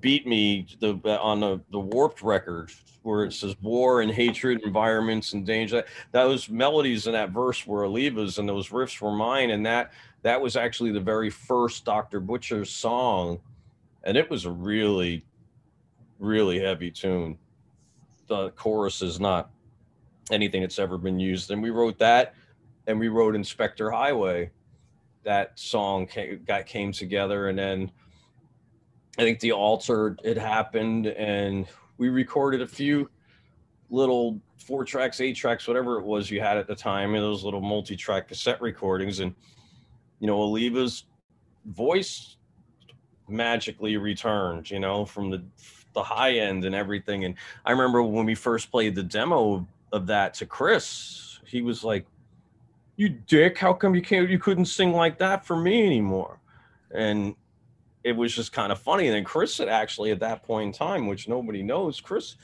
"Beat 0.00 0.26
Me" 0.26 0.66
the 0.80 0.98
on 1.20 1.40
the 1.40 1.60
the 1.70 1.78
Warped 1.78 2.22
record 2.22 2.72
where 3.02 3.24
it 3.24 3.32
says 3.32 3.54
"War 3.62 4.00
and 4.00 4.10
hatred, 4.10 4.62
environments 4.64 5.34
and 5.34 5.46
danger." 5.46 5.84
That 6.12 6.24
those 6.24 6.48
melodies 6.48 7.06
in 7.06 7.12
that 7.12 7.30
verse 7.30 7.66
were 7.66 7.84
Oliva's, 7.84 8.38
and 8.38 8.48
those 8.48 8.70
riffs 8.70 9.00
were 9.00 9.12
mine, 9.12 9.50
and 9.50 9.64
that 9.66 9.92
that 10.22 10.40
was 10.40 10.56
actually 10.56 10.90
the 10.90 11.00
very 11.00 11.30
first 11.30 11.84
Dr. 11.84 12.18
Butcher 12.18 12.64
song, 12.64 13.40
and 14.02 14.16
it 14.16 14.28
was 14.28 14.46
a 14.46 14.50
really 14.50 15.24
really 16.24 16.58
heavy 16.58 16.90
tune. 16.90 17.38
The 18.26 18.50
chorus 18.50 19.02
is 19.02 19.20
not 19.20 19.50
anything 20.30 20.62
that's 20.62 20.78
ever 20.78 20.98
been 20.98 21.20
used. 21.20 21.50
And 21.50 21.62
we 21.62 21.70
wrote 21.70 21.98
that, 21.98 22.34
and 22.86 22.98
we 22.98 23.08
wrote 23.08 23.34
Inspector 23.34 23.88
Highway. 23.90 24.50
That 25.24 25.58
song 25.58 26.06
came, 26.06 26.42
got 26.46 26.66
came 26.66 26.92
together, 26.92 27.48
and 27.48 27.58
then 27.58 27.90
I 29.18 29.22
think 29.22 29.40
the 29.40 29.52
altar 29.52 30.16
it 30.24 30.36
happened, 30.36 31.06
and 31.06 31.66
we 31.98 32.08
recorded 32.08 32.62
a 32.62 32.66
few 32.66 33.08
little 33.90 34.40
four 34.58 34.84
tracks, 34.84 35.20
eight 35.20 35.36
tracks, 35.36 35.68
whatever 35.68 35.98
it 35.98 36.04
was 36.04 36.30
you 36.30 36.40
had 36.40 36.56
at 36.56 36.66
the 36.66 36.74
time, 36.74 37.14
and 37.14 37.22
those 37.22 37.44
little 37.44 37.60
multi-track 37.60 38.28
cassette 38.28 38.60
recordings, 38.60 39.20
and 39.20 39.34
you 40.20 40.26
know, 40.26 40.36
Oliva's 40.36 41.04
voice 41.66 42.36
magically 43.28 43.96
returned, 43.96 44.70
you 44.70 44.80
know, 44.80 45.04
from 45.04 45.30
the 45.30 45.42
the 45.94 46.02
high 46.02 46.32
end 46.32 46.64
and 46.64 46.74
everything. 46.74 47.24
And 47.24 47.34
I 47.64 47.70
remember 47.70 48.02
when 48.02 48.26
we 48.26 48.34
first 48.34 48.70
played 48.70 48.94
the 48.94 49.02
demo 49.02 49.66
of 49.92 50.06
that 50.08 50.34
to 50.34 50.46
Criss, 50.46 51.40
he 51.46 51.62
was 51.62 51.84
like, 51.84 52.06
"You 52.96 53.08
dick! 53.08 53.58
How 53.58 53.72
come 53.72 53.94
you 53.94 54.02
can't? 54.02 54.28
You 54.28 54.38
couldn't 54.38 54.66
sing 54.66 54.92
like 54.92 55.18
that 55.18 55.46
for 55.46 55.56
me 55.56 55.86
anymore?" 55.86 56.38
And 56.92 57.34
it 58.02 58.12
was 58.12 58.34
just 58.34 58.52
kind 58.52 58.70
of 58.70 58.78
funny. 58.78 59.06
And 59.06 59.16
then 59.16 59.24
Criss 59.24 59.58
had 59.58 59.68
actually 59.68 60.10
at 60.10 60.20
that 60.20 60.42
point 60.42 60.66
in 60.66 60.72
time, 60.72 61.06
which 61.06 61.26
nobody 61.26 61.62
knows, 61.62 62.00
Criss 62.00 62.36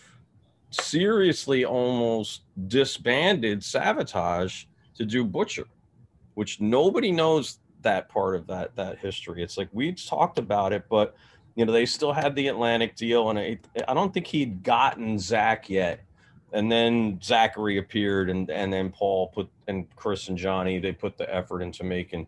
seriously 0.71 1.65
almost 1.65 2.43
disbanded 2.69 3.61
Savatage 3.61 4.67
to 4.95 5.05
do 5.05 5.25
Butcher, 5.25 5.67
which 6.35 6.61
nobody 6.61 7.13
knows 7.13 7.59
that 7.83 8.09
part 8.09 8.37
of 8.37 8.47
that 8.47 8.75
that 8.77 8.99
history. 8.99 9.43
It's 9.43 9.59
like 9.59 9.69
we 9.73 9.93
talked 9.93 10.39
about 10.39 10.73
it, 10.73 10.85
but 10.89 11.15
you 11.61 11.67
know 11.67 11.73
they 11.73 11.85
still 11.85 12.15
had 12.15 12.35
the 12.35 12.49
Atlantic 12.49 12.97
deal, 12.97 13.29
and 13.29 13.39
I, 13.39 13.59
I 13.87 13.93
don't 13.93 14.15
think 14.15 14.27
he'd 14.27 14.63
gotten 14.63 15.19
Zach 15.19 15.69
yet. 15.69 16.01
And 16.55 16.73
then 16.73 17.21
Zachary 17.23 17.77
appeared, 17.77 18.31
and 18.31 18.49
and 18.49 18.73
then 18.73 18.89
Paul 18.89 19.27
put 19.29 19.51
and 19.69 19.95
Criss 19.95 20.29
and 20.29 20.39
Johnny 20.39 20.79
they 20.79 20.93
put 20.93 21.19
the 21.19 21.33
effort 21.33 21.61
into 21.61 21.85
making 21.85 22.27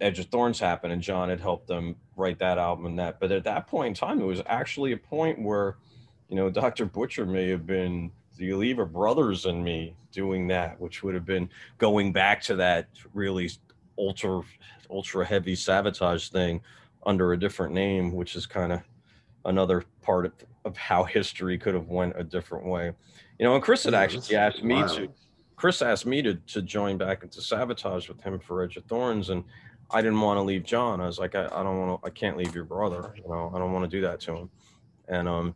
Edge 0.00 0.18
of 0.18 0.26
Thorns 0.26 0.58
happen, 0.58 0.92
and 0.92 1.02
Jon 1.02 1.28
had 1.28 1.40
helped 1.40 1.66
them 1.66 1.94
write 2.16 2.38
that 2.38 2.56
album 2.56 2.86
and 2.86 2.98
that. 2.98 3.20
But 3.20 3.32
at 3.32 3.44
that 3.44 3.66
point 3.66 3.88
in 3.88 3.94
time, 3.94 4.18
it 4.18 4.24
was 4.24 4.40
actually 4.46 4.92
a 4.92 4.96
point 4.96 5.38
where, 5.42 5.76
you 6.30 6.36
know, 6.36 6.48
Dr. 6.48 6.86
Butcher 6.86 7.26
may 7.26 7.50
have 7.50 7.66
been 7.66 8.10
the 8.38 8.54
Oliva 8.54 8.86
brothers 8.86 9.44
and 9.44 9.62
me 9.62 9.94
doing 10.10 10.48
that, 10.48 10.80
which 10.80 11.02
would 11.02 11.14
have 11.14 11.26
been 11.26 11.50
going 11.76 12.14
back 12.14 12.40
to 12.44 12.56
that 12.56 12.88
really 13.12 13.50
ultra 13.98 14.40
ultra 14.88 15.26
heavy 15.26 15.54
Savatage 15.54 16.30
thing 16.30 16.62
under 17.08 17.32
a 17.32 17.38
different 17.38 17.72
name, 17.72 18.12
which 18.12 18.36
is 18.36 18.44
kind 18.44 18.70
of 18.70 18.82
another 19.46 19.82
part 20.02 20.26
of, 20.26 20.32
of 20.66 20.76
how 20.76 21.02
history 21.02 21.56
could 21.56 21.74
have 21.74 21.88
went 21.88 22.12
a 22.16 22.22
different 22.22 22.66
way. 22.66 22.92
You 23.38 23.46
know, 23.46 23.54
and 23.54 23.62
Criss 23.62 23.84
had 23.84 23.94
yeah, 23.94 24.00
actually 24.00 24.36
asked 24.36 24.62
me 24.62 24.74
wild. 24.74 24.96
to 24.96 25.08
Criss 25.56 25.80
asked 25.80 26.06
me 26.06 26.20
to 26.22 26.34
to 26.34 26.60
join 26.60 26.98
back 26.98 27.22
into 27.22 27.40
Savatage 27.40 28.08
with 28.08 28.20
him 28.20 28.38
for 28.38 28.62
Edge 28.62 28.76
of 28.76 28.84
Thorns 28.84 29.30
and 29.30 29.42
I 29.90 30.02
didn't 30.02 30.20
want 30.20 30.36
to 30.36 30.42
leave 30.42 30.64
Jon. 30.64 31.00
I 31.00 31.06
was 31.06 31.18
like, 31.18 31.34
I, 31.34 31.46
I 31.46 31.62
don't 31.62 31.78
want 31.78 32.02
to, 32.02 32.06
I 32.06 32.10
can't 32.10 32.36
leave 32.36 32.54
your 32.54 32.64
brother. 32.64 33.14
You 33.16 33.26
know, 33.26 33.50
I 33.54 33.58
don't 33.58 33.72
want 33.72 33.90
to 33.90 33.96
do 33.96 34.02
that 34.02 34.20
to 34.20 34.36
him. 34.36 34.50
And, 35.08 35.26
um, 35.26 35.54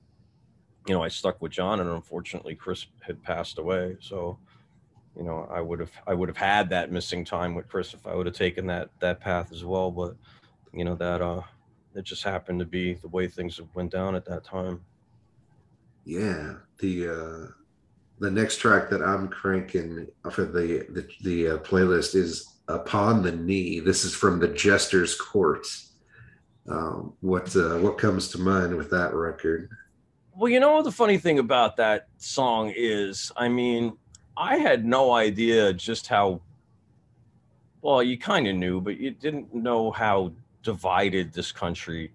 you 0.86 0.94
know, 0.94 1.02
I 1.02 1.08
stuck 1.08 1.42
with 1.42 1.52
Jon 1.52 1.80
and 1.80 1.90
unfortunately 1.90 2.54
Criss 2.54 2.86
had 3.02 3.22
passed 3.22 3.58
away. 3.58 3.98
So, 4.00 4.38
you 5.14 5.22
know, 5.22 5.46
I 5.52 5.60
would 5.60 5.80
have, 5.80 5.92
I 6.06 6.14
would 6.14 6.30
have 6.30 6.38
had 6.38 6.70
that 6.70 6.90
missing 6.90 7.26
time 7.26 7.54
with 7.54 7.68
Criss 7.68 7.92
if 7.92 8.06
I 8.06 8.14
would 8.14 8.24
have 8.24 8.34
taken 8.34 8.66
that, 8.68 8.88
that 9.00 9.20
path 9.20 9.52
as 9.52 9.66
well. 9.66 9.90
But, 9.90 10.16
you 10.72 10.84
know, 10.84 10.94
that, 10.96 11.20
uh, 11.20 11.42
it 11.94 12.04
just 12.04 12.24
happened 12.24 12.58
to 12.60 12.66
be 12.66 12.94
the 12.94 13.08
way 13.08 13.28
things 13.28 13.60
went 13.74 13.90
down 13.90 14.14
at 14.14 14.24
that 14.24 14.44
time. 14.44 14.80
Yeah. 16.04 16.54
The, 16.78 17.08
uh, 17.08 17.46
the 18.18 18.30
next 18.30 18.58
track 18.58 18.90
that 18.90 19.02
I'm 19.02 19.28
cranking 19.28 20.08
for 20.30 20.44
the, 20.44 20.86
the, 20.90 21.08
the 21.22 21.48
uh, 21.48 21.58
playlist 21.58 22.14
is 22.14 22.54
upon 22.68 23.22
the 23.22 23.32
knee. 23.32 23.80
This 23.80 24.04
is 24.04 24.14
from 24.14 24.40
the 24.40 24.48
Jester's 24.48 25.14
court 25.14 25.66
Um, 26.68 27.14
what 27.20 27.56
uh, 27.56 27.78
what 27.78 27.98
comes 27.98 28.28
to 28.28 28.38
mind 28.38 28.76
with 28.76 28.88
that 28.90 29.14
record? 29.14 29.68
Well, 30.36 30.48
you 30.48 30.60
know 30.60 30.80
the 30.82 30.92
funny 30.92 31.18
thing 31.18 31.40
about 31.40 31.76
that 31.76 32.06
song 32.18 32.72
is, 32.76 33.32
I 33.36 33.48
mean, 33.48 33.98
I 34.36 34.58
had 34.58 34.84
no 34.84 35.12
idea 35.12 35.72
just 35.72 36.06
how. 36.06 36.40
Well, 37.80 38.00
you 38.00 38.16
kind 38.16 38.46
of 38.46 38.54
knew, 38.54 38.80
but 38.80 38.96
you 38.96 39.10
didn't 39.10 39.52
know 39.52 39.90
how 39.90 40.30
divided 40.62 41.32
this 41.32 41.52
country 41.52 42.12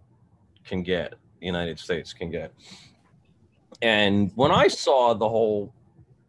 can 0.66 0.84
get. 0.84 1.16
The 1.40 1.46
United 1.46 1.80
States 1.80 2.14
can 2.14 2.32
get. 2.32 2.54
And 3.82 4.32
when 4.36 4.52
I 4.52 4.68
saw 4.68 5.14
the 5.14 5.30
whole 5.30 5.74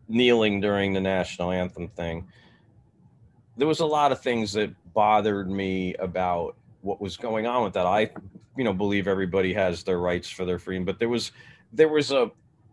kneeling 0.09 0.61
during 0.61 0.93
the 0.93 1.01
national 1.01 1.51
anthem 1.51 1.89
thing, 1.89 2.29
there 3.57 3.67
was 3.67 3.81
a 3.81 3.87
lot 3.87 4.13
of 4.13 4.21
things 4.21 4.53
that 4.53 4.71
bothered 4.95 5.51
me 5.51 5.95
about 5.95 6.57
what 6.83 7.01
was 7.01 7.17
going 7.17 7.47
on 7.47 7.65
with 7.65 7.73
that. 7.75 7.87
I, 7.87 8.11
you 8.57 8.65
know, 8.65 8.73
believe 8.73 9.09
everybody 9.09 9.53
has 9.55 9.83
their 9.83 9.99
rights 9.99 10.29
for 10.31 10.45
their 10.45 10.59
freedom, 10.59 10.85
but 10.85 10.99
there 10.99 11.09
was 11.09 11.33
there 11.73 11.89
was 11.89 12.13
a 12.13 12.31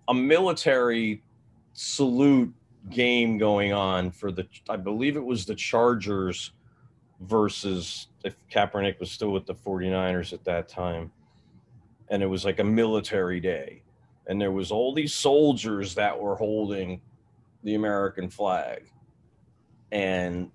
a 0.08 0.14
military 0.14 1.24
salute 1.74 2.54
game 2.90 3.38
going 3.38 3.74
on 3.74 4.12
for 4.12 4.32
the 4.32 4.48
I 4.70 4.78
believe 4.78 5.16
it 5.16 5.24
was 5.24 5.46
the 5.46 5.56
Chargers 5.56 6.52
versus 7.22 8.08
if 8.24 8.36
Kaepernick 8.52 9.00
was 9.00 9.12
still 9.12 9.32
with 9.32 9.46
the 9.46 9.56
49ers 9.56 10.34
at 10.34 10.44
that 10.46 10.68
time. 10.68 11.12
And 12.10 12.22
it 12.22 12.28
was 12.28 12.46
like 12.46 12.60
a 12.60 12.64
military 12.64 13.40
day. 13.40 13.82
And 14.28 14.42
there 14.42 14.52
was 14.52 14.72
all 14.72 14.94
these 14.94 15.14
soldiers 15.14 15.96
that 15.96 16.20
were 16.20 16.36
holding 16.36 17.02
the 17.64 17.76
American 17.76 18.30
flag. 18.30 18.92
And 19.92 20.52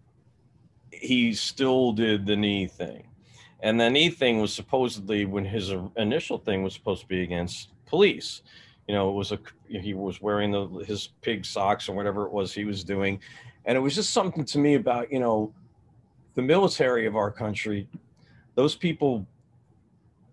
he 0.92 1.32
still 1.34 1.92
did 1.92 2.26
the 2.26 2.36
knee 2.36 2.66
thing. 2.66 3.04
And 3.62 3.80
the 3.80 3.90
knee 3.90 4.11
thing 4.11 4.40
was 4.40 4.52
supposedly 4.52 5.24
when 5.24 5.44
his 5.44 5.72
initial 5.96 6.38
thing 6.38 6.62
was 6.62 6.74
supposed 6.74 7.02
to 7.02 7.08
be 7.08 7.22
against 7.22 7.70
police. 7.86 8.42
You 8.88 8.94
know, 8.94 9.11
it 9.11 9.12
was 9.12 9.32
a 9.32 9.38
he 9.68 9.94
was 9.94 10.20
wearing 10.20 10.50
the 10.50 10.66
his 10.84 11.11
pig 11.20 11.44
socks 11.44 11.88
or 11.88 11.94
whatever 11.94 12.26
it 12.26 12.32
was 12.32 12.52
he 12.52 12.64
was 12.64 12.82
doing, 12.82 13.20
and 13.66 13.76
it 13.76 13.80
was 13.80 13.94
just 13.94 14.11
something 14.11 14.44
to 14.46 14.58
me 14.58 14.74
about 14.74 15.12
you 15.12 15.20
know 15.20 15.52
the 16.35 16.43
military 16.43 17.07
of 17.07 17.16
our 17.16 17.31
country. 17.31 17.89
Those 18.55 18.74
people 18.74 19.26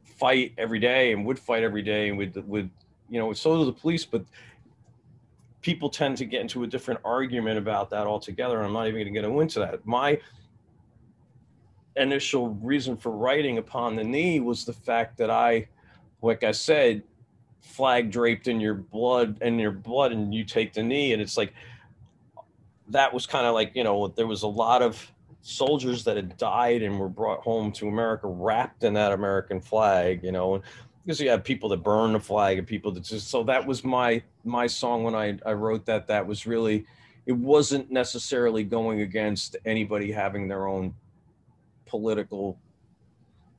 fight 0.03 0.53
every 0.57 0.79
day 0.79 1.11
and 1.11 1.25
would 1.25 1.37
fight 1.37 1.63
every 1.63 1.81
day 1.81 2.09
and 2.09 2.17
would 2.17 2.47
would 2.47 2.69
you 3.09 3.19
know 3.19 3.33
so 3.33 3.57
do 3.57 3.65
the 3.65 3.73
police, 3.73 4.05
but 4.05 4.25
people 5.61 5.89
tend 5.89 6.17
to 6.17 6.25
get 6.25 6.41
into 6.41 6.63
a 6.63 6.67
different 6.67 6.99
argument 7.03 7.57
about 7.57 7.89
that 7.89 8.07
altogether. 8.07 8.57
And 8.57 8.67
I'm 8.67 8.73
not 8.73 8.87
even 8.87 9.01
going 9.01 9.13
to 9.13 9.21
get 9.21 9.41
into 9.41 9.59
that. 9.59 9.85
My 9.85 10.19
initial 11.95 12.49
reason 12.61 12.95
for 12.95 13.11
writing 13.11 13.57
upon 13.57 13.95
the 13.95 14.03
knee 14.03 14.39
was 14.39 14.65
the 14.65 14.73
fact 14.73 15.17
that 15.17 15.29
I, 15.29 15.67
like 16.21 16.43
I 16.43 16.51
said, 16.51 17.03
flag 17.59 18.11
draped 18.11 18.47
in 18.47 18.59
your 18.61 18.75
blood 18.75 19.39
and 19.41 19.59
your 19.59 19.71
blood, 19.71 20.11
and 20.11 20.33
you 20.33 20.43
take 20.43 20.73
the 20.73 20.83
knee, 20.83 21.13
and 21.13 21.21
it's 21.21 21.37
like 21.37 21.53
that 22.89 23.13
was 23.13 23.25
kind 23.25 23.45
of 23.45 23.53
like 23.53 23.71
you 23.75 23.83
know 23.83 24.07
there 24.07 24.27
was 24.27 24.43
a 24.43 24.47
lot 24.47 24.81
of 24.81 25.11
soldiers 25.41 26.03
that 26.03 26.15
had 26.15 26.37
died 26.37 26.81
and 26.81 26.99
were 26.99 27.09
brought 27.09 27.41
home 27.41 27.71
to 27.71 27.87
America 27.87 28.27
wrapped 28.27 28.83
in 28.83 28.93
that 28.93 29.11
American 29.11 29.61
flag, 29.61 30.23
you 30.23 30.31
know, 30.31 30.61
because 31.05 31.21
you 31.21 31.29
have 31.29 31.43
people 31.43 31.69
that 31.69 31.83
burn 31.83 32.13
the 32.13 32.19
flag 32.19 32.57
and 32.57 32.67
people 32.67 32.91
that 32.91 33.03
just 33.03 33.29
so 33.29 33.43
that 33.43 33.65
was 33.65 33.83
my 33.83 34.21
my 34.43 34.67
song 34.67 35.03
when 35.03 35.15
I 35.15 35.37
I 35.45 35.53
wrote 35.53 35.85
that 35.85 36.07
that 36.07 36.25
was 36.25 36.45
really 36.45 36.85
it 37.25 37.35
wasn't 37.35 37.91
necessarily 37.91 38.63
going 38.63 39.01
against 39.01 39.57
anybody 39.65 40.11
having 40.11 40.47
their 40.47 40.67
own 40.67 40.93
political 41.85 42.57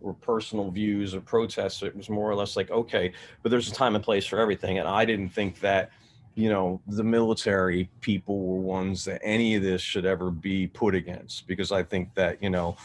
or 0.01 0.15
personal 0.15 0.71
views 0.71 1.15
or 1.15 1.21
protests. 1.21 1.83
It 1.83 1.97
was 1.97 2.09
more 2.09 2.31
or 2.31 2.35
less 2.35 2.57
like, 2.57 2.71
okay, 2.71 3.13
but 3.43 3.51
there's 3.51 3.69
a 3.69 3.75
time 3.75 3.95
and 3.95 4.05
place 4.05 4.27
for 4.27 4.39
everything. 4.39 4.79
And 4.79 4.89
I 4.89 5.05
didn't 5.05 5.31
think 5.31 5.61
that, 5.61 5.91
you 6.39 6.49
know, 6.49 6.81
the 6.87 7.03
military 7.03 7.91
people 8.01 8.39
were 8.39 8.61
ones 8.61 9.05
that 9.05 9.21
any 9.25 9.57
of 9.57 9.63
this 9.65 9.83
should 9.83 10.07
ever 10.07 10.31
be 10.31 10.69
put 10.69 10.95
against 10.95 11.49
because 11.49 11.73
I 11.73 11.83
think 11.83 12.15
that, 12.15 12.41
you 12.41 12.49
know, 12.49 12.77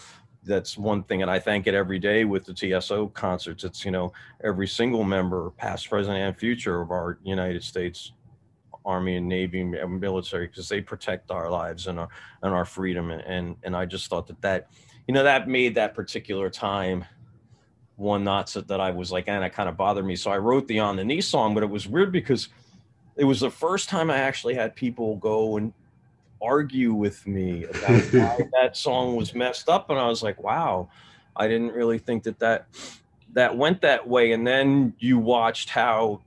that's 0.43 0.75
one 0.75 1.03
thing. 1.03 1.21
And 1.21 1.29
I 1.29 1.37
thank 1.37 1.67
it 1.67 1.75
every 1.75 1.99
day 1.99 2.25
with 2.25 2.45
the 2.45 2.53
TSO 2.55 3.09
concerts. 3.09 3.63
It's, 3.63 3.85
you 3.85 3.91
know, 3.91 4.11
every 4.43 4.67
single 4.67 5.03
member, 5.03 5.51
past, 5.51 5.87
present, 5.87 6.17
and 6.17 6.35
future 6.35 6.81
of 6.81 6.89
our 6.89 7.19
United 7.23 7.63
States 7.63 8.13
Army 8.85 9.17
and 9.17 9.29
Navy 9.29 9.61
and 9.61 10.01
military 10.01 10.47
because 10.47 10.67
they 10.67 10.81
protect 10.81 11.29
our 11.29 11.47
lives 11.51 11.85
and 11.85 11.99
our 11.99 12.09
and 12.41 12.55
our 12.55 12.65
freedom. 12.65 13.11
And, 13.11 13.21
and 13.21 13.55
and 13.61 13.75
I 13.75 13.85
just 13.85 14.09
thought 14.09 14.25
that 14.27 14.41
that 14.41 14.69
you 15.07 15.13
know, 15.13 15.23
that 15.23 15.47
made 15.47 15.75
that 15.75 15.93
particular 15.93 16.49
time 16.49 17.05
one 17.97 18.23
not 18.23 18.49
so 18.49 18.61
that 18.61 18.81
I 18.81 18.89
was 18.89 19.11
like, 19.11 19.27
and 19.27 19.43
it 19.43 19.53
kind 19.53 19.69
of 19.69 19.77
bothered 19.77 20.05
me. 20.05 20.15
So 20.15 20.31
I 20.31 20.39
wrote 20.39 20.67
the 20.67 20.79
on 20.79 20.95
the 20.95 21.05
knee 21.05 21.21
song, 21.21 21.53
but 21.53 21.61
it 21.61 21.69
was 21.69 21.87
weird 21.87 22.11
because 22.11 22.49
it 23.15 23.25
was 23.25 23.39
the 23.39 23.51
first 23.51 23.89
time 23.89 24.09
I 24.09 24.17
actually 24.17 24.55
had 24.55 24.75
people 24.75 25.17
go 25.17 25.57
and 25.57 25.73
argue 26.41 26.93
with 26.93 27.25
me 27.25 27.63
about 27.65 28.01
why 28.11 28.39
that 28.61 28.75
song 28.75 29.15
was 29.15 29.33
messed 29.33 29.69
up, 29.69 29.89
and 29.89 29.99
I 29.99 30.07
was 30.07 30.23
like, 30.23 30.41
wow, 30.41 30.89
I 31.35 31.47
didn't 31.47 31.71
really 31.71 31.99
think 31.99 32.23
that 32.23 32.39
that 32.39 32.67
that 33.33 33.57
went 33.57 33.81
that 33.81 34.07
way. 34.07 34.31
And 34.31 34.45
then 34.45 34.93
you 34.99 35.17
watched 35.17 35.69
how 35.69 36.21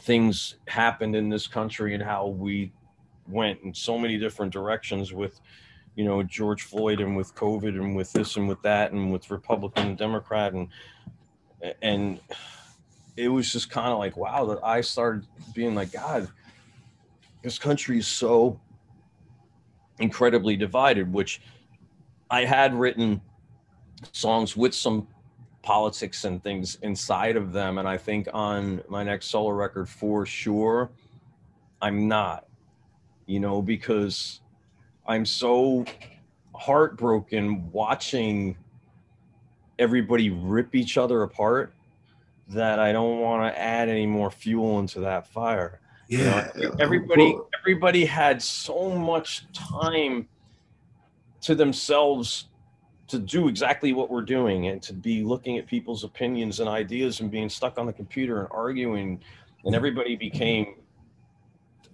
things 0.00 0.56
happened 0.66 1.16
in 1.16 1.28
this 1.28 1.46
country 1.46 1.94
and 1.94 2.02
how 2.02 2.26
we 2.26 2.72
went 3.28 3.60
in 3.62 3.72
so 3.72 3.98
many 3.98 4.18
different 4.18 4.52
directions 4.52 5.12
with 5.12 5.40
you 5.94 6.04
know 6.04 6.22
George 6.22 6.62
Floyd 6.62 7.00
and 7.00 7.16
with 7.16 7.34
COVID 7.34 7.80
and 7.80 7.96
with 7.96 8.12
this 8.12 8.36
and 8.36 8.48
with 8.48 8.60
that 8.62 8.92
and 8.92 9.12
with 9.12 9.30
Republican 9.30 9.88
and 9.88 9.98
Democrat 9.98 10.52
and 10.52 10.68
and 11.80 12.20
it 13.16 13.28
was 13.28 13.52
just 13.52 13.70
kind 13.70 13.92
of 13.92 13.98
like 13.98 14.16
wow 14.16 14.44
that 14.46 14.58
I 14.64 14.80
started 14.80 15.26
being 15.54 15.74
like 15.74 15.92
God 15.92 16.28
this 17.44 17.58
country 17.58 17.98
is 17.98 18.06
so 18.06 18.58
incredibly 20.00 20.56
divided, 20.56 21.12
which 21.12 21.42
I 22.30 22.46
had 22.46 22.74
written 22.74 23.20
songs 24.12 24.56
with 24.56 24.74
some 24.74 25.06
politics 25.62 26.24
and 26.24 26.42
things 26.42 26.78
inside 26.82 27.36
of 27.36 27.52
them. 27.52 27.76
And 27.76 27.86
I 27.86 27.98
think 27.98 28.28
on 28.32 28.82
my 28.88 29.04
next 29.04 29.26
solo 29.26 29.50
record, 29.50 29.90
for 29.90 30.24
sure, 30.24 30.90
I'm 31.82 32.08
not, 32.08 32.46
you 33.26 33.40
know, 33.40 33.60
because 33.60 34.40
I'm 35.06 35.26
so 35.26 35.84
heartbroken 36.54 37.70
watching 37.72 38.56
everybody 39.78 40.30
rip 40.30 40.74
each 40.74 40.96
other 40.96 41.22
apart 41.24 41.73
that 42.48 42.78
I 42.78 42.92
don't 42.92 43.20
want 43.20 43.52
to 43.52 43.58
add 43.58 43.88
any 43.88 44.06
more 44.06 44.30
fuel 44.30 44.78
into 44.78 45.00
that 45.00 45.26
fire. 45.26 45.80
Yeah. 46.08 46.50
You 46.54 46.68
know, 46.68 46.76
everybody 46.78 47.36
everybody 47.58 48.04
had 48.04 48.42
so 48.42 48.90
much 48.90 49.46
time 49.52 50.28
to 51.40 51.54
themselves 51.54 52.48
to 53.08 53.18
do 53.18 53.48
exactly 53.48 53.92
what 53.92 54.10
we're 54.10 54.22
doing 54.22 54.68
and 54.68 54.82
to 54.82 54.92
be 54.92 55.22
looking 55.22 55.58
at 55.58 55.66
people's 55.66 56.04
opinions 56.04 56.60
and 56.60 56.68
ideas 56.68 57.20
and 57.20 57.30
being 57.30 57.48
stuck 57.48 57.78
on 57.78 57.86
the 57.86 57.92
computer 57.92 58.40
and 58.40 58.48
arguing 58.50 59.20
and 59.64 59.74
everybody 59.74 60.16
became 60.16 60.74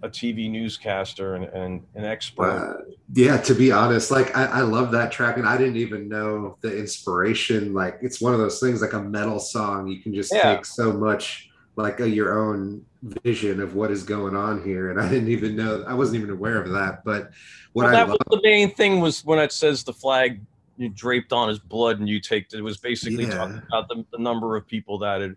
a 0.03 0.09
TV 0.09 0.49
newscaster 0.49 1.35
and, 1.35 1.45
and 1.45 1.85
an 1.95 2.05
expert. 2.05 2.49
Uh, 2.49 2.91
yeah, 3.13 3.37
to 3.37 3.53
be 3.53 3.71
honest, 3.71 4.11
like 4.11 4.35
I, 4.35 4.45
I, 4.45 4.61
love 4.61 4.91
that 4.91 5.11
track, 5.11 5.37
and 5.37 5.47
I 5.47 5.57
didn't 5.57 5.77
even 5.77 6.09
know 6.09 6.57
the 6.61 6.77
inspiration. 6.77 7.73
Like 7.73 7.99
it's 8.01 8.19
one 8.19 8.33
of 8.33 8.39
those 8.39 8.59
things, 8.59 8.81
like 8.81 8.93
a 8.93 9.01
metal 9.01 9.39
song. 9.39 9.87
You 9.87 10.01
can 10.01 10.13
just 10.13 10.33
yeah. 10.33 10.55
take 10.55 10.65
so 10.65 10.91
much, 10.91 11.49
like 11.75 11.99
a, 11.99 12.09
your 12.09 12.39
own 12.39 12.83
vision 13.23 13.61
of 13.61 13.75
what 13.75 13.91
is 13.91 14.03
going 14.03 14.35
on 14.35 14.63
here, 14.63 14.89
and 14.89 14.99
I 14.99 15.07
didn't 15.09 15.29
even 15.29 15.55
know. 15.55 15.83
I 15.87 15.93
wasn't 15.93 16.17
even 16.17 16.31
aware 16.31 16.61
of 16.61 16.71
that. 16.71 17.03
But 17.03 17.31
what 17.73 17.83
well, 17.83 17.91
that 17.91 18.07
I 18.07 18.09
was 18.09 18.17
the 18.29 18.41
main 18.43 18.73
thing 18.73 18.99
was 18.99 19.23
when 19.23 19.39
it 19.39 19.51
says 19.51 19.83
the 19.83 19.93
flag 19.93 20.41
you 20.77 20.89
draped 20.89 21.31
on 21.31 21.47
his 21.47 21.59
blood 21.59 21.99
and 21.99 22.09
you 22.09 22.19
take 22.19 22.51
it 22.53 22.61
was 22.61 22.77
basically 22.77 23.25
yeah. 23.25 23.35
talking 23.35 23.61
about 23.67 23.87
the, 23.87 24.03
the 24.11 24.17
number 24.17 24.55
of 24.55 24.65
people 24.65 24.97
that 24.97 25.21
had 25.21 25.35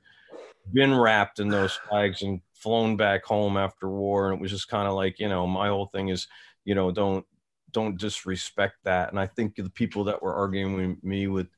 been 0.73 0.95
wrapped 0.95 1.39
in 1.39 1.49
those 1.49 1.75
flags 1.89 2.23
and 2.23 2.41
flown 2.65 2.97
back 2.97 3.23
home 3.27 3.59
after 3.59 3.91
war 3.91 4.31
and 4.31 4.39
it 4.39 4.41
was 4.41 4.51
just 4.51 4.69
kind 4.69 4.89
of 4.89 4.95
like 4.95 5.19
you 5.19 5.29
know 5.29 5.47
my 5.47 5.69
whole 5.69 5.91
thing 5.93 6.09
is 6.09 6.27
you 6.65 6.75
know 6.75 6.91
don't 6.91 7.27
don't 7.73 7.99
disrespect 7.99 8.77
that. 8.85 9.11
And 9.11 9.21
i 9.21 9.27
think 9.27 9.55
the 9.55 9.69
people 9.69 10.05
that 10.05 10.23
were 10.23 10.35
arguing 10.35 10.75
with 10.75 11.05
me 11.05 11.27
with 11.27 11.49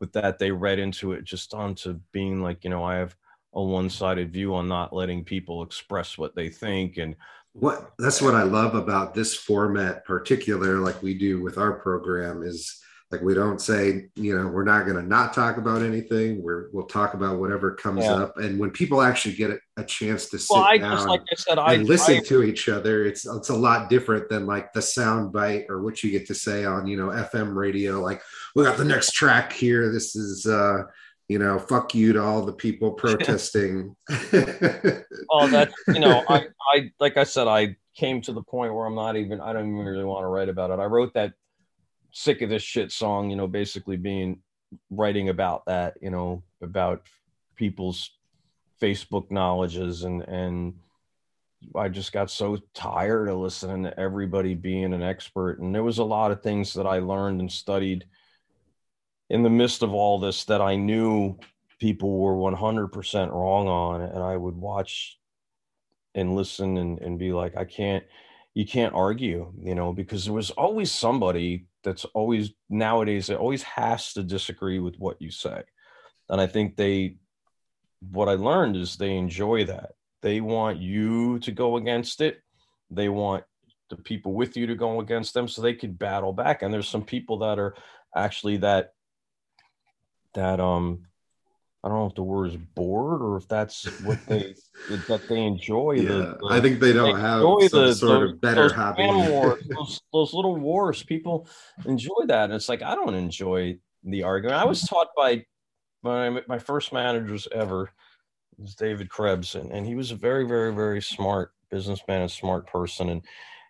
with 0.00 0.10
that 0.12 0.38
they 0.38 0.50
read 0.50 0.78
into 0.78 1.12
it 1.12 1.24
just 1.24 1.52
onto 1.52 2.00
being 2.12 2.42
like 2.42 2.64
you 2.64 2.70
know 2.70 2.82
i 2.82 2.94
have 2.94 3.14
a 3.52 3.62
one-sided 3.62 4.32
view 4.32 4.54
on 4.54 4.66
not 4.66 4.94
letting 4.94 5.22
people 5.22 5.62
express 5.62 6.16
what 6.16 6.34
they 6.34 6.48
think 6.48 6.96
and 6.96 7.14
what 7.52 7.92
that's 7.98 8.22
what 8.22 8.34
i 8.34 8.42
love 8.42 8.74
about 8.74 9.14
this 9.14 9.34
format 9.34 10.04
particular 10.04 10.78
like 10.80 11.00
we 11.02 11.14
do 11.14 11.42
with 11.42 11.58
our 11.58 11.74
program 11.74 12.42
is 12.42 12.80
like 13.10 13.20
we 13.20 13.34
don't 13.34 13.60
say 13.60 14.08
you 14.16 14.36
know 14.36 14.48
we're 14.48 14.64
not 14.64 14.84
going 14.86 14.96
to 14.96 15.02
not 15.02 15.32
talk 15.32 15.56
about 15.56 15.82
anything. 15.82 16.42
We're 16.42 16.68
we'll 16.72 16.86
talk 16.86 17.14
about 17.14 17.38
whatever 17.38 17.74
comes 17.74 18.04
yeah. 18.04 18.14
up. 18.14 18.38
And 18.38 18.58
when 18.58 18.70
people 18.70 19.02
actually 19.02 19.36
get 19.36 19.50
a, 19.76 19.84
chance 19.84 20.28
to 20.30 20.38
sit 20.38 20.48
well, 20.50 20.62
I 20.62 20.78
down 20.78 20.96
just, 20.96 21.08
like 21.08 21.20
I 21.20 21.34
said, 21.36 21.58
and 21.58 21.60
I, 21.60 21.76
listen 21.76 22.16
I, 22.16 22.20
to 22.20 22.42
each 22.42 22.68
other 22.68 23.04
it's 23.04 23.26
it's 23.26 23.50
a 23.50 23.56
lot 23.56 23.90
different 23.90 24.28
than 24.28 24.46
like 24.46 24.72
the 24.72 24.80
sound 24.80 25.32
bite 25.32 25.66
or 25.68 25.82
what 25.82 26.02
you 26.02 26.10
get 26.10 26.26
to 26.28 26.34
say 26.34 26.64
on 26.64 26.86
you 26.86 26.96
know 26.96 27.08
fm 27.08 27.54
radio 27.54 28.00
like 28.00 28.22
we 28.54 28.64
got 28.64 28.78
the 28.78 28.84
next 28.84 29.12
track 29.12 29.52
here. 29.52 29.90
This 29.92 30.16
is 30.16 30.46
uh 30.46 30.84
you 31.28 31.38
know 31.38 31.58
fuck 31.58 31.94
you 31.94 32.12
to 32.12 32.22
all 32.22 32.44
the 32.44 32.52
people 32.52 32.92
protesting. 33.02 33.96
Oh 35.30 35.48
that 35.48 35.72
you 35.88 36.00
know 36.00 36.22
i 36.28 36.46
i 36.72 36.90
like 37.00 37.16
i 37.16 37.24
said 37.24 37.48
i 37.48 37.76
came 37.96 38.20
to 38.22 38.32
the 38.32 38.42
point 38.42 38.74
where 38.74 38.86
i'm 38.86 38.94
not 38.94 39.16
even 39.16 39.40
i 39.40 39.52
don't 39.52 39.68
even 39.68 39.84
really 39.84 40.04
want 40.04 40.22
to 40.22 40.28
write 40.28 40.48
about 40.48 40.70
it. 40.70 40.78
I 40.78 40.84
wrote 40.84 41.14
that 41.14 41.32
sick 42.14 42.42
of 42.42 42.48
this 42.48 42.62
shit 42.62 42.92
song, 42.92 43.28
you 43.28 43.36
know, 43.36 43.48
basically 43.48 43.96
being 43.96 44.38
writing 44.88 45.28
about 45.28 45.66
that, 45.66 45.94
you 46.00 46.10
know, 46.10 46.42
about 46.62 47.02
people's 47.56 48.10
Facebook 48.80 49.30
knowledges 49.30 50.04
and 50.04 50.22
and 50.22 50.74
I 51.74 51.88
just 51.88 52.12
got 52.12 52.30
so 52.30 52.58
tired 52.74 53.28
of 53.28 53.38
listening 53.38 53.84
to 53.84 53.98
everybody 53.98 54.54
being 54.54 54.92
an 54.92 55.02
expert. 55.02 55.60
And 55.60 55.74
there 55.74 55.82
was 55.82 55.98
a 55.98 56.04
lot 56.04 56.30
of 56.30 56.42
things 56.42 56.74
that 56.74 56.86
I 56.86 56.98
learned 56.98 57.40
and 57.40 57.50
studied 57.50 58.04
in 59.30 59.42
the 59.42 59.50
midst 59.50 59.82
of 59.82 59.94
all 59.94 60.18
this 60.18 60.44
that 60.44 60.60
I 60.60 60.76
knew 60.76 61.38
people 61.78 62.18
were 62.18 62.34
100% 62.34 63.32
wrong 63.32 63.66
on. 63.66 64.02
And 64.02 64.22
I 64.22 64.36
would 64.36 64.56
watch 64.56 65.18
and 66.14 66.36
listen 66.36 66.76
and, 66.76 66.98
and 67.00 67.18
be 67.18 67.32
like, 67.32 67.56
I 67.56 67.64
can't, 67.64 68.04
you 68.54 68.64
can't 68.64 68.94
argue, 68.94 69.52
you 69.60 69.74
know, 69.74 69.92
because 69.92 70.24
there 70.24 70.34
was 70.34 70.50
always 70.50 70.90
somebody 70.90 71.66
that's 71.82 72.04
always 72.06 72.52
nowadays 72.70 73.28
it 73.28 73.36
always 73.36 73.62
has 73.62 74.12
to 74.14 74.22
disagree 74.22 74.78
with 74.78 74.96
what 74.96 75.20
you 75.20 75.30
say. 75.30 75.62
And 76.30 76.40
i 76.40 76.46
think 76.46 76.76
they 76.76 77.16
what 78.10 78.28
i 78.28 78.34
learned 78.34 78.76
is 78.76 78.96
they 78.96 79.16
enjoy 79.16 79.64
that. 79.66 79.92
They 80.22 80.40
want 80.40 80.78
you 80.78 81.38
to 81.40 81.52
go 81.52 81.76
against 81.76 82.20
it. 82.20 82.42
They 82.90 83.08
want 83.08 83.44
the 83.90 83.96
people 83.96 84.32
with 84.32 84.56
you 84.56 84.66
to 84.68 84.74
go 84.74 85.00
against 85.00 85.34
them 85.34 85.48
so 85.48 85.60
they 85.60 85.74
could 85.74 85.98
battle 85.98 86.32
back. 86.32 86.62
And 86.62 86.72
there's 86.72 86.88
some 86.88 87.04
people 87.04 87.38
that 87.40 87.58
are 87.58 87.74
actually 88.16 88.58
that 88.58 88.94
that 90.34 90.60
um 90.60 91.06
I 91.84 91.88
don't 91.88 91.98
know 91.98 92.06
if 92.06 92.14
the 92.14 92.22
word 92.22 92.46
is 92.46 92.56
bored 92.56 93.20
or 93.20 93.36
if 93.36 93.46
that's 93.46 93.84
what 94.00 94.18
they 94.26 94.54
that 95.08 95.28
they 95.28 95.42
enjoy. 95.42 95.92
Yeah, 95.92 96.08
the, 96.08 96.38
the, 96.40 96.46
I 96.48 96.58
think 96.58 96.80
they 96.80 96.94
don't 96.94 97.14
they 97.14 97.20
have 97.20 97.42
some 97.42 97.84
the, 97.84 97.94
sort 97.94 98.30
of 98.30 98.40
better 98.40 98.72
hobby. 98.72 99.02
Wars, 99.04 99.62
those, 99.68 100.00
those 100.10 100.32
little 100.32 100.56
wars, 100.56 101.02
people 101.02 101.46
enjoy 101.84 102.24
that, 102.28 102.44
and 102.44 102.54
it's 102.54 102.70
like 102.70 102.80
I 102.80 102.94
don't 102.94 103.14
enjoy 103.14 103.76
the 104.02 104.22
argument. 104.22 104.58
I 104.58 104.64
was 104.64 104.80
taught 104.80 105.08
by 105.14 105.44
my 106.02 106.40
my 106.48 106.58
first 106.58 106.90
managers 106.90 107.46
ever 107.52 107.90
was 108.56 108.74
David 108.74 109.10
Krebs, 109.10 109.54
and, 109.54 109.70
and 109.70 109.84
he 109.86 109.94
was 109.94 110.10
a 110.10 110.16
very 110.16 110.46
very 110.46 110.74
very 110.74 111.02
smart 111.02 111.52
businessman 111.70 112.22
and 112.22 112.30
smart 112.30 112.66
person, 112.66 113.10
and 113.10 113.20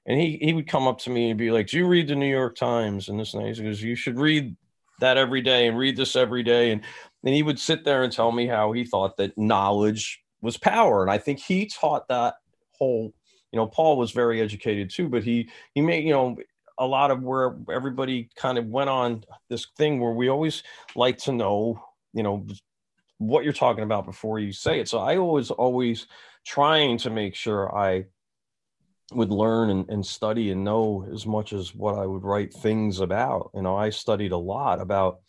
and 0.06 0.20
he 0.20 0.38
he 0.40 0.52
would 0.52 0.68
come 0.68 0.86
up 0.86 0.98
to 1.00 1.10
me 1.10 1.30
and 1.30 1.38
be 1.38 1.50
like, 1.50 1.66
"Do 1.66 1.78
you 1.78 1.88
read 1.88 2.06
the 2.06 2.14
New 2.14 2.30
York 2.30 2.54
Times?" 2.54 3.08
And 3.08 3.18
this 3.18 3.34
and 3.34 3.44
that. 3.44 3.56
He 3.56 3.64
goes, 3.64 3.82
"You 3.82 3.96
should 3.96 4.20
read 4.20 4.54
that 5.00 5.16
every 5.16 5.40
day 5.40 5.66
and 5.66 5.76
read 5.76 5.96
this 5.96 6.14
every 6.14 6.44
day." 6.44 6.70
And 6.70 6.82
and 7.24 7.34
he 7.34 7.42
would 7.42 7.58
sit 7.58 7.84
there 7.84 8.02
and 8.02 8.12
tell 8.12 8.30
me 8.30 8.46
how 8.46 8.72
he 8.72 8.84
thought 8.84 9.16
that 9.16 9.36
knowledge 9.36 10.22
was 10.40 10.56
power. 10.56 11.02
And 11.02 11.10
i 11.10 11.18
think 11.18 11.38
he 11.38 11.66
taught 11.66 12.08
that 12.08 12.34
whole 12.78 13.12
you 13.52 13.56
know 13.56 13.66
paul 13.66 13.96
was 13.96 14.10
very 14.10 14.40
educated 14.40 14.90
too 14.90 15.08
but 15.08 15.22
he 15.22 15.48
he 15.74 15.80
made 15.80 16.04
you 16.04 16.12
know 16.12 16.36
a 16.78 16.86
lot 16.86 17.12
of 17.12 17.22
where 17.22 17.56
everybody 17.72 18.28
kind 18.34 18.58
of 18.58 18.66
went 18.66 18.90
on 18.90 19.22
this 19.48 19.68
thing 19.76 20.00
where 20.00 20.12
we 20.12 20.28
always 20.28 20.64
like 20.96 21.18
to 21.18 21.32
know 21.32 21.80
you 22.12 22.22
know 22.22 22.44
what 23.18 23.44
you're 23.44 23.52
talking 23.52 23.84
about 23.84 24.04
before 24.04 24.38
you 24.38 24.52
say 24.52 24.80
it. 24.80 24.88
So 24.88 24.98
i 24.98 25.18
was 25.18 25.50
always 25.50 26.06
trying 26.44 26.98
to 26.98 27.10
make 27.10 27.34
sure 27.34 27.74
i 27.76 28.04
would 29.12 29.30
learn 29.30 29.70
and, 29.70 29.88
and 29.88 30.04
study 30.04 30.50
and 30.50 30.64
know 30.64 31.06
as 31.12 31.26
much 31.26 31.52
as 31.52 31.74
what 31.74 31.96
i 31.96 32.06
would 32.06 32.24
write 32.24 32.52
things 32.52 33.00
about. 33.00 33.50
You 33.54 33.62
know 33.62 33.76
i 33.76 33.90
studied 33.90 34.32
a 34.32 34.36
lot 34.36 34.80
about 34.80 35.20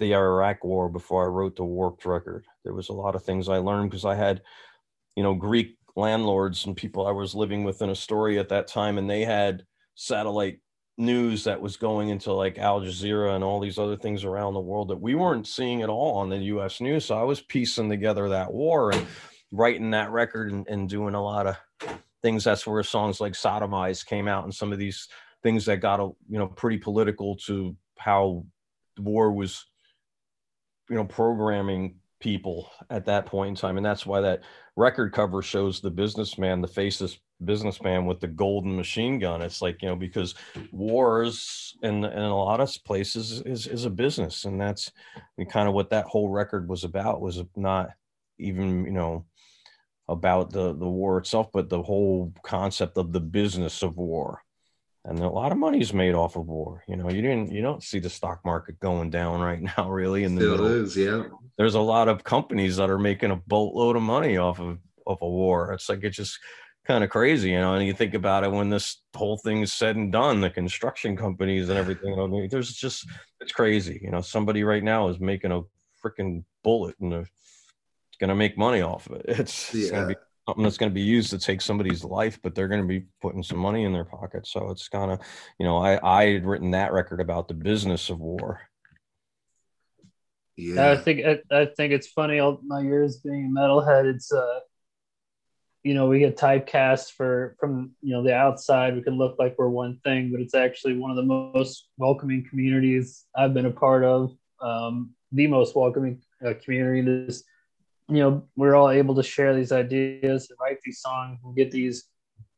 the 0.00 0.14
Iraq 0.14 0.64
War 0.64 0.88
before 0.88 1.24
I 1.24 1.28
wrote 1.28 1.54
the 1.54 1.64
Warped 1.64 2.04
record. 2.04 2.46
There 2.64 2.74
was 2.74 2.88
a 2.88 2.94
lot 2.94 3.14
of 3.14 3.22
things 3.22 3.48
I 3.48 3.58
learned 3.58 3.90
because 3.90 4.04
I 4.04 4.16
had, 4.16 4.42
you 5.14 5.22
know, 5.22 5.34
Greek 5.34 5.76
landlords 5.94 6.66
and 6.66 6.76
people 6.76 7.06
I 7.06 7.12
was 7.12 7.34
living 7.34 7.62
with 7.62 7.82
in 7.82 7.90
Astoria 7.90 8.40
at 8.40 8.48
that 8.48 8.66
time, 8.66 8.98
and 8.98 9.08
they 9.08 9.24
had 9.24 9.64
satellite 9.94 10.60
news 10.96 11.44
that 11.44 11.60
was 11.60 11.76
going 11.76 12.08
into 12.08 12.32
like 12.32 12.58
Al 12.58 12.80
Jazeera 12.80 13.34
and 13.34 13.44
all 13.44 13.60
these 13.60 13.78
other 13.78 13.96
things 13.96 14.24
around 14.24 14.54
the 14.54 14.60
world 14.60 14.88
that 14.88 15.00
we 15.00 15.14
weren't 15.14 15.46
seeing 15.46 15.82
at 15.82 15.88
all 15.88 16.16
on 16.18 16.28
the 16.28 16.36
US 16.36 16.80
news. 16.80 17.06
So 17.06 17.18
I 17.18 17.22
was 17.22 17.40
piecing 17.40 17.88
together 17.88 18.28
that 18.28 18.52
war 18.52 18.92
and 18.92 19.06
writing 19.50 19.90
that 19.92 20.10
record 20.10 20.52
and, 20.52 20.66
and 20.68 20.88
doing 20.88 21.14
a 21.14 21.22
lot 21.22 21.46
of 21.46 21.56
things. 22.22 22.44
That's 22.44 22.66
where 22.66 22.82
songs 22.82 23.20
like 23.20 23.32
Saddamize 23.32 24.04
came 24.04 24.28
out 24.28 24.44
and 24.44 24.54
some 24.54 24.72
of 24.72 24.78
these 24.78 25.08
things 25.42 25.64
that 25.64 25.78
got 25.78 26.00
a 26.00 26.10
you 26.28 26.38
know 26.38 26.48
pretty 26.48 26.76
political 26.76 27.36
to 27.36 27.74
how 27.98 28.44
the 28.96 29.02
war 29.02 29.32
was 29.32 29.64
you 30.90 30.96
know 30.96 31.04
programming 31.04 31.94
people 32.20 32.70
at 32.90 33.06
that 33.06 33.24
point 33.24 33.48
in 33.48 33.54
time. 33.54 33.78
And 33.78 33.86
that's 33.86 34.04
why 34.04 34.20
that 34.20 34.42
record 34.76 35.12
cover 35.12 35.40
shows 35.40 35.80
the 35.80 35.90
businessman 35.90 36.60
the 36.60 36.68
faceless 36.68 37.18
businessman 37.42 38.04
with 38.04 38.20
the 38.20 38.28
golden 38.28 38.76
machine 38.76 39.18
gun. 39.18 39.40
It's 39.40 39.62
like 39.62 39.80
you 39.82 39.88
know 39.88 39.96
because 39.96 40.34
wars 40.72 41.76
in, 41.82 42.04
in 42.04 42.22
a 42.22 42.36
lot 42.36 42.60
of 42.60 42.76
places 42.84 43.40
is, 43.46 43.66
is 43.66 43.86
a 43.86 43.90
business. 43.90 44.44
And 44.44 44.60
that's 44.60 44.92
kind 45.48 45.68
of 45.68 45.74
what 45.74 45.90
that 45.90 46.04
whole 46.04 46.28
record 46.28 46.68
was 46.68 46.84
about 46.84 47.22
was 47.22 47.42
not 47.56 47.90
even 48.38 48.84
you 48.84 48.92
know 48.92 49.24
about 50.08 50.50
the 50.50 50.74
the 50.74 50.88
war 50.88 51.18
itself 51.18 51.48
but 51.52 51.68
the 51.68 51.82
whole 51.82 52.32
concept 52.42 52.96
of 52.96 53.12
the 53.12 53.20
business 53.20 53.82
of 53.82 53.96
war 53.96 54.42
and 55.04 55.18
a 55.20 55.28
lot 55.28 55.52
of 55.52 55.58
money 55.58 55.80
is 55.80 55.94
made 55.94 56.14
off 56.14 56.36
of 56.36 56.46
war. 56.46 56.84
You 56.86 56.96
know, 56.96 57.10
you 57.10 57.22
didn't, 57.22 57.50
you 57.50 57.62
don't 57.62 57.82
see 57.82 57.98
the 57.98 58.10
stock 58.10 58.44
market 58.44 58.78
going 58.80 59.10
down 59.10 59.40
right 59.50 59.60
now, 59.60 59.90
really. 59.90 60.24
In 60.24 60.34
the 60.34 60.42
Still 60.42 60.50
middle. 60.52 60.84
is, 60.84 60.96
yeah. 60.96 61.24
There's 61.56 61.74
a 61.74 61.80
lot 61.80 62.08
of 62.08 62.24
companies 62.24 62.76
that 62.76 62.90
are 62.90 62.98
making 62.98 63.30
a 63.30 63.36
boatload 63.36 63.96
of 63.96 64.02
money 64.02 64.36
off 64.36 64.60
of 64.60 64.78
of 65.06 65.18
a 65.22 65.28
war. 65.28 65.72
It's 65.72 65.88
like 65.88 66.04
it's 66.04 66.16
just 66.16 66.38
kind 66.86 67.02
of 67.04 67.10
crazy, 67.10 67.50
you 67.50 67.60
know. 67.60 67.74
And 67.74 67.86
you 67.86 67.92
think 67.92 68.14
about 68.14 68.44
it 68.44 68.52
when 68.52 68.70
this 68.70 69.02
whole 69.14 69.36
thing 69.38 69.62
is 69.62 69.72
said 69.72 69.96
and 69.96 70.12
done, 70.12 70.40
the 70.40 70.50
construction 70.50 71.16
companies 71.16 71.68
and 71.68 71.78
everything. 71.78 72.48
There's 72.50 72.72
just 72.72 73.06
it's 73.40 73.52
crazy, 73.52 74.00
you 74.02 74.10
know. 74.10 74.20
Somebody 74.20 74.64
right 74.64 74.82
now 74.82 75.08
is 75.08 75.20
making 75.20 75.52
a 75.52 75.62
freaking 76.02 76.44
bullet 76.62 76.94
and 77.00 77.12
it's 77.12 77.30
going 78.18 78.28
to 78.28 78.34
make 78.34 78.56
money 78.56 78.80
off 78.80 79.06
of 79.06 79.16
it. 79.16 79.24
It's, 79.40 79.74
yeah. 79.74 79.80
it's 79.82 79.90
to 79.90 80.06
be 80.06 80.14
something 80.50 80.64
that's 80.64 80.78
going 80.78 80.90
to 80.90 80.94
be 80.94 81.00
used 81.00 81.30
to 81.30 81.38
take 81.38 81.60
somebody's 81.60 82.02
life, 82.02 82.40
but 82.42 82.54
they're 82.54 82.68
going 82.68 82.80
to 82.80 82.86
be 82.86 83.06
putting 83.22 83.42
some 83.42 83.58
money 83.58 83.84
in 83.84 83.92
their 83.92 84.04
pocket. 84.04 84.46
So 84.46 84.70
it's 84.70 84.88
kind 84.88 85.12
of, 85.12 85.20
you 85.58 85.66
know, 85.66 85.78
I 85.78 86.00
I 86.02 86.32
had 86.32 86.44
written 86.44 86.72
that 86.72 86.92
record 86.92 87.20
about 87.20 87.46
the 87.46 87.54
business 87.54 88.10
of 88.10 88.18
war. 88.18 88.60
Yeah, 90.56 90.90
I 90.90 90.96
think 90.96 91.24
I, 91.24 91.38
I 91.56 91.66
think 91.66 91.92
it's 91.92 92.08
funny. 92.08 92.40
All 92.40 92.60
my 92.66 92.80
years 92.80 93.18
being 93.18 93.46
a 93.46 93.60
metalhead, 93.60 94.12
it's 94.12 94.32
uh, 94.32 94.60
you 95.84 95.94
know, 95.94 96.08
we 96.08 96.18
get 96.18 96.36
typecast 96.36 97.12
for 97.12 97.56
from 97.60 97.92
you 98.02 98.12
know 98.12 98.24
the 98.24 98.34
outside. 98.34 98.96
We 98.96 99.02
can 99.02 99.16
look 99.16 99.36
like 99.38 99.54
we're 99.56 99.68
one 99.68 100.00
thing, 100.02 100.32
but 100.32 100.40
it's 100.40 100.54
actually 100.54 100.98
one 100.98 101.12
of 101.12 101.16
the 101.16 101.22
most 101.22 101.86
welcoming 101.96 102.44
communities 102.48 103.24
I've 103.36 103.54
been 103.54 103.66
a 103.66 103.70
part 103.70 104.02
of. 104.02 104.32
Um, 104.60 105.10
the 105.32 105.46
most 105.46 105.76
welcoming 105.76 106.20
uh, 106.44 106.54
community. 106.64 107.02
This 107.02 107.44
you 108.10 108.18
know 108.18 108.42
we're 108.56 108.74
all 108.74 108.90
able 108.90 109.14
to 109.14 109.22
share 109.22 109.54
these 109.54 109.72
ideas 109.72 110.50
and 110.50 110.58
write 110.60 110.78
these 110.84 111.00
songs 111.00 111.38
and 111.44 111.56
get 111.56 111.70
these 111.70 112.04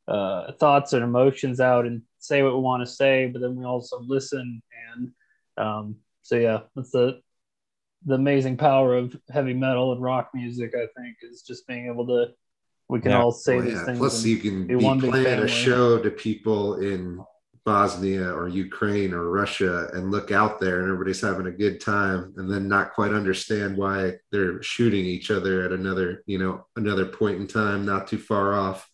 uh, 0.08 0.52
thoughts 0.52 0.92
and 0.92 1.04
emotions 1.04 1.60
out 1.60 1.86
and 1.86 2.02
say 2.18 2.42
what 2.42 2.54
we 2.54 2.60
want 2.60 2.82
to 2.84 2.92
say 2.92 3.26
but 3.26 3.40
then 3.40 3.54
we 3.54 3.64
also 3.64 4.00
listen 4.06 4.62
and 4.94 5.10
um, 5.58 5.96
so 6.22 6.36
yeah 6.36 6.60
that's 6.74 6.90
the 6.90 7.20
the 8.06 8.14
amazing 8.14 8.56
power 8.56 8.96
of 8.96 9.16
heavy 9.30 9.54
metal 9.54 9.92
and 9.92 10.02
rock 10.02 10.30
music 10.34 10.72
i 10.74 10.86
think 11.00 11.16
is 11.22 11.42
just 11.42 11.66
being 11.66 11.86
able 11.86 12.06
to 12.06 12.26
we 12.88 13.00
can 13.00 13.12
yeah. 13.12 13.22
all 13.22 13.30
say 13.30 13.58
oh, 13.58 13.62
these 13.62 13.74
yeah. 13.74 13.84
things 13.84 13.98
plus 13.98 14.24
you 14.24 14.38
can 14.38 14.66
be 14.66 14.76
playing 14.76 15.40
a 15.40 15.48
show 15.48 15.98
to 15.98 16.10
people 16.10 16.76
in 16.80 17.24
Bosnia 17.64 18.28
or 18.28 18.48
Ukraine 18.48 19.14
or 19.14 19.30
Russia 19.30 19.88
and 19.92 20.10
look 20.10 20.32
out 20.32 20.60
there 20.60 20.80
and 20.80 20.90
everybody's 20.90 21.20
having 21.20 21.46
a 21.46 21.52
good 21.52 21.80
time 21.80 22.34
and 22.36 22.50
then 22.50 22.66
not 22.66 22.92
quite 22.92 23.12
understand 23.12 23.76
why 23.76 24.14
they're 24.32 24.60
shooting 24.62 25.04
each 25.04 25.30
other 25.30 25.64
at 25.64 25.72
another, 25.72 26.24
you 26.26 26.38
know, 26.38 26.66
another 26.76 27.06
point 27.06 27.38
in 27.38 27.46
time, 27.46 27.86
not 27.86 28.08
too 28.08 28.18
far 28.18 28.54
off. 28.54 28.88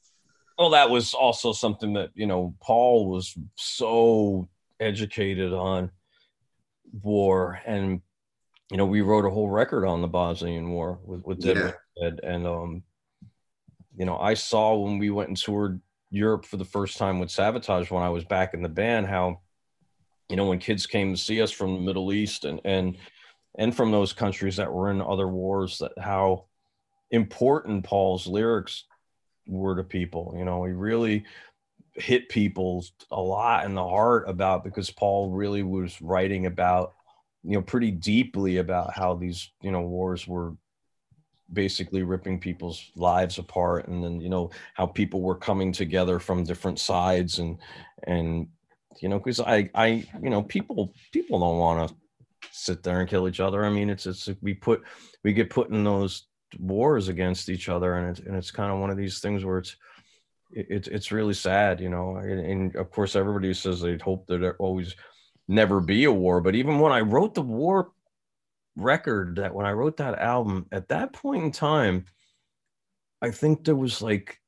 Well, 0.59 0.71
that 0.71 0.91
was 0.91 1.15
also 1.15 1.53
something 1.53 1.95
that, 1.95 2.11
you 2.15 2.27
know, 2.27 2.55
Paul 2.61 3.09
was 3.09 3.35
so 3.57 4.49
educated 4.81 5.53
on 5.53 5.91
war 7.03 7.61
and 7.67 8.03
you 8.71 8.77
know, 8.77 8.85
we 8.85 9.01
wrote 9.01 9.25
a 9.25 9.31
whole 9.31 9.49
record 9.49 9.87
on 9.87 10.03
the 10.03 10.09
Bosnian 10.09 10.69
War 10.69 10.99
with, 11.03 11.25
with 11.25 11.41
Dead 11.41 11.75
yeah. 11.97 12.11
and 12.23 12.47
um 12.47 12.83
you 13.97 14.05
know, 14.05 14.17
I 14.17 14.35
saw 14.35 14.77
when 14.77 14.99
we 14.99 15.11
went 15.11 15.29
and 15.29 15.37
toured 15.37 15.81
Europe 16.11 16.45
for 16.45 16.57
the 16.57 16.65
first 16.65 16.97
time 16.97 17.19
with 17.19 17.29
Savatage 17.29 17.91
when 17.91 18.03
I 18.03 18.09
was 18.09 18.25
back 18.25 18.55
in 18.55 18.63
the 18.63 18.69
band, 18.69 19.07
how, 19.07 19.41
you 20.29 20.37
know, 20.37 20.47
when 20.47 20.59
kids 20.59 20.87
came 20.87 21.15
to 21.15 21.21
see 21.21 21.43
us 21.43 21.51
from 21.51 21.75
the 21.75 21.81
Middle 21.81 22.13
East 22.13 22.45
and, 22.45 22.61
and, 22.65 22.97
and 23.59 23.75
from 23.75 23.91
those 23.91 24.13
countries 24.13 24.57
that 24.57 24.73
were 24.73 24.91
in 24.91 25.01
other 25.01 25.29
wars, 25.29 25.79
that 25.79 25.93
how 25.99 26.47
important 27.11 27.85
Paul's 27.85 28.27
lyrics 28.27 28.85
were 29.47 29.77
to 29.77 29.85
people. 29.85 30.35
You 30.37 30.45
know, 30.45 30.65
he 30.65 30.73
really 30.73 31.25
hit 31.95 32.29
people 32.29 32.85
a 33.11 33.21
lot 33.21 33.65
in 33.65 33.75
the 33.75 33.87
heart 33.87 34.29
about 34.29 34.65
because 34.65 34.91
Paul 34.91 35.31
really 35.31 35.63
was 35.63 36.01
writing 36.01 36.47
about, 36.47 36.95
you 37.43 37.53
know, 37.53 37.63
pretty 37.63 37.91
deeply 37.91 38.59
about 38.59 38.95
how 38.95 39.15
these, 39.15 39.51
you 39.63 39.71
know, 39.71 39.83
wars 39.83 40.27
were 40.27 40.55
basically 41.53 42.03
ripping 42.03 42.39
people's 42.39 42.91
lives 42.95 43.39
apart 43.39 43.89
and 43.89 44.05
then 44.05 44.21
you 44.21 44.29
know 44.29 44.51
how 44.75 44.87
people 44.87 45.23
were 45.23 45.35
coming 45.35 45.73
together 45.73 46.19
from 46.19 46.45
different 46.45 46.79
sides 46.79 47.39
and 47.39 47.57
and 48.07 48.47
you 49.01 49.09
know 49.09 49.19
because 49.19 49.41
i 49.41 49.69
i 49.75 50.07
you 50.23 50.29
know 50.29 50.43
people 50.43 50.93
people 51.13 51.41
don't 51.41 51.59
want 51.59 51.89
to 51.89 51.97
sit 52.59 52.83
there 52.83 53.01
and 53.01 53.09
kill 53.09 53.29
each 53.29 53.41
other. 53.41 53.65
I 53.65 53.71
mean 53.71 53.91
it's 53.91 54.07
it's 54.07 54.29
we 54.43 54.55
put 54.55 54.83
we 55.25 55.33
get 55.33 55.51
put 55.51 55.71
in 55.71 55.85
those 55.85 56.27
wars 56.59 57.09
against 57.09 57.49
each 57.49 57.69
other 57.69 57.95
and 57.95 58.11
it's 58.11 58.27
and 58.27 58.37
it's 58.37 58.51
kind 58.51 58.73
of 58.73 58.79
one 58.79 58.91
of 58.91 58.97
these 58.97 59.21
things 59.21 59.45
where 59.45 59.59
it's 59.59 59.77
it's 60.51 60.89
it's 60.89 61.13
really 61.13 61.35
sad 61.35 61.81
you 61.81 61.89
know? 61.89 62.17
And, 62.17 62.41
and 62.41 62.77
of 62.77 62.91
course 62.91 63.17
everybody 63.17 63.53
says 63.55 63.81
they'd 63.81 64.03
hope 64.03 64.27
that 64.27 64.41
there 64.41 64.57
always 64.57 64.95
never 65.47 65.81
be 65.81 66.05
a 66.05 66.13
war 66.13 66.41
but 66.41 66.55
even 66.55 66.79
when 66.79 66.93
i 66.93 67.01
wrote 67.01 67.35
the 67.35 67.43
war 67.43 67.93
record 68.79 69.37
that 69.37 69.55
when 69.55 69.67
I 69.67 69.73
wrote 69.73 69.97
that 69.99 70.19
album, 70.19 70.67
at 70.73 70.89
that 70.89 71.13
point 71.13 71.45
in 71.45 71.53
time, 71.53 72.05
I 73.21 73.31
think 73.31 73.65
there 73.65 73.77
was 73.77 74.01
like 74.01 74.41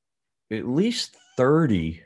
at 0.51 0.69
least 0.69 1.17
30 1.37 2.03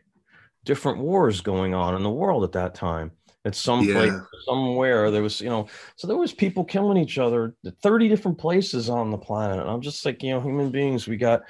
different 0.65 0.99
wars 0.99 1.41
going 1.41 1.75
on 1.75 1.95
in 1.95 2.03
the 2.03 2.11
world 2.11 2.45
at 2.45 2.53
that 2.53 2.75
time. 2.75 3.13
At 3.47 3.55
some 3.55 3.83
yeah. 3.83 3.93
place, 3.93 4.13
somewhere, 4.47 5.11
there 5.11 5.23
was, 5.23 5.43
you 5.43 5.51
know, 5.51 5.69
so 5.97 6.07
there 6.07 6.17
was 6.17 6.33
people 6.33 6.65
killing 6.65 6.97
each 6.97 7.19
other, 7.19 7.55
30 7.83 8.09
different 8.09 8.39
places 8.39 8.89
on 8.89 9.11
the 9.11 9.19
planet. 9.19 9.59
And 9.59 9.69
I'm 9.69 9.83
just 9.83 10.03
like, 10.07 10.23
you 10.23 10.31
know, 10.31 10.41
human 10.41 10.71
beings, 10.71 11.07
we 11.07 11.19
got 11.19 11.43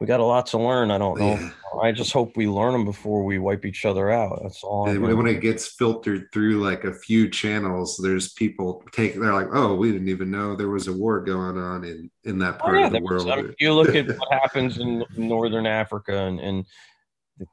we 0.00 0.06
got 0.06 0.20
a 0.20 0.24
lot 0.24 0.46
to 0.46 0.58
learn. 0.58 0.90
I 0.90 0.98
don't 0.98 1.18
know. 1.18 1.34
Yeah. 1.34 1.50
I 1.80 1.92
just 1.92 2.12
hope 2.12 2.36
we 2.36 2.46
learn 2.46 2.72
them 2.72 2.84
before 2.84 3.24
we 3.24 3.38
wipe 3.38 3.64
each 3.64 3.84
other 3.84 4.10
out. 4.10 4.40
That's 4.42 4.62
all. 4.62 4.84
when 4.84 5.26
it 5.26 5.40
gets 5.40 5.68
filtered 5.68 6.28
through 6.32 6.62
like 6.62 6.84
a 6.84 6.92
few 6.92 7.28
channels, 7.30 7.98
there's 8.02 8.32
people 8.34 8.82
take. 8.92 9.14
They're 9.14 9.32
like, 9.32 9.48
"Oh, 9.52 9.74
we 9.74 9.92
didn't 9.92 10.08
even 10.08 10.30
know 10.30 10.54
there 10.54 10.68
was 10.68 10.88
a 10.88 10.92
war 10.92 11.20
going 11.20 11.58
on 11.58 11.84
in 11.84 12.10
in 12.24 12.38
that 12.40 12.56
oh, 12.56 12.64
part 12.64 12.76
oh, 12.76 12.80
yeah, 12.80 12.86
of 12.86 12.92
the 12.92 13.00
world." 13.00 13.30
I 13.30 13.36
mean, 13.36 13.54
you 13.58 13.72
look 13.72 13.94
at 13.94 14.06
what 14.18 14.32
happens 14.32 14.78
in 14.78 15.04
northern 15.16 15.66
Africa, 15.66 16.24
and 16.24 16.40
and 16.40 16.66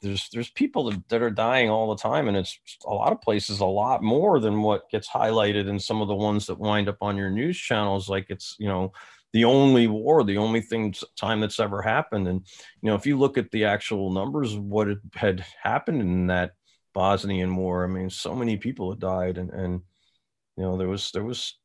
there's 0.02 0.30
there's 0.32 0.50
people 0.52 0.90
that, 0.90 1.10
that 1.10 1.22
are 1.22 1.32
dying 1.32 1.70
all 1.70 1.94
the 1.94 2.02
time, 2.02 2.28
and 2.28 2.38
it's 2.38 2.58
a 2.86 2.94
lot 2.94 3.12
of 3.12 3.22
places 3.22 3.60
a 3.60 3.66
lot 3.66 4.04
more 4.04 4.40
than 4.40 4.62
what 4.62 4.90
gets 4.90 5.10
highlighted 5.10 5.68
in 5.68 5.80
some 5.80 6.02
of 6.02 6.08
the 6.08 6.16
ones 6.16 6.46
that 6.48 6.60
wind 6.60 6.88
up 6.88 6.98
on 7.02 7.18
your 7.18 7.30
news 7.30 7.58
channels. 7.58 8.10
Like 8.10 8.28
it's 8.30 8.56
you 8.60 8.68
know 8.68 8.92
the 9.34 9.46
only 9.46 9.88
war, 9.88 10.24
the 10.24 10.38
only 10.38 10.62
thing 10.62 10.94
time 11.18 11.42
that's 11.42 11.60
ever 11.60 11.82
happened. 11.82 12.28
And 12.28 12.46
you 12.82 12.90
know, 12.90 12.96
if 12.96 13.06
you 13.06 13.18
look 13.18 13.38
at 13.38 13.52
the 13.52 13.66
actual 13.66 14.12
numbers 14.12 14.54
of 14.54 14.64
what 14.64 14.88
had 15.16 15.44
happened 15.62 16.02
in 16.02 16.28
that 16.28 16.52
Bosnian 16.94 17.56
war, 17.56 17.84
I 17.84 17.88
mean, 17.88 18.10
so 18.12 18.36
many 18.36 18.58
people 18.58 18.92
had 18.92 19.00
died, 19.00 19.38
and 19.40 19.50
and 19.50 19.82
you 20.56 20.64
know, 20.64 20.78
there 20.78 20.88
was 20.88 21.12
there 21.12 21.24
was. 21.24 21.58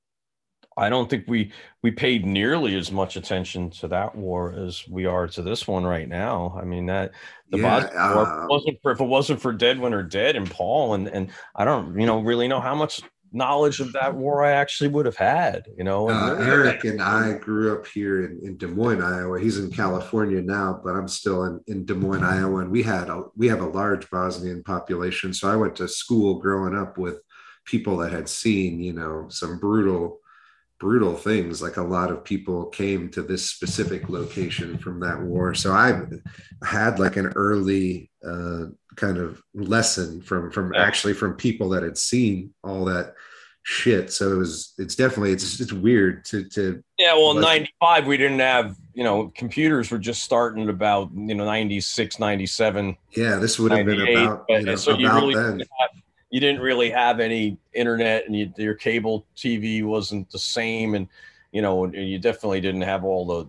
I 0.77 0.91
don't 0.91 1.11
think 1.11 1.25
we 1.27 1.53
we 1.83 1.91
paid 1.91 2.25
nearly 2.25 2.77
as 2.77 2.93
much 2.93 3.17
attention 3.17 3.71
to 3.71 3.89
that 3.89 4.15
war 4.15 4.53
as 4.53 4.87
we 4.89 5.07
are 5.07 5.27
to 5.27 5.43
this 5.43 5.67
one 5.67 5.85
right 5.85 6.09
now. 6.09 6.57
I 6.57 6.65
mean 6.65 6.87
that 6.87 7.11
the 7.51 7.59
yeah, 7.59 7.81
Bosnian 7.81 8.01
uh, 8.01 8.15
war 8.15 8.47
wasn't 8.49 8.79
for, 8.81 8.93
if 8.93 9.01
it 9.01 9.05
wasn't 9.05 9.41
for 9.41 9.53
Dead 9.53 9.81
Winter 9.81 10.05
Dead 10.05 10.37
and 10.37 10.49
Paul 10.49 10.95
and 10.95 11.09
and 11.09 11.33
I 11.57 11.65
don't 11.65 11.99
you 11.99 12.07
know 12.07 12.21
really 12.21 12.47
know 12.47 12.61
how 12.61 12.77
much 12.77 13.01
knowledge 13.33 13.81
of 13.81 13.93
that 13.93 14.15
war 14.15 14.45
I 14.45 14.53
actually 14.53 14.89
would 14.89 15.07
have 15.07 15.17
had, 15.17 15.67
you 15.77 15.85
know. 15.85 16.09
Uh, 16.09 16.37
Eric 16.41 16.85
and 16.85 17.03
I 17.03 17.35
grew 17.35 17.75
up 17.75 17.87
here 17.87 18.25
in, 18.25 18.41
in, 18.43 18.57
Des 18.57 18.67
Moines, 18.67 19.03
Iowa. 19.03 19.41
He's 19.41 19.59
in 19.59 19.71
California 19.71 20.41
now, 20.41 20.81
but 20.83 20.95
I'm 20.95 21.09
still 21.09 21.45
in, 21.45 21.61
in 21.67 21.85
Des 21.85 21.95
Moines, 21.95 22.25
Iowa. 22.25 22.61
And 22.61 22.71
we 22.71 22.83
had 22.83 23.09
a 23.09 23.25
we 23.37 23.49
have 23.49 23.61
a 23.61 23.69
large 23.69 24.09
Bosnian 24.11 24.63
population. 24.63 25.33
So 25.35 25.51
I 25.51 25.57
went 25.57 25.77
to 25.77 25.89
school 25.89 26.39
growing 26.39 26.77
up 26.77 26.99
with 26.99 27.21
people 27.65 27.99
that 27.99 28.13
had 28.13 28.29
seen, 28.29 28.81
you 28.81 28.95
know, 28.95 29.27
some 29.29 29.59
brutal, 29.59 30.21
brutal 30.79 31.15
things. 31.15 31.61
Like 31.61 31.77
a 31.77 31.83
lot 31.83 32.11
of 32.11 32.25
people 32.25 32.67
came 32.67 33.09
to 33.11 33.23
this 33.23 33.51
specific 33.51 34.09
location 34.09 34.79
from 34.79 35.01
that 35.01 35.21
war. 35.21 35.55
So 35.55 35.73
I 35.73 36.01
had 36.65 36.99
like 36.99 37.17
an 37.17 37.33
early 37.37 38.11
uh, 38.25 38.67
kind 38.97 39.19
of 39.19 39.43
lesson 39.55 40.21
from 40.21 40.51
from 40.51 40.75
actually 40.75 41.15
from 41.15 41.35
people 41.35 41.69
that 41.71 41.83
had 41.83 41.97
seen 41.97 42.53
all 42.65 42.85
that 42.85 43.15
shit 43.63 44.11
so 44.11 44.33
it 44.33 44.35
was 44.35 44.73
it's 44.79 44.97
definitely 44.97 45.31
it's 45.31 45.61
it's 45.61 45.73
weird 45.73 46.25
to 46.25 46.43
to 46.49 46.83
yeah 46.99 47.13
well 47.13 47.33
in 47.33 47.41
95 47.41 48.07
we 48.07 48.17
didn't 48.17 48.39
have 48.39 48.75
you 48.95 49.05
know 49.05 49.31
computers 49.37 49.91
were 49.91 49.99
just 49.99 50.25
starting 50.25 50.69
about 50.71 51.11
you 51.15 51.35
know 51.35 51.45
96 51.45 52.19
97 52.19 52.97
yeah 53.13 53.37
this 53.37 53.59
would 53.59 53.71
have 53.71 53.85
been 53.85 54.01
about 54.01 54.47
you 54.49 54.63
know, 54.63 54.75
so 54.75 54.93
about 54.93 55.01
you 55.01 55.13
really 55.13 55.35
then. 55.35 55.63
You 56.31 56.41
didn't 56.41 56.61
really 56.61 56.91
have 56.91 57.21
any 57.21 57.57
internet 57.73 58.27
and 58.27 58.37
you, 58.37 58.53
your 58.57 58.75
cable 58.75 59.25
tv 59.37 59.85
wasn't 59.85 60.31
the 60.31 60.39
same 60.39 60.95
and 60.95 61.09
you 61.53 61.63
know 61.63 61.87
you 61.87 62.19
definitely 62.19 62.61
didn't 62.61 62.83
have 62.83 63.05
all 63.05 63.27
the 63.27 63.49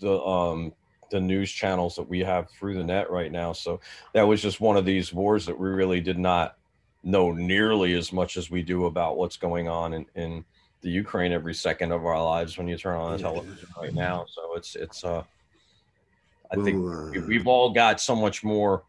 the 0.00 0.20
um 0.22 0.72
the 1.10 1.20
news 1.20 1.50
channels 1.50 1.94
that 1.94 2.08
we 2.08 2.20
have 2.20 2.50
through 2.50 2.74
the 2.74 2.82
net 2.82 3.10
right 3.10 3.30
now. 3.30 3.52
So 3.52 3.80
that 4.14 4.22
was 4.26 4.42
just 4.42 4.60
one 4.60 4.76
of 4.76 4.84
these 4.84 5.12
wars 5.12 5.46
that 5.46 5.58
we 5.58 5.68
really 5.68 6.00
did 6.00 6.18
not 6.18 6.56
know 7.04 7.30
nearly 7.30 7.94
as 7.94 8.12
much 8.12 8.36
as 8.36 8.50
we 8.50 8.62
do 8.62 8.86
about 8.86 9.16
what's 9.16 9.36
going 9.36 9.68
on 9.68 9.94
in, 9.94 10.06
in 10.16 10.44
the 10.80 10.90
Ukraine 10.90 11.32
every 11.32 11.54
second 11.54 11.92
of 11.92 12.04
our 12.04 12.22
lives 12.22 12.58
when 12.58 12.66
you 12.66 12.76
turn 12.76 12.96
on 12.96 13.12
the 13.12 13.18
television 13.22 13.68
right 13.80 13.94
now. 13.94 14.26
So 14.28 14.56
it's 14.56 14.74
it's 14.74 15.04
uh 15.04 15.22
I 16.50 16.56
think 16.56 16.84
uh, 16.84 17.20
we've 17.26 17.46
all 17.46 17.70
got 17.70 18.00
so 18.00 18.14
much 18.14 18.44
more 18.44 18.82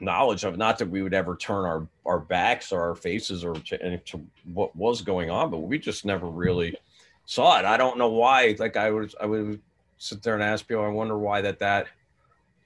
knowledge 0.00 0.44
of 0.44 0.56
not 0.56 0.78
that 0.78 0.90
we 0.90 1.02
would 1.02 1.14
ever 1.14 1.36
turn 1.36 1.64
our 1.64 1.86
our 2.04 2.18
backs 2.18 2.72
or 2.72 2.80
our 2.80 2.94
faces 2.94 3.44
or 3.44 3.54
to, 3.54 3.98
to 3.98 4.26
what 4.52 4.74
was 4.76 5.02
going 5.02 5.30
on, 5.30 5.50
but 5.50 5.58
we 5.58 5.78
just 5.78 6.04
never 6.04 6.26
really 6.26 6.76
saw 7.24 7.58
it. 7.58 7.64
I 7.64 7.76
don't 7.76 7.98
know 7.98 8.10
why. 8.10 8.56
Like 8.58 8.76
I 8.76 8.90
was 8.90 9.14
I 9.20 9.26
would 9.26 9.60
sit 9.98 10.22
there 10.22 10.34
and 10.34 10.42
ask 10.42 10.66
people, 10.66 10.84
I 10.84 10.88
wonder 10.88 11.18
why 11.18 11.40
that 11.40 11.58
that 11.60 11.86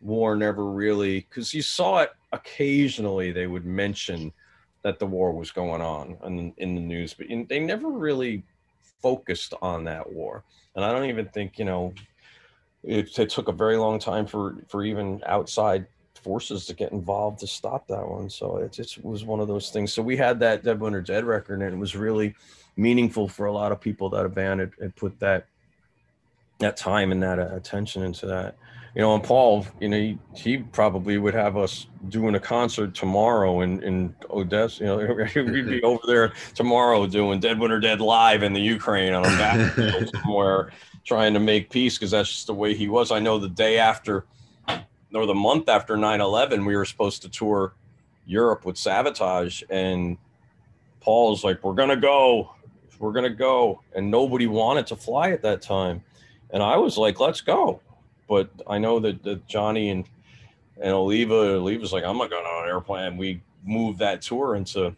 war 0.01 0.35
never 0.35 0.65
really 0.65 1.21
because 1.21 1.55
you 1.55 1.63
saw 1.63 1.99
it 1.99 2.11
occasionally. 2.33 3.33
They 3.33 3.47
would 3.47 3.65
mention 3.65 4.33
that 4.83 4.99
the 4.99 5.07
war 5.07 5.33
was 5.33 5.51
going 5.51 5.83
on 5.83 6.17
in, 6.25 6.55
in 6.57 6.75
the 6.75 6.81
news, 6.81 7.15
but 7.15 7.27
they 7.49 7.61
never 7.61 7.89
really 7.91 8.43
focused 9.03 9.55
on 9.61 9.85
that 9.85 10.11
war. 10.11 10.43
And 10.75 10.85
I 10.85 10.93
don't 10.93 11.09
even 11.09 11.27
think 11.29 11.59
you 11.59 11.65
know 11.65 11.93
it, 12.83 13.19
it 13.19 13.31
took 13.31 13.49
a 13.49 13.53
very 13.53 13.77
long 13.77 13.99
time 13.99 14.27
for 14.27 14.57
for 14.69 14.85
even 14.85 15.23
outside 15.27 15.87
forces 16.23 16.67
to 16.67 16.75
get 16.75 16.93
involved 16.93 17.41
to 17.41 17.47
stop 17.47 17.87
that 17.89 18.07
one. 18.07 18.31
So 18.31 18.59
it, 18.59 18.79
it 18.79 18.97
was 19.03 19.25
one 19.25 19.41
of 19.41 19.49
those 19.49 19.71
things. 19.71 19.93
So 19.93 20.03
we 20.03 20.17
had 20.17 20.41
that 20.41 20.65
Dead 20.65 20.81
Winter 20.81 21.01
Dead 21.01 21.25
record, 21.25 21.63
and 21.63 21.75
it 21.75 21.79
was 21.79 21.97
really 21.97 22.35
meaningful 22.77 23.29
for 23.29 23.47
a 23.47 23.53
lot 23.53 23.73
of 23.73 23.81
people 23.81 24.09
that 24.11 24.25
a 24.25 24.29
band 24.29 24.61
had, 24.61 24.73
had 24.81 24.97
put 24.97 25.19
that 25.21 25.47
that 26.59 26.77
time 26.77 27.11
and 27.11 27.23
that 27.23 27.39
uh, 27.39 27.49
attention 27.55 28.03
into 28.03 28.27
that. 28.27 28.57
You 28.95 29.03
know, 29.03 29.15
and 29.15 29.23
Paul, 29.23 29.67
you 29.81 29.89
know, 29.89 29.97
he, 29.97 30.19
he, 30.35 30.57
probably 30.59 31.17
would 31.17 31.33
have 31.33 31.57
us 31.57 31.87
doing 32.09 32.35
a 32.35 32.41
concert 32.41 32.93
tomorrow 32.95 33.61
in, 33.61 33.81
in 33.83 34.15
Odessa. 34.29 34.83
You 34.83 34.87
know, 34.87 35.27
we'd 35.53 35.67
be 35.67 35.83
over 35.83 36.03
there 36.07 36.33
tomorrow 36.55 37.07
doing 37.07 37.39
Dead 37.39 37.59
Winter 37.59 37.79
Dead 37.79 38.01
live 38.01 38.43
in 38.43 38.53
the 38.53 38.61
Ukraine 38.61 39.13
on 39.13 39.25
a 39.25 39.29
battlefield 39.29 40.11
somewhere 40.23 40.73
trying 41.05 41.35
to 41.35 41.41
make 41.41 41.71
peace 41.71 41.97
because 41.97 42.11
that's 42.11 42.29
just 42.29 42.47
the 42.47 42.55
way 42.55 42.75
he 42.75 42.89
was. 42.89 43.11
I 43.11 43.21
know 43.21 43.39
the 43.39 43.49
day 43.49 43.79
after 43.79 44.27
or 45.15 45.27
the 45.27 45.35
month 45.35 45.69
after 45.69 45.97
9-11 45.97 46.67
we 46.67 46.77
were 46.77 46.85
supposed 46.85 47.23
to 47.23 47.29
tour 47.29 47.75
europe 48.27 48.65
with 48.65 48.77
Savatage 48.77 49.63
and 49.71 50.17
paul's 51.01 51.45
like 51.45 51.63
we're 51.65 51.75
gonna 51.75 51.97
go. 51.97 52.55
We're 52.99 53.13
gonna 53.13 53.31
go. 53.31 53.81
And 53.95 54.11
nobody 54.11 54.47
wanted 54.47 54.87
to 54.89 54.97
fly 54.97 55.31
at 55.31 55.43
that 55.43 55.63
time. 55.63 56.05
And 56.51 56.63
i 56.63 56.77
was 56.77 56.97
like 56.97 57.19
let's 57.21 57.41
go. 57.41 57.81
But 58.29 58.51
i 58.69 58.79
know 58.79 59.01
that, 59.01 59.23
that 59.25 59.47
johnny 59.47 59.91
and 59.91 60.05
and 60.81 60.93
oliva 60.93 61.57
oliva's 61.57 61.93
like 61.93 62.05
i'm 62.05 62.19
not 62.19 62.31
going 62.31 62.47
on 62.47 62.65
an 62.65 62.69
airplane. 62.69 63.17
We 63.17 63.43
moved 63.65 63.99
that 63.99 64.23
tour 64.23 64.55
into 64.57 64.95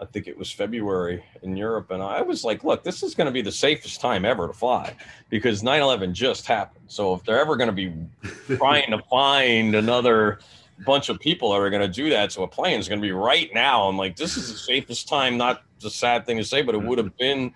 I 0.00 0.04
think 0.04 0.28
it 0.28 0.38
was 0.38 0.50
February 0.50 1.24
in 1.42 1.56
Europe. 1.56 1.90
And 1.90 2.02
I 2.02 2.22
was 2.22 2.44
like, 2.44 2.62
look, 2.62 2.84
this 2.84 3.02
is 3.02 3.14
going 3.14 3.26
to 3.26 3.32
be 3.32 3.42
the 3.42 3.52
safest 3.52 4.00
time 4.00 4.24
ever 4.24 4.46
to 4.46 4.52
fly 4.52 4.94
because 5.28 5.62
9 5.62 5.80
11 5.80 6.14
just 6.14 6.46
happened. 6.46 6.84
So 6.86 7.14
if 7.14 7.24
they're 7.24 7.40
ever 7.40 7.56
going 7.56 7.68
to 7.68 7.72
be 7.72 7.92
trying 8.56 8.90
to 8.92 9.02
find 9.10 9.74
another 9.74 10.38
bunch 10.86 11.08
of 11.08 11.18
people 11.18 11.50
that 11.50 11.56
are 11.56 11.70
going 11.70 11.82
to 11.82 11.88
do 11.88 12.10
that 12.10 12.30
to 12.30 12.42
a 12.42 12.48
plane, 12.48 12.78
it's 12.78 12.88
going 12.88 13.00
to 13.00 13.06
be 13.06 13.12
right 13.12 13.52
now. 13.52 13.88
I'm 13.88 13.96
like, 13.96 14.14
this 14.14 14.36
is 14.36 14.52
the 14.52 14.58
safest 14.58 15.08
time, 15.08 15.36
not 15.36 15.64
the 15.80 15.90
sad 15.90 16.26
thing 16.26 16.36
to 16.36 16.44
say, 16.44 16.62
but 16.62 16.76
it 16.76 16.82
would 16.82 16.98
have 16.98 17.16
been 17.16 17.52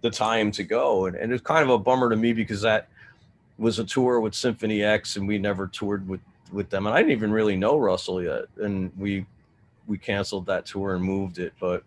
the 0.00 0.10
time 0.10 0.52
to 0.52 0.62
go. 0.62 1.06
And, 1.06 1.16
and 1.16 1.32
it's 1.32 1.42
kind 1.42 1.64
of 1.64 1.70
a 1.70 1.78
bummer 1.78 2.08
to 2.08 2.16
me 2.16 2.32
because 2.32 2.62
that 2.62 2.88
was 3.58 3.80
a 3.80 3.84
tour 3.84 4.20
with 4.20 4.34
Symphony 4.34 4.84
X 4.84 5.16
and 5.16 5.26
we 5.26 5.38
never 5.38 5.66
toured 5.66 6.08
with, 6.08 6.20
with 6.52 6.70
them. 6.70 6.86
And 6.86 6.94
I 6.94 6.98
didn't 7.00 7.12
even 7.12 7.32
really 7.32 7.56
know 7.56 7.76
Russell 7.78 8.22
yet. 8.22 8.44
And 8.58 8.92
we 8.96 9.26
we 9.90 9.98
canceled 9.98 10.46
that 10.46 10.64
tour 10.64 10.94
and 10.94 11.04
moved 11.04 11.38
it, 11.40 11.52
but 11.60 11.82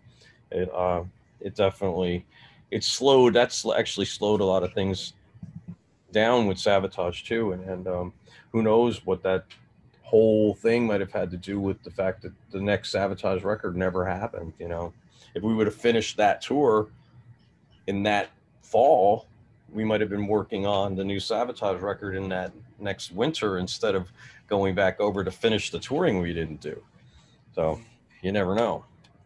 it 0.50 0.70
uh, 0.72 1.02
it 1.40 1.56
definitely 1.56 2.24
it 2.70 2.84
slowed. 2.84 3.32
That's 3.32 3.64
actually 3.66 4.06
slowed 4.06 4.42
a 4.42 4.44
lot 4.44 4.62
of 4.62 4.74
things 4.74 5.14
down 6.12 6.46
with 6.46 6.58
Savatage 6.58 7.24
too, 7.24 7.52
and, 7.52 7.64
and 7.64 7.88
um, 7.88 8.12
who 8.52 8.62
knows 8.62 9.04
what 9.06 9.22
that 9.22 9.46
whole 10.02 10.54
thing 10.54 10.86
might 10.86 11.00
have 11.00 11.10
had 11.10 11.30
to 11.30 11.38
do 11.38 11.58
with 11.58 11.82
the 11.82 11.90
fact 11.90 12.22
that 12.22 12.32
the 12.50 12.60
next 12.60 12.94
Savatage 12.94 13.42
record 13.42 13.74
never 13.74 14.04
happened. 14.04 14.52
You 14.58 14.68
know, 14.68 14.92
if 15.34 15.42
we 15.42 15.54
would 15.54 15.66
have 15.66 15.74
finished 15.74 16.18
that 16.18 16.42
tour 16.42 16.88
in 17.86 18.02
that 18.02 18.28
fall, 18.60 19.26
we 19.72 19.82
might 19.82 20.02
have 20.02 20.10
been 20.10 20.26
working 20.26 20.66
on 20.66 20.94
the 20.94 21.04
new 21.04 21.18
Savatage 21.18 21.80
record 21.80 22.16
in 22.16 22.28
that 22.28 22.52
next 22.78 23.12
winter 23.12 23.56
instead 23.56 23.94
of 23.94 24.12
going 24.46 24.74
back 24.74 25.00
over 25.00 25.24
to 25.24 25.30
finish 25.30 25.70
the 25.70 25.78
touring 25.78 26.20
we 26.20 26.34
didn't 26.34 26.60
do. 26.60 26.80
So 27.54 27.80
you 28.24 28.32
never 28.32 28.54
know. 28.54 28.84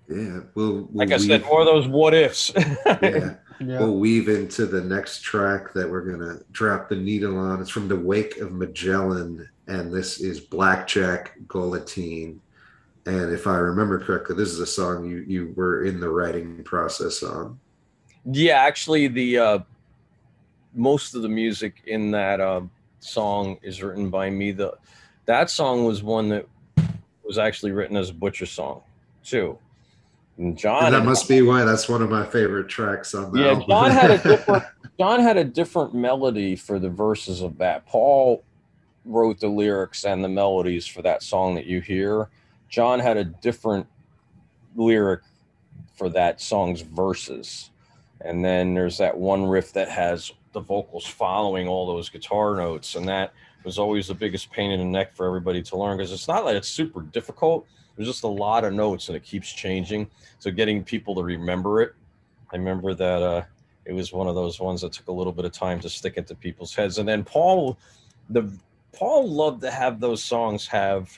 Yeah. 0.09 0.40
We'll, 0.55 0.72
we'll 0.72 0.88
like 0.92 1.12
I 1.12 1.18
said, 1.18 1.44
more 1.44 1.61
of 1.61 1.66
those 1.66 1.86
what 1.86 2.14
ifs. 2.14 2.51
yeah. 2.57 3.01
yeah. 3.03 3.34
We'll 3.61 3.96
weave 3.96 4.28
into 4.28 4.66
the 4.66 4.80
next 4.80 5.22
track 5.22 5.72
that 5.74 5.88
we're 5.88 6.03
going 6.03 6.20
to 6.20 6.44
drop 6.51 6.88
the 6.88 6.96
needle 6.96 7.38
on. 7.38 7.61
It's 7.61 7.70
from 7.70 7.88
the 7.88 7.96
Wake 7.96 8.38
of 8.38 8.53
Magellan, 8.53 9.49
and 9.68 9.92
this 9.92 10.20
is 10.20 10.40
Blackjack 10.40 11.38
Guillotine. 11.49 12.40
And 13.07 13.32
if 13.32 13.46
I 13.46 13.57
remember 13.57 14.01
correctly, 14.01 14.34
this 14.34 14.51
is 14.51 14.61
a 14.61 14.66
song 14.66 15.09
you 15.09 15.24
you 15.26 15.55
were 15.57 15.84
in 15.84 16.01
the 16.01 16.11
writing 16.11 16.62
process 16.64 17.22
on. 17.22 17.59
Yeah, 18.24 18.61
actually, 18.61 19.09
the 19.09 19.38
uh, 19.38 19.59
most 20.74 21.14
of 21.14 21.22
the 21.22 21.28
music 21.28 21.82
in 21.86 22.11
that 22.11 22.40
uh, 22.40 22.62
song 23.01 23.59
is 23.62 23.82
written 23.82 24.11
by 24.11 24.28
me. 24.28 24.53
The 24.53 24.76
that 25.26 25.49
song 25.49 25.84
was 25.84 26.03
one 26.03 26.28
that 26.30 26.46
was 27.24 27.38
actually 27.38 27.72
written 27.72 27.96
as 27.96 28.11
a 28.11 28.14
butcher 28.14 28.46
song 28.46 28.82
too. 29.25 29.59
And 30.39 30.57
Jon. 30.57 30.87
And 30.87 30.95
that 30.95 31.05
must 31.05 31.29
be 31.29 31.43
why 31.43 31.64
that's 31.64 31.89
one 31.89 32.01
of 32.01 32.11
my 32.11 32.25
favorite 32.25 32.69
tracks 32.69 33.14
on 33.14 33.33
the 33.33 33.41
yeah, 33.41 33.49
album. 33.49 33.66
Jon 33.69 33.91
had 33.91 34.11
a 34.11 34.19
different 34.23 34.64
Jon 34.99 35.21
had 35.21 35.37
a 35.37 35.45
different 35.45 35.95
melody 35.95 36.57
for 36.57 36.79
the 36.79 36.89
verses 36.89 37.41
of 37.41 37.59
that. 37.59 37.87
Paul 37.87 38.43
wrote 39.05 39.41
the 39.41 39.49
lyrics 39.49 40.05
and 40.05 40.23
the 40.23 40.29
melodies 40.29 40.87
for 40.87 41.03
that 41.03 41.23
song 41.23 41.55
that 41.55 41.66
you 41.66 41.81
hear. 41.81 42.29
Jon 42.69 42.99
had 42.99 43.16
a 43.16 43.25
different 43.25 43.87
lyric 44.77 45.21
for 45.97 46.09
that 46.11 46.41
song's 46.41 46.83
verses. 46.83 47.71
And 48.21 48.45
then 48.45 48.75
there's 48.75 48.99
that 48.99 49.16
one 49.16 49.47
riff 49.47 49.73
that 49.73 49.89
has 49.89 50.33
the 50.53 50.61
vocals 50.61 51.07
following 51.07 51.69
all 51.69 51.87
those 51.87 52.09
guitar 52.09 52.57
notes. 52.57 52.95
And 52.97 53.09
that 53.09 53.33
was 53.64 53.79
always 53.79 54.09
the 54.09 54.14
biggest 54.14 54.51
pain 54.51 54.71
in 54.71 54.81
the 54.81 54.85
neck 54.85 55.14
for 55.14 55.27
everybody 55.27 55.62
to 55.62 55.77
learn 55.77 55.97
because 55.97 56.12
it's 56.12 56.29
not 56.29 56.45
that 56.45 56.57
it's 56.57 56.69
super 56.69 57.03
difficult 57.03 57.66
there's 57.99 58.09
just 58.09 58.22
a 58.22 58.28
lot 58.28 58.62
of 58.62 58.72
notes 58.72 59.09
and 59.09 59.16
it 59.16 59.24
keeps 59.24 59.53
changing. 59.53 60.09
So 60.38 60.53
getting 60.53 60.84
people 60.84 61.16
to 61.16 61.22
remember 61.24 61.82
it. 61.82 61.94
I 62.53 62.57
remember 62.57 62.94
that 62.94 63.22
uh, 63.22 63.42
it 63.84 63.92
was 63.92 64.12
one 64.12 64.28
of 64.28 64.36
those 64.36 64.61
ones 64.61 64.82
that 64.82 64.92
took 64.92 65.09
a 65.09 65.12
little 65.12 65.32
bit 65.32 65.44
of 65.44 65.51
time 65.51 65.80
to 65.80 65.88
stick 65.88 66.16
into 66.16 66.36
people's 66.36 66.72
heads. 66.72 66.99
And 66.99 67.09
then 67.09 67.24
Paul, 67.24 67.76
the 68.30 68.49
Paul 68.92 69.28
loved 69.28 69.62
to 69.62 69.70
have 69.72 69.99
those 69.99 70.22
songs 70.22 70.68
have 70.68 71.11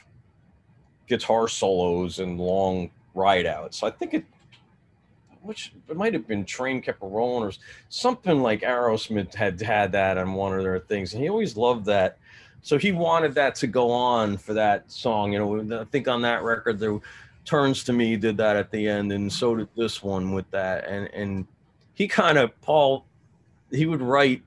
guitar 1.06 1.48
solos 1.48 2.18
and 2.18 2.40
long 2.40 2.90
ride 3.14 3.44
outs. 3.44 3.82
I 3.82 3.90
think 3.90 4.14
it 4.14 4.24
which 5.42 5.72
it 5.88 5.96
might 5.96 6.14
have 6.14 6.26
been 6.26 6.44
Train 6.46 6.80
Kept 6.80 7.02
a 7.02 7.06
Rolling 7.06 7.48
or 7.48 7.52
something 7.90 8.40
like 8.40 8.62
Aerosmith 8.62 9.34
had 9.34 9.60
had 9.60 9.92
that 9.92 10.16
on 10.16 10.32
one 10.32 10.56
of 10.56 10.62
their 10.62 10.78
things. 10.78 11.12
And 11.12 11.22
he 11.22 11.28
always 11.28 11.56
loved 11.56 11.86
that 11.86 12.18
so 12.62 12.78
he 12.78 12.92
wanted 12.92 13.34
that 13.34 13.54
to 13.56 13.66
go 13.66 13.90
on 13.90 14.36
for 14.36 14.54
that 14.54 14.90
song. 14.90 15.32
You 15.32 15.38
know, 15.38 15.80
I 15.80 15.84
think 15.84 16.08
on 16.08 16.22
that 16.22 16.42
record 16.42 16.78
there 16.78 16.98
turns 17.44 17.82
to 17.84 17.92
me 17.92 18.16
did 18.16 18.36
that 18.36 18.56
at 18.56 18.70
the 18.70 18.86
end, 18.88 19.12
and 19.12 19.32
so 19.32 19.56
did 19.56 19.68
this 19.76 20.02
one 20.02 20.32
with 20.32 20.50
that. 20.50 20.86
And 20.86 21.08
and 21.14 21.46
he 21.94 22.06
kind 22.06 22.38
of 22.38 22.58
Paul, 22.60 23.04
he 23.70 23.86
would 23.86 24.02
write 24.02 24.42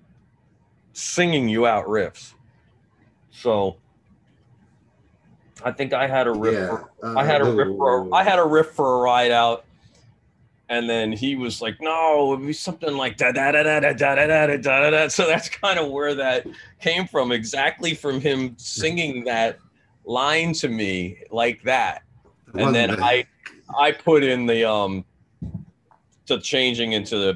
singing 0.94 1.50
you 1.50 1.66
out 1.66 1.86
riffs. 1.86 2.34
So 3.32 3.78
I 5.64 5.72
think 5.72 5.94
I 5.94 6.08
had 6.08 6.28
a 6.28 6.32
riff. 6.32 6.54
Yeah. 6.54 6.68
For, 6.68 6.92
uh, 7.04 7.20
I 7.20 7.24
had 7.24 7.42
a 7.42 7.52
riff 7.52 7.76
for. 7.78 8.08
A, 8.08 8.14
I 8.14 8.24
had 8.24 8.40
a 8.40 8.46
riff 8.46 8.72
for 8.72 9.00
a 9.00 9.02
ride 9.02 9.32
out 9.32 9.66
and 10.70 10.90
then 10.90 11.12
he 11.12 11.36
was 11.36 11.62
like, 11.62 11.78
"No, 11.82 12.34
it'd 12.34 12.46
be 12.46 12.54
something 12.54 12.96
like 12.96 13.18
da 13.18 13.32
da 13.32 13.52
da 13.52 13.64
da 13.64 13.80
da 13.80 13.94
da 13.94 14.16
da 14.16 14.48
da 14.48 14.58
da 14.58 14.90
da." 14.90 15.08
So 15.08 15.28
that's 15.28 15.50
kind 15.50 15.80
of 15.80 15.92
where 15.92 16.16
that 16.16 16.48
came 16.82 17.08
from, 17.08 17.32
exactly 17.32 17.94
from 17.94 18.20
him 18.22 18.56
singing 18.58 19.24
that 19.26 19.60
line 20.06 20.54
to 20.54 20.70
me 20.70 21.18
like 21.32 21.64
that, 21.64 22.04
and 22.54 22.74
then 22.74 23.02
I 23.02 23.26
I 23.78 23.92
put 23.92 24.24
in 24.24 24.46
the 24.46 24.70
um 24.70 25.06
to 26.26 26.40
changing 26.40 26.94
into 26.94 27.18
the 27.18 27.34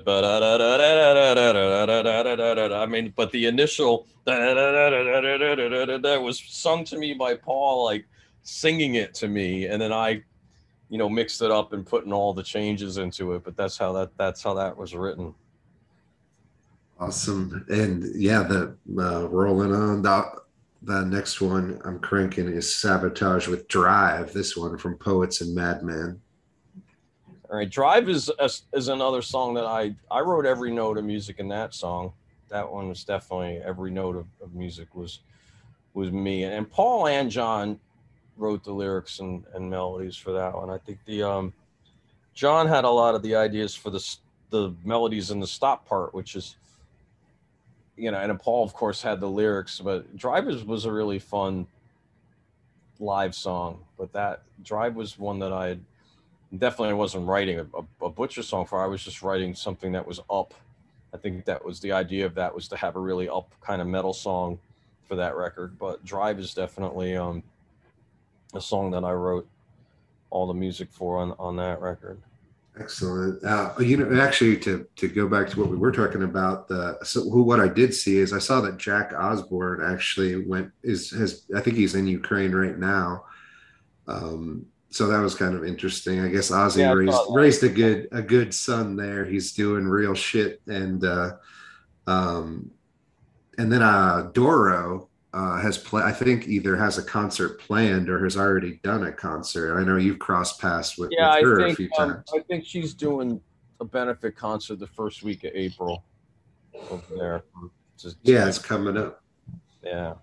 I 2.73 2.85
mean, 2.85 3.13
but 3.15 3.31
the 3.31 3.45
initial 3.45 4.07
that 4.25 6.19
was 6.21 6.39
sung 6.39 6.85
to 6.85 6.97
me 6.97 7.13
by 7.13 7.35
Paul, 7.35 7.85
like 7.85 8.05
singing 8.43 8.95
it 8.95 9.13
to 9.15 9.27
me, 9.27 9.65
and 9.65 9.81
then 9.81 9.91
I 9.91 10.23
you 10.89 10.97
know 10.97 11.09
mixed 11.09 11.41
it 11.41 11.51
up 11.51 11.73
and 11.73 11.85
putting 11.85 12.13
all 12.13 12.33
the 12.33 12.43
changes 12.43 12.97
into 12.97 13.33
it 13.33 13.43
but 13.43 13.57
that's 13.57 13.77
how 13.77 13.91
that 13.93 14.09
that's 14.17 14.41
how 14.43 14.53
that 14.53 14.75
was 14.77 14.95
written. 14.95 15.33
Awesome. 16.99 17.65
And 17.69 18.03
yeah 18.15 18.43
the 18.43 18.75
uh, 18.97 19.27
rolling 19.27 19.73
on 19.73 20.01
the, 20.01 20.25
the 20.81 21.05
next 21.05 21.41
one 21.41 21.79
i'm 21.85 21.99
cranking 21.99 22.47
is 22.47 22.65
Savatage 22.65 23.47
with 23.47 23.67
drive 23.67 24.33
this 24.33 24.55
one 24.55 24.77
from 24.77 24.95
poets 24.97 25.41
and 25.41 25.53
madmen 25.53 26.21
all 27.49 27.57
right 27.57 27.69
drive 27.69 28.09
is 28.09 28.29
is 28.73 28.87
another 28.89 29.21
song 29.21 29.53
that 29.53 29.65
i 29.65 29.95
i 30.11 30.19
wrote 30.19 30.45
every 30.45 30.71
note 30.71 30.97
of 30.97 31.05
music 31.05 31.39
in 31.39 31.47
that 31.47 31.73
song. 31.73 32.13
That 32.49 32.69
one 32.71 32.87
was 32.87 33.03
definitely 33.03 33.57
every 33.63 33.91
note 33.91 34.15
of, 34.15 34.25
of 34.41 34.53
music 34.53 34.93
was 34.95 35.19
was 35.93 36.11
me. 36.11 36.43
And 36.43 36.69
paul 36.69 37.07
and 37.07 37.31
jon 37.31 37.79
wrote 38.37 38.63
the 38.63 38.71
lyrics 38.71 39.19
and, 39.19 39.43
and 39.53 39.69
melodies 39.69 40.15
for 40.15 40.31
that 40.33 40.53
one. 40.53 40.69
I 40.69 40.77
think 40.77 40.99
the 41.05 41.23
um, 41.23 41.53
Jon 42.33 42.67
had 42.67 42.83
a 42.83 42.89
lot 42.89 43.15
of 43.15 43.21
the 43.21 43.35
ideas 43.35 43.75
for 43.75 43.89
the 43.89 44.17
the 44.49 44.73
melodies 44.85 45.31
in 45.31 45.39
the 45.39 45.47
stop 45.47 45.85
part, 45.85 46.13
which 46.13 46.35
is 46.35 46.55
you 47.95 48.11
know, 48.11 48.17
and 48.17 48.39
Paul 48.39 48.63
of 48.63 48.73
course 48.73 49.01
had 49.01 49.19
the 49.19 49.29
lyrics, 49.29 49.79
but 49.79 50.15
Drivers 50.15 50.63
was 50.63 50.85
a 50.85 50.91
really 50.91 51.19
fun 51.19 51.67
live 52.99 53.35
song, 53.35 53.79
but 53.97 54.13
that 54.13 54.43
Drive 54.63 54.95
was 54.95 55.17
one 55.17 55.39
that 55.39 55.51
I 55.51 55.77
definitely 56.57 56.93
wasn't 56.93 57.27
writing 57.27 57.59
a, 57.59 57.63
a, 57.63 58.05
a, 58.05 58.09
Butcher 58.09 58.43
song 58.43 58.65
for. 58.65 58.81
I 58.81 58.87
was 58.87 59.03
just 59.03 59.21
writing 59.21 59.53
something 59.53 59.91
that 59.91 60.05
was 60.05 60.21
up. 60.29 60.53
I 61.13 61.17
think 61.17 61.45
that 61.45 61.63
was 61.63 61.79
the 61.79 61.91
idea 61.91 62.25
of 62.25 62.35
that 62.35 62.53
was 62.53 62.67
to 62.69 62.77
have 62.77 62.95
a 62.95 62.99
really 62.99 63.27
up 63.27 63.53
kind 63.61 63.81
of 63.81 63.87
metal 63.87 64.13
song 64.13 64.59
for 65.07 65.15
that 65.15 65.35
record. 65.35 65.77
But 65.77 66.05
Drive 66.05 66.39
is 66.39 66.53
definitely 66.53 67.15
um, 67.15 67.43
a 68.57 68.61
song 68.61 68.91
that 68.91 69.03
I 69.03 69.13
wrote 69.13 69.47
all 70.29 70.47
the 70.47 70.53
music 70.53 70.89
for 70.91 71.19
on, 71.19 71.33
on 71.39 71.55
that 71.57 71.81
record. 71.81 72.21
Excellent. 72.79 73.43
Uh, 73.43 73.73
you 73.79 73.97
know, 73.97 74.21
actually, 74.21 74.57
to 74.57 74.87
to 74.97 75.07
go 75.07 75.27
back 75.27 75.49
to 75.49 75.59
what 75.59 75.69
we 75.69 75.77
were 75.77 75.91
talking 75.91 76.23
about, 76.23 76.67
the 76.67 76.97
so 77.03 77.27
who 77.29 77.41
what 77.41 77.59
I 77.59 77.67
did 77.67 77.93
see 77.93 78.17
is 78.17 78.33
I 78.33 78.39
saw 78.39 78.61
that 78.61 78.77
Jack 78.77 79.13
Osbourne 79.13 79.81
actually 79.81 80.45
went 80.45 80.71
is 80.83 81.09
has 81.11 81.43
I 81.55 81.61
think 81.61 81.75
he's 81.75 81.95
in 81.95 82.05
Ukraine 82.07 82.51
right 82.53 82.77
now. 82.77 83.25
Um, 84.07 84.67
so 84.89 85.07
that 85.07 85.19
was 85.19 85.35
kind 85.35 85.55
of 85.55 85.65
interesting. 85.65 86.21
I 86.21 86.27
guess 86.27 86.51
Ozzy 86.51 86.77
yeah, 86.77 86.93
raised 86.93 87.19
raised 87.31 87.63
a 87.63 87.69
good 87.69 88.09
a 88.11 88.21
good 88.21 88.53
son 88.53 88.95
there. 88.95 89.25
He's 89.25 89.53
doing 89.53 89.87
real 89.87 90.13
shit, 90.13 90.61
and 90.67 91.03
uh, 91.03 91.31
um, 92.05 92.69
and 93.57 93.71
then 93.71 93.81
uh, 93.81 94.29
Doro 94.33 95.06
uh, 95.33 95.59
has 95.59 95.77
play. 95.77 96.03
I 96.03 96.11
think 96.11 96.47
either 96.47 96.75
has 96.75 96.97
a 96.97 97.03
concert 97.03 97.59
planned 97.59 98.09
or 98.09 98.23
has 98.23 98.37
already 98.37 98.79
done 98.83 99.05
a 99.05 99.11
concert. 99.11 99.77
I 99.77 99.83
know 99.83 99.97
you've 99.97 100.19
crossed 100.19 100.59
paths 100.59 100.97
with, 100.97 101.11
yeah, 101.11 101.35
with 101.35 101.43
her 101.43 101.57
think, 101.57 101.73
a 101.73 101.75
few 101.75 101.89
um, 101.99 102.09
times. 102.09 102.29
I 102.35 102.39
think 102.39 102.65
she's 102.65 102.93
doing 102.93 103.41
a 103.79 103.85
benefit 103.85 104.35
concert 104.35 104.79
the 104.79 104.87
first 104.87 105.23
week 105.23 105.43
of 105.43 105.51
April 105.53 106.03
over 106.89 107.15
there. 107.15 107.43
Just, 107.97 108.17
yeah, 108.23 108.47
it's 108.47 108.59
coming 108.59 108.97
up. 108.97 109.21
Yeah, 109.83 110.15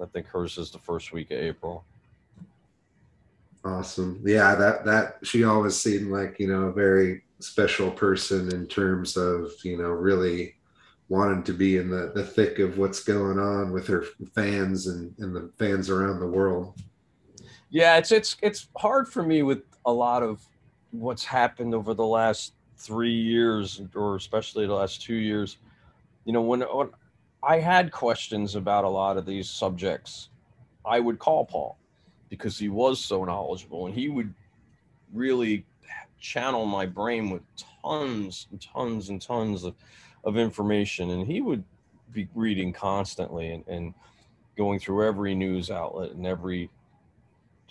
I 0.00 0.06
think 0.06 0.26
hers 0.26 0.58
is 0.58 0.70
the 0.70 0.78
first 0.78 1.12
week 1.12 1.30
of 1.30 1.38
April. 1.38 1.84
Awesome. 3.64 4.22
Yeah, 4.24 4.54
that 4.54 4.84
that 4.86 5.18
she 5.22 5.44
always 5.44 5.76
seemed 5.76 6.10
like 6.10 6.38
you 6.38 6.48
know 6.48 6.62
a 6.62 6.72
very 6.72 7.22
special 7.40 7.90
person 7.90 8.52
in 8.54 8.66
terms 8.66 9.16
of 9.16 9.52
you 9.64 9.76
know 9.76 9.90
really 9.90 10.54
wanted 11.10 11.44
to 11.44 11.52
be 11.52 11.76
in 11.76 11.90
the, 11.90 12.12
the 12.14 12.24
thick 12.24 12.60
of 12.60 12.78
what's 12.78 13.02
going 13.02 13.38
on 13.38 13.72
with 13.72 13.86
her 13.88 14.04
fans 14.32 14.86
and, 14.86 15.12
and 15.18 15.34
the 15.34 15.50
fans 15.58 15.90
around 15.90 16.20
the 16.20 16.26
world. 16.26 16.80
Yeah, 17.68 17.98
it's 17.98 18.10
it's 18.12 18.36
it's 18.42 18.68
hard 18.76 19.08
for 19.08 19.22
me 19.22 19.42
with 19.42 19.62
a 19.84 19.92
lot 19.92 20.22
of 20.22 20.40
what's 20.92 21.24
happened 21.24 21.74
over 21.74 21.94
the 21.94 22.06
last 22.06 22.54
three 22.76 23.12
years, 23.12 23.82
or 23.94 24.16
especially 24.16 24.66
the 24.66 24.74
last 24.74 25.02
two 25.02 25.14
years. 25.14 25.58
You 26.24 26.32
know, 26.32 26.42
when, 26.42 26.60
when 26.60 26.90
I 27.42 27.58
had 27.58 27.92
questions 27.92 28.54
about 28.54 28.84
a 28.84 28.88
lot 28.88 29.16
of 29.16 29.26
these 29.26 29.50
subjects, 29.50 30.30
I 30.84 31.00
would 31.00 31.18
call 31.18 31.44
Paul 31.44 31.76
because 32.28 32.56
he 32.58 32.68
was 32.68 33.04
so 33.04 33.24
knowledgeable 33.24 33.86
and 33.86 33.94
he 33.94 34.08
would 34.08 34.32
really 35.12 35.66
channel 36.20 36.66
my 36.66 36.86
brain 36.86 37.30
with 37.30 37.42
tons 37.82 38.46
and 38.50 38.60
tons 38.60 39.08
and 39.08 39.20
tons 39.20 39.64
of 39.64 39.74
of 40.24 40.36
information 40.36 41.10
and 41.10 41.26
he 41.26 41.40
would 41.40 41.64
be 42.12 42.28
reading 42.34 42.72
constantly 42.72 43.52
and, 43.52 43.66
and 43.68 43.94
going 44.56 44.78
through 44.78 45.06
every 45.06 45.34
news 45.34 45.70
outlet 45.70 46.10
and 46.12 46.26
every 46.26 46.70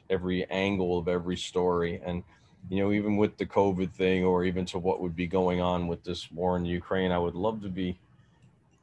every 0.09 0.49
angle 0.49 0.97
of 0.97 1.07
every 1.07 1.37
story. 1.37 2.01
And 2.03 2.23
you 2.69 2.83
know 2.83 2.91
even 2.91 3.15
with 3.15 3.37
the 3.37 3.45
covid 3.45 3.91
thing 3.93 4.23
or 4.23 4.43
even 4.43 4.65
to 4.65 4.77
what 4.77 4.99
would 4.99 5.15
be 5.15 5.27
going 5.27 5.61
on 5.61 5.87
with 5.87 6.03
this 6.03 6.29
war 6.31 6.57
in 6.57 6.65
ukraine 6.65 7.11
i 7.11 7.17
would 7.17 7.35
love 7.35 7.61
to 7.61 7.69
be 7.69 7.97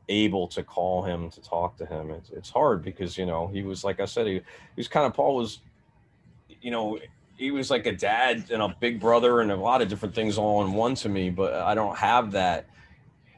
able 0.08 0.46
to 0.46 0.62
call 0.62 1.02
him 1.02 1.28
to 1.30 1.40
talk 1.40 1.76
to 1.76 1.84
him. 1.84 2.10
It's, 2.10 2.30
it's 2.30 2.50
hard 2.50 2.82
because 2.82 3.18
you 3.18 3.26
know 3.26 3.48
he 3.48 3.62
was 3.62 3.84
like 3.84 4.00
i 4.00 4.04
said 4.04 4.26
he, 4.26 4.34
he 4.34 4.42
was 4.76 4.88
kind 4.88 5.06
of 5.06 5.14
paul 5.14 5.36
was 5.36 5.58
you 6.62 6.70
know 6.70 6.98
he 7.36 7.50
was 7.50 7.70
like 7.70 7.86
a 7.86 7.92
dad 7.92 8.44
and 8.50 8.62
a 8.62 8.74
big 8.80 9.00
brother 9.00 9.40
and 9.40 9.50
a 9.50 9.56
lot 9.56 9.82
of 9.82 9.88
different 9.88 10.14
things 10.14 10.38
all 10.38 10.64
in 10.64 10.72
one 10.72 10.94
to 10.94 11.08
me 11.08 11.28
but 11.28 11.52
i 11.54 11.74
don't 11.74 11.96
have 11.96 12.32
that 12.32 12.66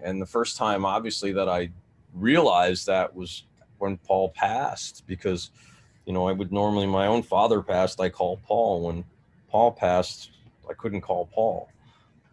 and 0.02 0.20
the 0.20 0.26
first 0.26 0.56
time, 0.56 0.84
obviously, 0.84 1.32
that 1.32 1.48
I 1.48 1.70
realized 2.14 2.86
that 2.86 3.14
was 3.14 3.44
when 3.78 3.96
Paul 3.98 4.30
passed, 4.30 5.04
because, 5.06 5.50
you 6.06 6.12
know, 6.12 6.28
I 6.28 6.32
would 6.32 6.52
normally, 6.52 6.86
my 6.86 7.06
own 7.06 7.22
father 7.22 7.62
passed, 7.62 8.00
I 8.00 8.08
call 8.08 8.38
Paul. 8.38 8.86
When 8.86 9.04
Paul 9.50 9.72
passed, 9.72 10.30
I 10.68 10.74
couldn't 10.74 11.00
call 11.00 11.26
Paul, 11.26 11.70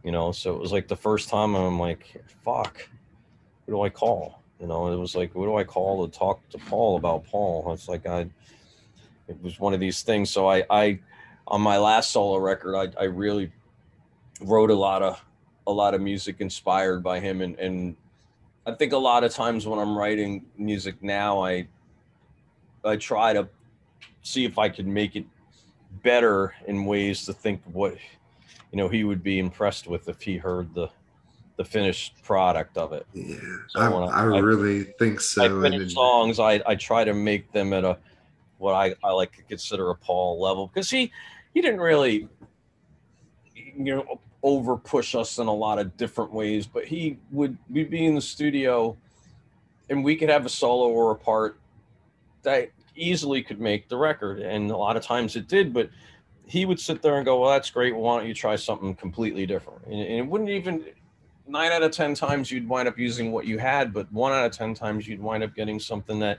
you 0.03 0.11
know, 0.11 0.32
so 0.32 0.53
it 0.55 0.59
was 0.59 0.72
like 0.72 0.88
the 0.88 0.95
first 0.95 1.30
time 1.30 1.55
I'm 1.55 1.80
like, 1.80 2.24
fuck, 2.43 2.88
who 3.66 3.74
do 3.74 3.82
I 3.82 3.89
call? 3.89 4.41
You 4.59 4.68
know, 4.68 4.91
it 4.91 4.95
was 4.95 5.16
like, 5.16 5.36
what 5.36 5.45
do 5.45 5.55
I 5.55 5.63
call 5.63 6.07
to 6.07 6.18
talk 6.18 6.47
to 6.49 6.57
Paul 6.57 6.97
about 6.97 7.26
Paul? 7.26 7.72
It's 7.74 7.89
like, 7.89 8.05
I, 8.05 8.28
it 9.28 9.41
was 9.41 9.59
one 9.59 9.74
of 9.74 9.80
these 9.80 10.01
things. 10.01 10.30
So 10.30 10.47
I, 10.47 10.63
I, 10.70 10.99
on 11.47 11.61
my 11.61 11.78
last 11.78 12.11
solo 12.11 12.38
record, 12.38 12.76
I, 12.76 13.01
I 13.01 13.05
really 13.05 13.51
wrote 14.41 14.70
a 14.70 14.76
lot 14.76 15.01
of 15.01 15.25
a 15.68 15.72
lot 15.72 15.93
of 15.93 16.01
music 16.01 16.38
inspired 16.39 17.03
by 17.03 17.20
him 17.20 17.41
and 17.41 17.57
and 17.59 17.95
I 18.68 18.74
think 18.74 18.93
a 18.93 18.97
lot 18.97 19.24
of 19.24 19.32
times 19.32 19.68
when 19.68 19.80
I'm 19.80 19.97
writing 19.97 20.45
music 20.57 21.01
now 21.01 21.43
I 21.43 21.68
I 22.84 22.97
try 22.97 23.34
to 23.34 23.47
see 24.22 24.45
if 24.45 24.57
I 24.57 24.70
could 24.70 24.88
make 24.88 25.16
it 25.16 25.26
better 26.03 26.53
in 26.68 26.86
ways 26.86 27.26
to 27.26 27.34
think 27.34 27.61
what 27.72 27.95
you 28.72 28.78
know 28.78 28.89
he 28.89 29.03
would 29.03 29.24
be 29.24 29.39
impressed 29.39 29.88
with 29.88 30.09
if 30.09 30.22
he 30.22 30.38
heard 30.38 30.74
the 30.74 30.89
the 31.57 31.63
finished 31.63 32.22
product 32.22 32.78
of 32.78 32.91
it. 32.91 33.05
Yeah, 33.13 33.38
so 33.70 33.80
I, 33.80 33.88
I, 33.88 34.22
I, 34.22 34.24
really 34.24 34.84
think 34.99 35.22
so. 35.22 35.45
I 35.45 35.70
finish 35.70 35.93
songs. 35.93 36.38
I, 36.38 36.61
I 36.66 36.76
try 36.76 37.05
to 37.05 37.13
make 37.13 37.49
them 37.53 37.72
at 37.72 37.86
a 37.86 37.97
what 38.57 38.74
I, 38.74 38.93
I 39.03 39.11
like 39.11 39.34
to 39.38 39.43
consider 39.43 39.89
a 39.89 39.95
Paul 39.95 40.41
level 40.41 40.68
because 40.68 40.89
he 40.89 41.11
he 41.53 41.61
didn't 41.61 41.80
really 41.80 42.28
you 43.55 43.95
know 43.95 44.20
over 44.46 44.78
push 44.78 45.16
us 45.16 45.39
in 45.39 45.48
a 45.48 45.54
lot 45.54 45.80
of 45.80 45.98
different 45.98 46.32
ways, 46.32 46.68
but 46.68 46.86
he 46.86 47.18
would 47.32 47.58
we'd 47.68 47.89
be 47.89 48.06
in 48.06 48.14
the 48.14 48.22
studio 48.22 48.96
and 49.89 50.04
we 50.04 50.16
could 50.16 50.30
have 50.30 50.46
a 50.46 50.50
solo 50.50 50.88
or 50.88 51.12
a 51.12 51.16
part 51.16 51.58
that 52.43 52.70
easily 52.96 53.41
could 53.41 53.60
make 53.60 53.89
the 53.89 53.98
record. 53.98 54.39
And 54.39 54.70
a 54.70 54.78
lot 54.78 54.98
of 54.98 55.04
times 55.04 55.36
it 55.36 55.48
did, 55.48 55.74
but 55.74 55.89
he 56.46 56.66
would 56.66 56.80
sit 56.80 57.02
there 57.02 57.16
and 57.16 57.26
go, 57.26 57.41
Well, 57.41 57.50
that's 57.50 57.72
great. 57.72 57.96
Why 57.96 58.20
don't 58.20 58.28
you 58.28 58.36
try 58.36 58.56
something 58.56 58.93
completely 58.93 59.48
different? 59.48 59.84
And, 59.88 59.96
and 59.96 60.20
it 60.20 60.28
wouldn't 60.28 60.52
even 60.52 60.86
nine 61.48 61.72
out 61.72 61.82
of 61.82 61.91
10 61.91 62.14
times 62.14 62.52
you'd 62.52 62.70
wind 62.70 62.88
up 62.88 63.00
using 63.00 63.32
what 63.32 63.48
you 63.48 63.58
had, 63.58 63.93
but 63.93 64.12
one 64.14 64.32
out 64.32 64.46
of 64.46 64.52
10 64.52 64.76
times 64.76 65.08
you'd 65.08 65.20
wind 65.20 65.43
up 65.43 65.56
getting 65.56 65.80
something 65.80 66.20
that 66.20 66.38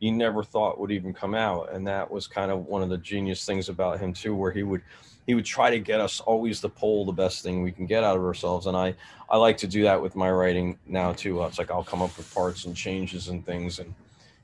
you 0.00 0.12
never 0.12 0.42
thought 0.42 0.80
would 0.80 0.90
even 0.90 1.12
come 1.12 1.34
out. 1.34 1.70
And 1.72 1.86
that 1.86 2.10
was 2.10 2.26
kind 2.26 2.50
of 2.50 2.64
one 2.64 2.82
of 2.82 2.88
the 2.88 2.98
genius 2.98 3.44
things 3.44 3.68
about 3.68 4.00
him, 4.00 4.14
too, 4.14 4.34
where 4.34 4.50
he 4.50 4.62
would 4.62 4.80
he 5.26 5.34
would 5.34 5.44
try 5.44 5.70
to 5.70 5.78
get 5.78 6.00
us 6.00 6.20
always 6.20 6.60
to 6.60 6.68
pull 6.68 7.04
the 7.04 7.12
best 7.12 7.42
thing 7.42 7.62
we 7.62 7.72
can 7.72 7.86
get 7.86 8.04
out 8.04 8.16
of 8.16 8.22
ourselves 8.22 8.66
and 8.66 8.76
i 8.76 8.94
i 9.30 9.36
like 9.36 9.56
to 9.56 9.66
do 9.66 9.82
that 9.82 10.00
with 10.00 10.16
my 10.16 10.30
writing 10.30 10.78
now 10.86 11.12
too. 11.12 11.42
It's 11.44 11.58
like 11.58 11.70
i'll 11.70 11.84
come 11.84 12.02
up 12.02 12.16
with 12.16 12.32
parts 12.34 12.64
and 12.64 12.76
changes 12.76 13.28
and 13.28 13.44
things 13.44 13.78
and 13.78 13.94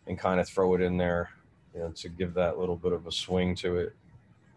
and 0.07 0.18
kind 0.18 0.41
of 0.41 0.49
throw 0.49 0.74
it 0.74 0.81
in 0.81 0.97
there 0.97 1.31
you 1.74 1.81
know 1.81 1.91
to 1.91 2.09
give 2.09 2.35
that 2.35 2.59
little 2.59 2.76
bit 2.76 2.93
of 2.93 3.07
a 3.07 3.12
swing 3.12 3.55
to 3.57 3.76
it. 3.76 3.95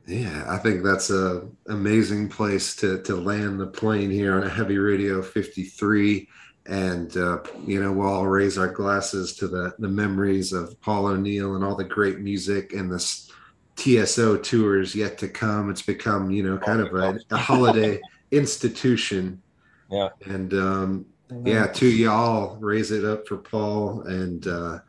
Yeah 0.08 0.46
i 0.48 0.58
think 0.58 0.84
that's 0.84 1.10
a 1.10 1.48
amazing 1.68 2.30
place 2.30 2.76
to 2.78 3.02
to 3.04 3.16
land 3.16 3.60
the 3.60 3.68
plane 3.68 4.12
here 4.12 4.36
on 4.36 4.44
a 4.44 4.50
heavy 4.50 4.78
radio 4.78 5.22
53 5.22 6.28
and 6.66 7.18
uh, 7.18 7.40
you 7.66 7.82
know 7.82 7.92
we'll 7.92 8.08
all 8.08 8.28
raise 8.28 8.58
our 8.58 8.70
glasses 8.70 9.36
to 9.36 9.48
the 9.48 9.74
the 9.80 9.88
memories 9.88 10.54
of 10.54 10.80
paul 10.82 11.08
o'neill 11.08 11.56
and 11.56 11.64
all 11.64 11.76
the 11.76 11.84
great 11.84 12.20
music 12.20 12.74
and 12.74 12.92
this 12.92 13.30
TSO 13.76 14.38
tours 14.38 14.96
yet 14.96 15.18
to 15.20 15.28
come. 15.28 15.70
It's 15.70 15.82
become, 15.82 16.32
you 16.32 16.44
know, 16.44 16.58
kind 16.58 16.82
of 16.82 16.94
a, 16.94 17.20
a 17.32 17.38
holiday 17.38 18.00
institution. 18.32 19.42
Yeah. 19.92 20.10
And 20.26 20.52
um, 20.56 21.06
yeah, 21.46 21.68
to 21.68 21.86
y'all, 21.86 22.56
raise 22.56 22.90
it 22.90 23.06
up 23.06 23.28
for 23.28 23.38
Paul 23.38 24.02
and 24.08 24.48
uh, 24.48 24.80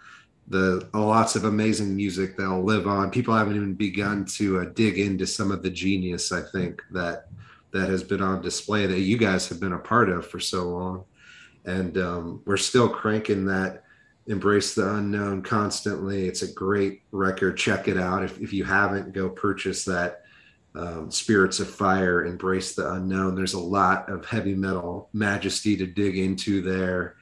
the 0.49 0.89
uh, 0.95 1.05
lots 1.05 1.37
of 1.37 1.45
amazing 1.45 1.95
music 1.95 2.37
that'll 2.37 2.65
live 2.65 2.87
on. 2.87 3.11
People 3.11 3.35
haven't 3.35 3.57
even 3.57 3.75
begun 3.75 4.25
to 4.37 4.61
uh, 4.61 4.65
dig 4.75 4.99
into 4.99 5.27
some 5.27 5.51
of 5.51 5.63
the 5.63 5.71
genius, 5.71 6.33
I 6.33 6.43
think, 6.43 6.83
that 6.93 7.29
that 7.73 7.89
has 7.89 8.03
been 8.03 8.23
on 8.23 8.41
display 8.41 8.87
that 8.87 9.01
you 9.01 9.17
guys 9.17 9.49
have 9.49 9.59
been 9.59 9.73
a 9.73 9.79
part 9.79 10.09
of 10.09 10.27
for 10.27 10.39
so 10.39 10.69
long. 10.69 11.05
And 11.65 11.99
um, 11.99 12.43
we're 12.45 12.57
still 12.57 12.89
cranking 12.89 13.47
that 13.47 13.84
embrace 14.27 14.75
the 14.75 14.95
unknown 14.95 15.43
constantly. 15.43 16.27
It's 16.27 16.43
a 16.43 16.53
great 16.53 17.03
record. 17.13 17.57
Check 17.57 17.89
it 17.89 17.99
out. 17.99 18.25
If, 18.25 18.41
if 18.41 18.53
you 18.53 18.65
haven't 18.65 19.13
go 19.13 19.29
purchase 19.29 19.85
that 19.85 20.23
um, 20.77 21.11
spirits 21.11 21.61
of 21.61 21.71
fire 21.71 22.25
embrace 22.25 22.75
the 22.75 22.95
unknown. 22.95 23.35
There's 23.35 23.55
a 23.55 23.61
lot 23.61 24.09
of 24.11 24.27
heavy 24.27 24.55
metal 24.55 25.09
majesty 25.13 25.77
to 25.77 25.87
dig 25.87 26.19
into 26.19 26.63
there. 26.63 27.17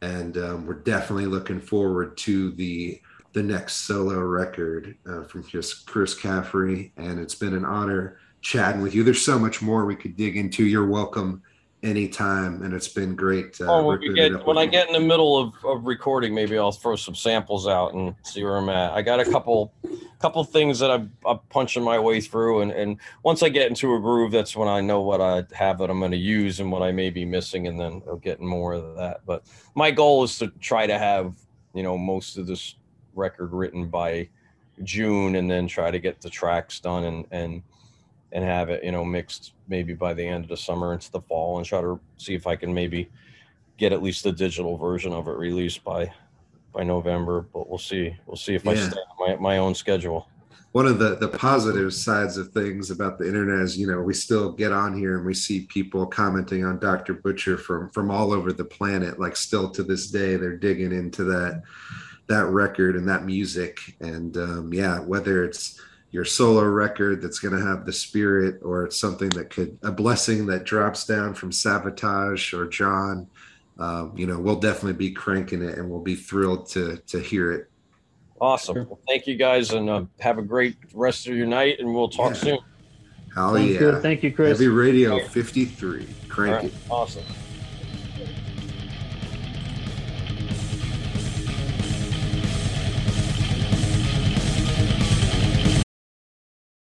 And 0.00 0.36
um, 0.38 0.66
we're 0.66 0.74
definitely 0.74 1.26
looking 1.26 1.60
forward 1.60 2.16
to 2.18 2.52
the 2.52 3.00
the 3.32 3.42
next 3.42 3.86
solo 3.88 4.20
record 4.20 4.96
uh, 5.10 5.24
from 5.24 5.42
chris 5.42 6.14
caffery. 6.14 6.92
And 6.96 7.18
it's 7.18 7.34
been 7.34 7.54
an 7.54 7.64
honor 7.64 8.18
chatting 8.42 8.80
with 8.80 8.94
you. 8.94 9.02
There's 9.02 9.24
so 9.24 9.40
much 9.40 9.60
more 9.60 9.84
we 9.84 9.96
could 9.96 10.16
dig 10.16 10.36
into. 10.36 10.64
You're 10.64 10.86
welcome 10.86 11.42
anytime, 11.84 12.62
and 12.62 12.72
it's 12.72 12.88
been 12.88 13.14
great. 13.14 13.60
Uh, 13.60 13.66
oh, 13.66 13.84
when, 13.84 14.14
get, 14.14 14.44
when 14.46 14.56
I 14.56 14.66
get 14.66 14.88
in 14.88 14.94
the 14.94 15.00
middle 15.00 15.38
of, 15.38 15.54
of 15.64 15.84
recording, 15.84 16.34
maybe 16.34 16.58
I'll 16.58 16.72
throw 16.72 16.96
some 16.96 17.14
samples 17.14 17.68
out 17.68 17.92
and 17.92 18.14
see 18.22 18.42
where 18.42 18.56
I'm 18.56 18.70
at. 18.70 18.92
I 18.92 19.02
got 19.02 19.20
a 19.20 19.24
couple 19.24 19.72
couple 20.18 20.42
things 20.42 20.78
that 20.78 20.90
I'm, 20.90 21.12
I'm 21.26 21.38
punching 21.50 21.82
my 21.82 21.98
way 21.98 22.20
through, 22.20 22.62
and 22.62 22.72
and 22.72 22.96
once 23.22 23.42
I 23.42 23.50
get 23.50 23.68
into 23.68 23.94
a 23.94 24.00
groove, 24.00 24.32
that's 24.32 24.56
when 24.56 24.68
I 24.68 24.80
know 24.80 25.02
what 25.02 25.20
I 25.20 25.44
have 25.54 25.78
that 25.78 25.90
I'm 25.90 26.00
going 26.00 26.10
to 26.10 26.16
use 26.16 26.58
and 26.58 26.72
what 26.72 26.82
I 26.82 26.90
may 26.90 27.10
be 27.10 27.24
missing, 27.24 27.66
and 27.68 27.78
then 27.78 28.02
I'll 28.08 28.16
get 28.16 28.40
more 28.40 28.72
of 28.72 28.96
that. 28.96 29.20
But 29.26 29.44
my 29.74 29.90
goal 29.90 30.24
is 30.24 30.38
to 30.38 30.48
try 30.60 30.86
to 30.86 30.98
have 30.98 31.34
you 31.74 31.82
know 31.82 31.98
most 31.98 32.38
of 32.38 32.46
this 32.46 32.76
record 33.14 33.52
written 33.52 33.88
by 33.88 34.28
June, 34.82 35.36
and 35.36 35.50
then 35.50 35.68
try 35.68 35.90
to 35.90 35.98
get 35.98 36.22
the 36.22 36.30
tracks 36.30 36.80
done 36.80 37.04
and 37.04 37.26
and 37.30 37.62
and 38.34 38.44
have 38.44 38.68
it 38.68 38.84
you 38.84 38.92
know 38.92 39.04
mixed 39.04 39.54
maybe 39.68 39.94
by 39.94 40.12
the 40.12 40.26
end 40.26 40.44
of 40.44 40.50
the 40.50 40.56
summer 40.56 40.92
into 40.92 41.10
the 41.10 41.22
fall, 41.22 41.56
and 41.56 41.66
try 41.66 41.80
to 41.80 41.98
see 42.18 42.34
if 42.34 42.46
I 42.46 42.56
can 42.56 42.74
maybe 42.74 43.08
get 43.78 43.92
at 43.92 44.02
least 44.02 44.24
the 44.24 44.32
digital 44.32 44.76
version 44.76 45.12
of 45.12 45.26
it 45.28 45.36
released 45.36 45.82
by 45.82 46.12
by 46.74 46.82
November. 46.82 47.46
But 47.52 47.70
we'll 47.70 47.78
see. 47.78 48.14
We'll 48.26 48.36
see 48.36 48.54
if 48.54 48.64
yeah. 48.64 48.72
I 48.72 48.74
stay 48.74 48.98
on 48.98 49.28
my 49.28 49.36
my 49.36 49.58
own 49.58 49.74
schedule 49.74 50.28
one 50.74 50.86
of 50.86 50.98
the 50.98 51.14
the 51.14 51.28
positive 51.28 51.94
sides 51.94 52.36
of 52.36 52.48
things 52.48 52.90
about 52.90 53.16
the 53.16 53.28
internet 53.28 53.60
is 53.60 53.78
you 53.78 53.86
know 53.86 54.00
we 54.00 54.12
still 54.12 54.50
get 54.50 54.72
on 54.72 54.98
here 54.98 55.16
and 55.16 55.24
we 55.24 55.32
see 55.32 55.66
people 55.66 56.04
commenting 56.04 56.64
on 56.64 56.80
dr 56.80 57.14
butcher 57.14 57.56
from 57.56 57.88
from 57.90 58.10
all 58.10 58.32
over 58.32 58.52
the 58.52 58.64
planet 58.64 59.20
like 59.20 59.36
still 59.36 59.70
to 59.70 59.84
this 59.84 60.08
day 60.08 60.34
they're 60.34 60.56
digging 60.56 60.90
into 60.90 61.22
that 61.22 61.62
that 62.26 62.46
record 62.46 62.96
and 62.96 63.08
that 63.08 63.24
music 63.24 63.78
and 64.00 64.36
um, 64.36 64.74
yeah 64.74 64.98
whether 64.98 65.44
it's 65.44 65.80
your 66.14 66.24
solo 66.24 66.62
record 66.62 67.20
that's 67.20 67.40
going 67.40 67.52
to 67.52 67.60
have 67.60 67.84
the 67.84 67.92
spirit 67.92 68.60
or 68.62 68.84
it's 68.84 68.96
something 68.96 69.28
that 69.30 69.50
could 69.50 69.76
a 69.82 69.90
blessing 69.90 70.46
that 70.46 70.62
drops 70.62 71.04
down 71.04 71.34
from 71.34 71.50
savatage 71.50 72.56
or 72.56 72.68
jon 72.68 73.26
um, 73.80 74.12
you 74.16 74.24
know 74.24 74.38
we'll 74.38 74.60
definitely 74.60 74.92
be 74.92 75.10
cranking 75.10 75.60
it 75.60 75.76
and 75.76 75.90
we'll 75.90 76.00
be 76.00 76.14
thrilled 76.14 76.68
to 76.68 76.96
to 77.08 77.18
hear 77.18 77.50
it 77.50 77.68
awesome 78.40 78.76
well, 78.88 79.00
thank 79.08 79.26
you 79.26 79.34
guys 79.34 79.72
and 79.72 79.90
uh, 79.90 80.04
have 80.20 80.38
a 80.38 80.42
great 80.42 80.76
rest 80.94 81.26
of 81.26 81.34
your 81.34 81.48
night 81.48 81.80
and 81.80 81.92
we'll 81.92 82.08
talk 82.08 82.30
yeah. 82.34 82.40
soon 82.40 82.58
Hell 83.34 83.58
yeah. 83.58 83.78
Good. 83.80 84.00
Thank 84.00 84.22
you, 84.22 84.32
Chris. 84.32 84.56
Heavy 84.56 84.68
Radio 84.68 85.18
53. 85.26 86.06
Crank 86.28 86.54
right. 86.54 86.64
it. 86.66 86.72
Awesome. 86.88 87.24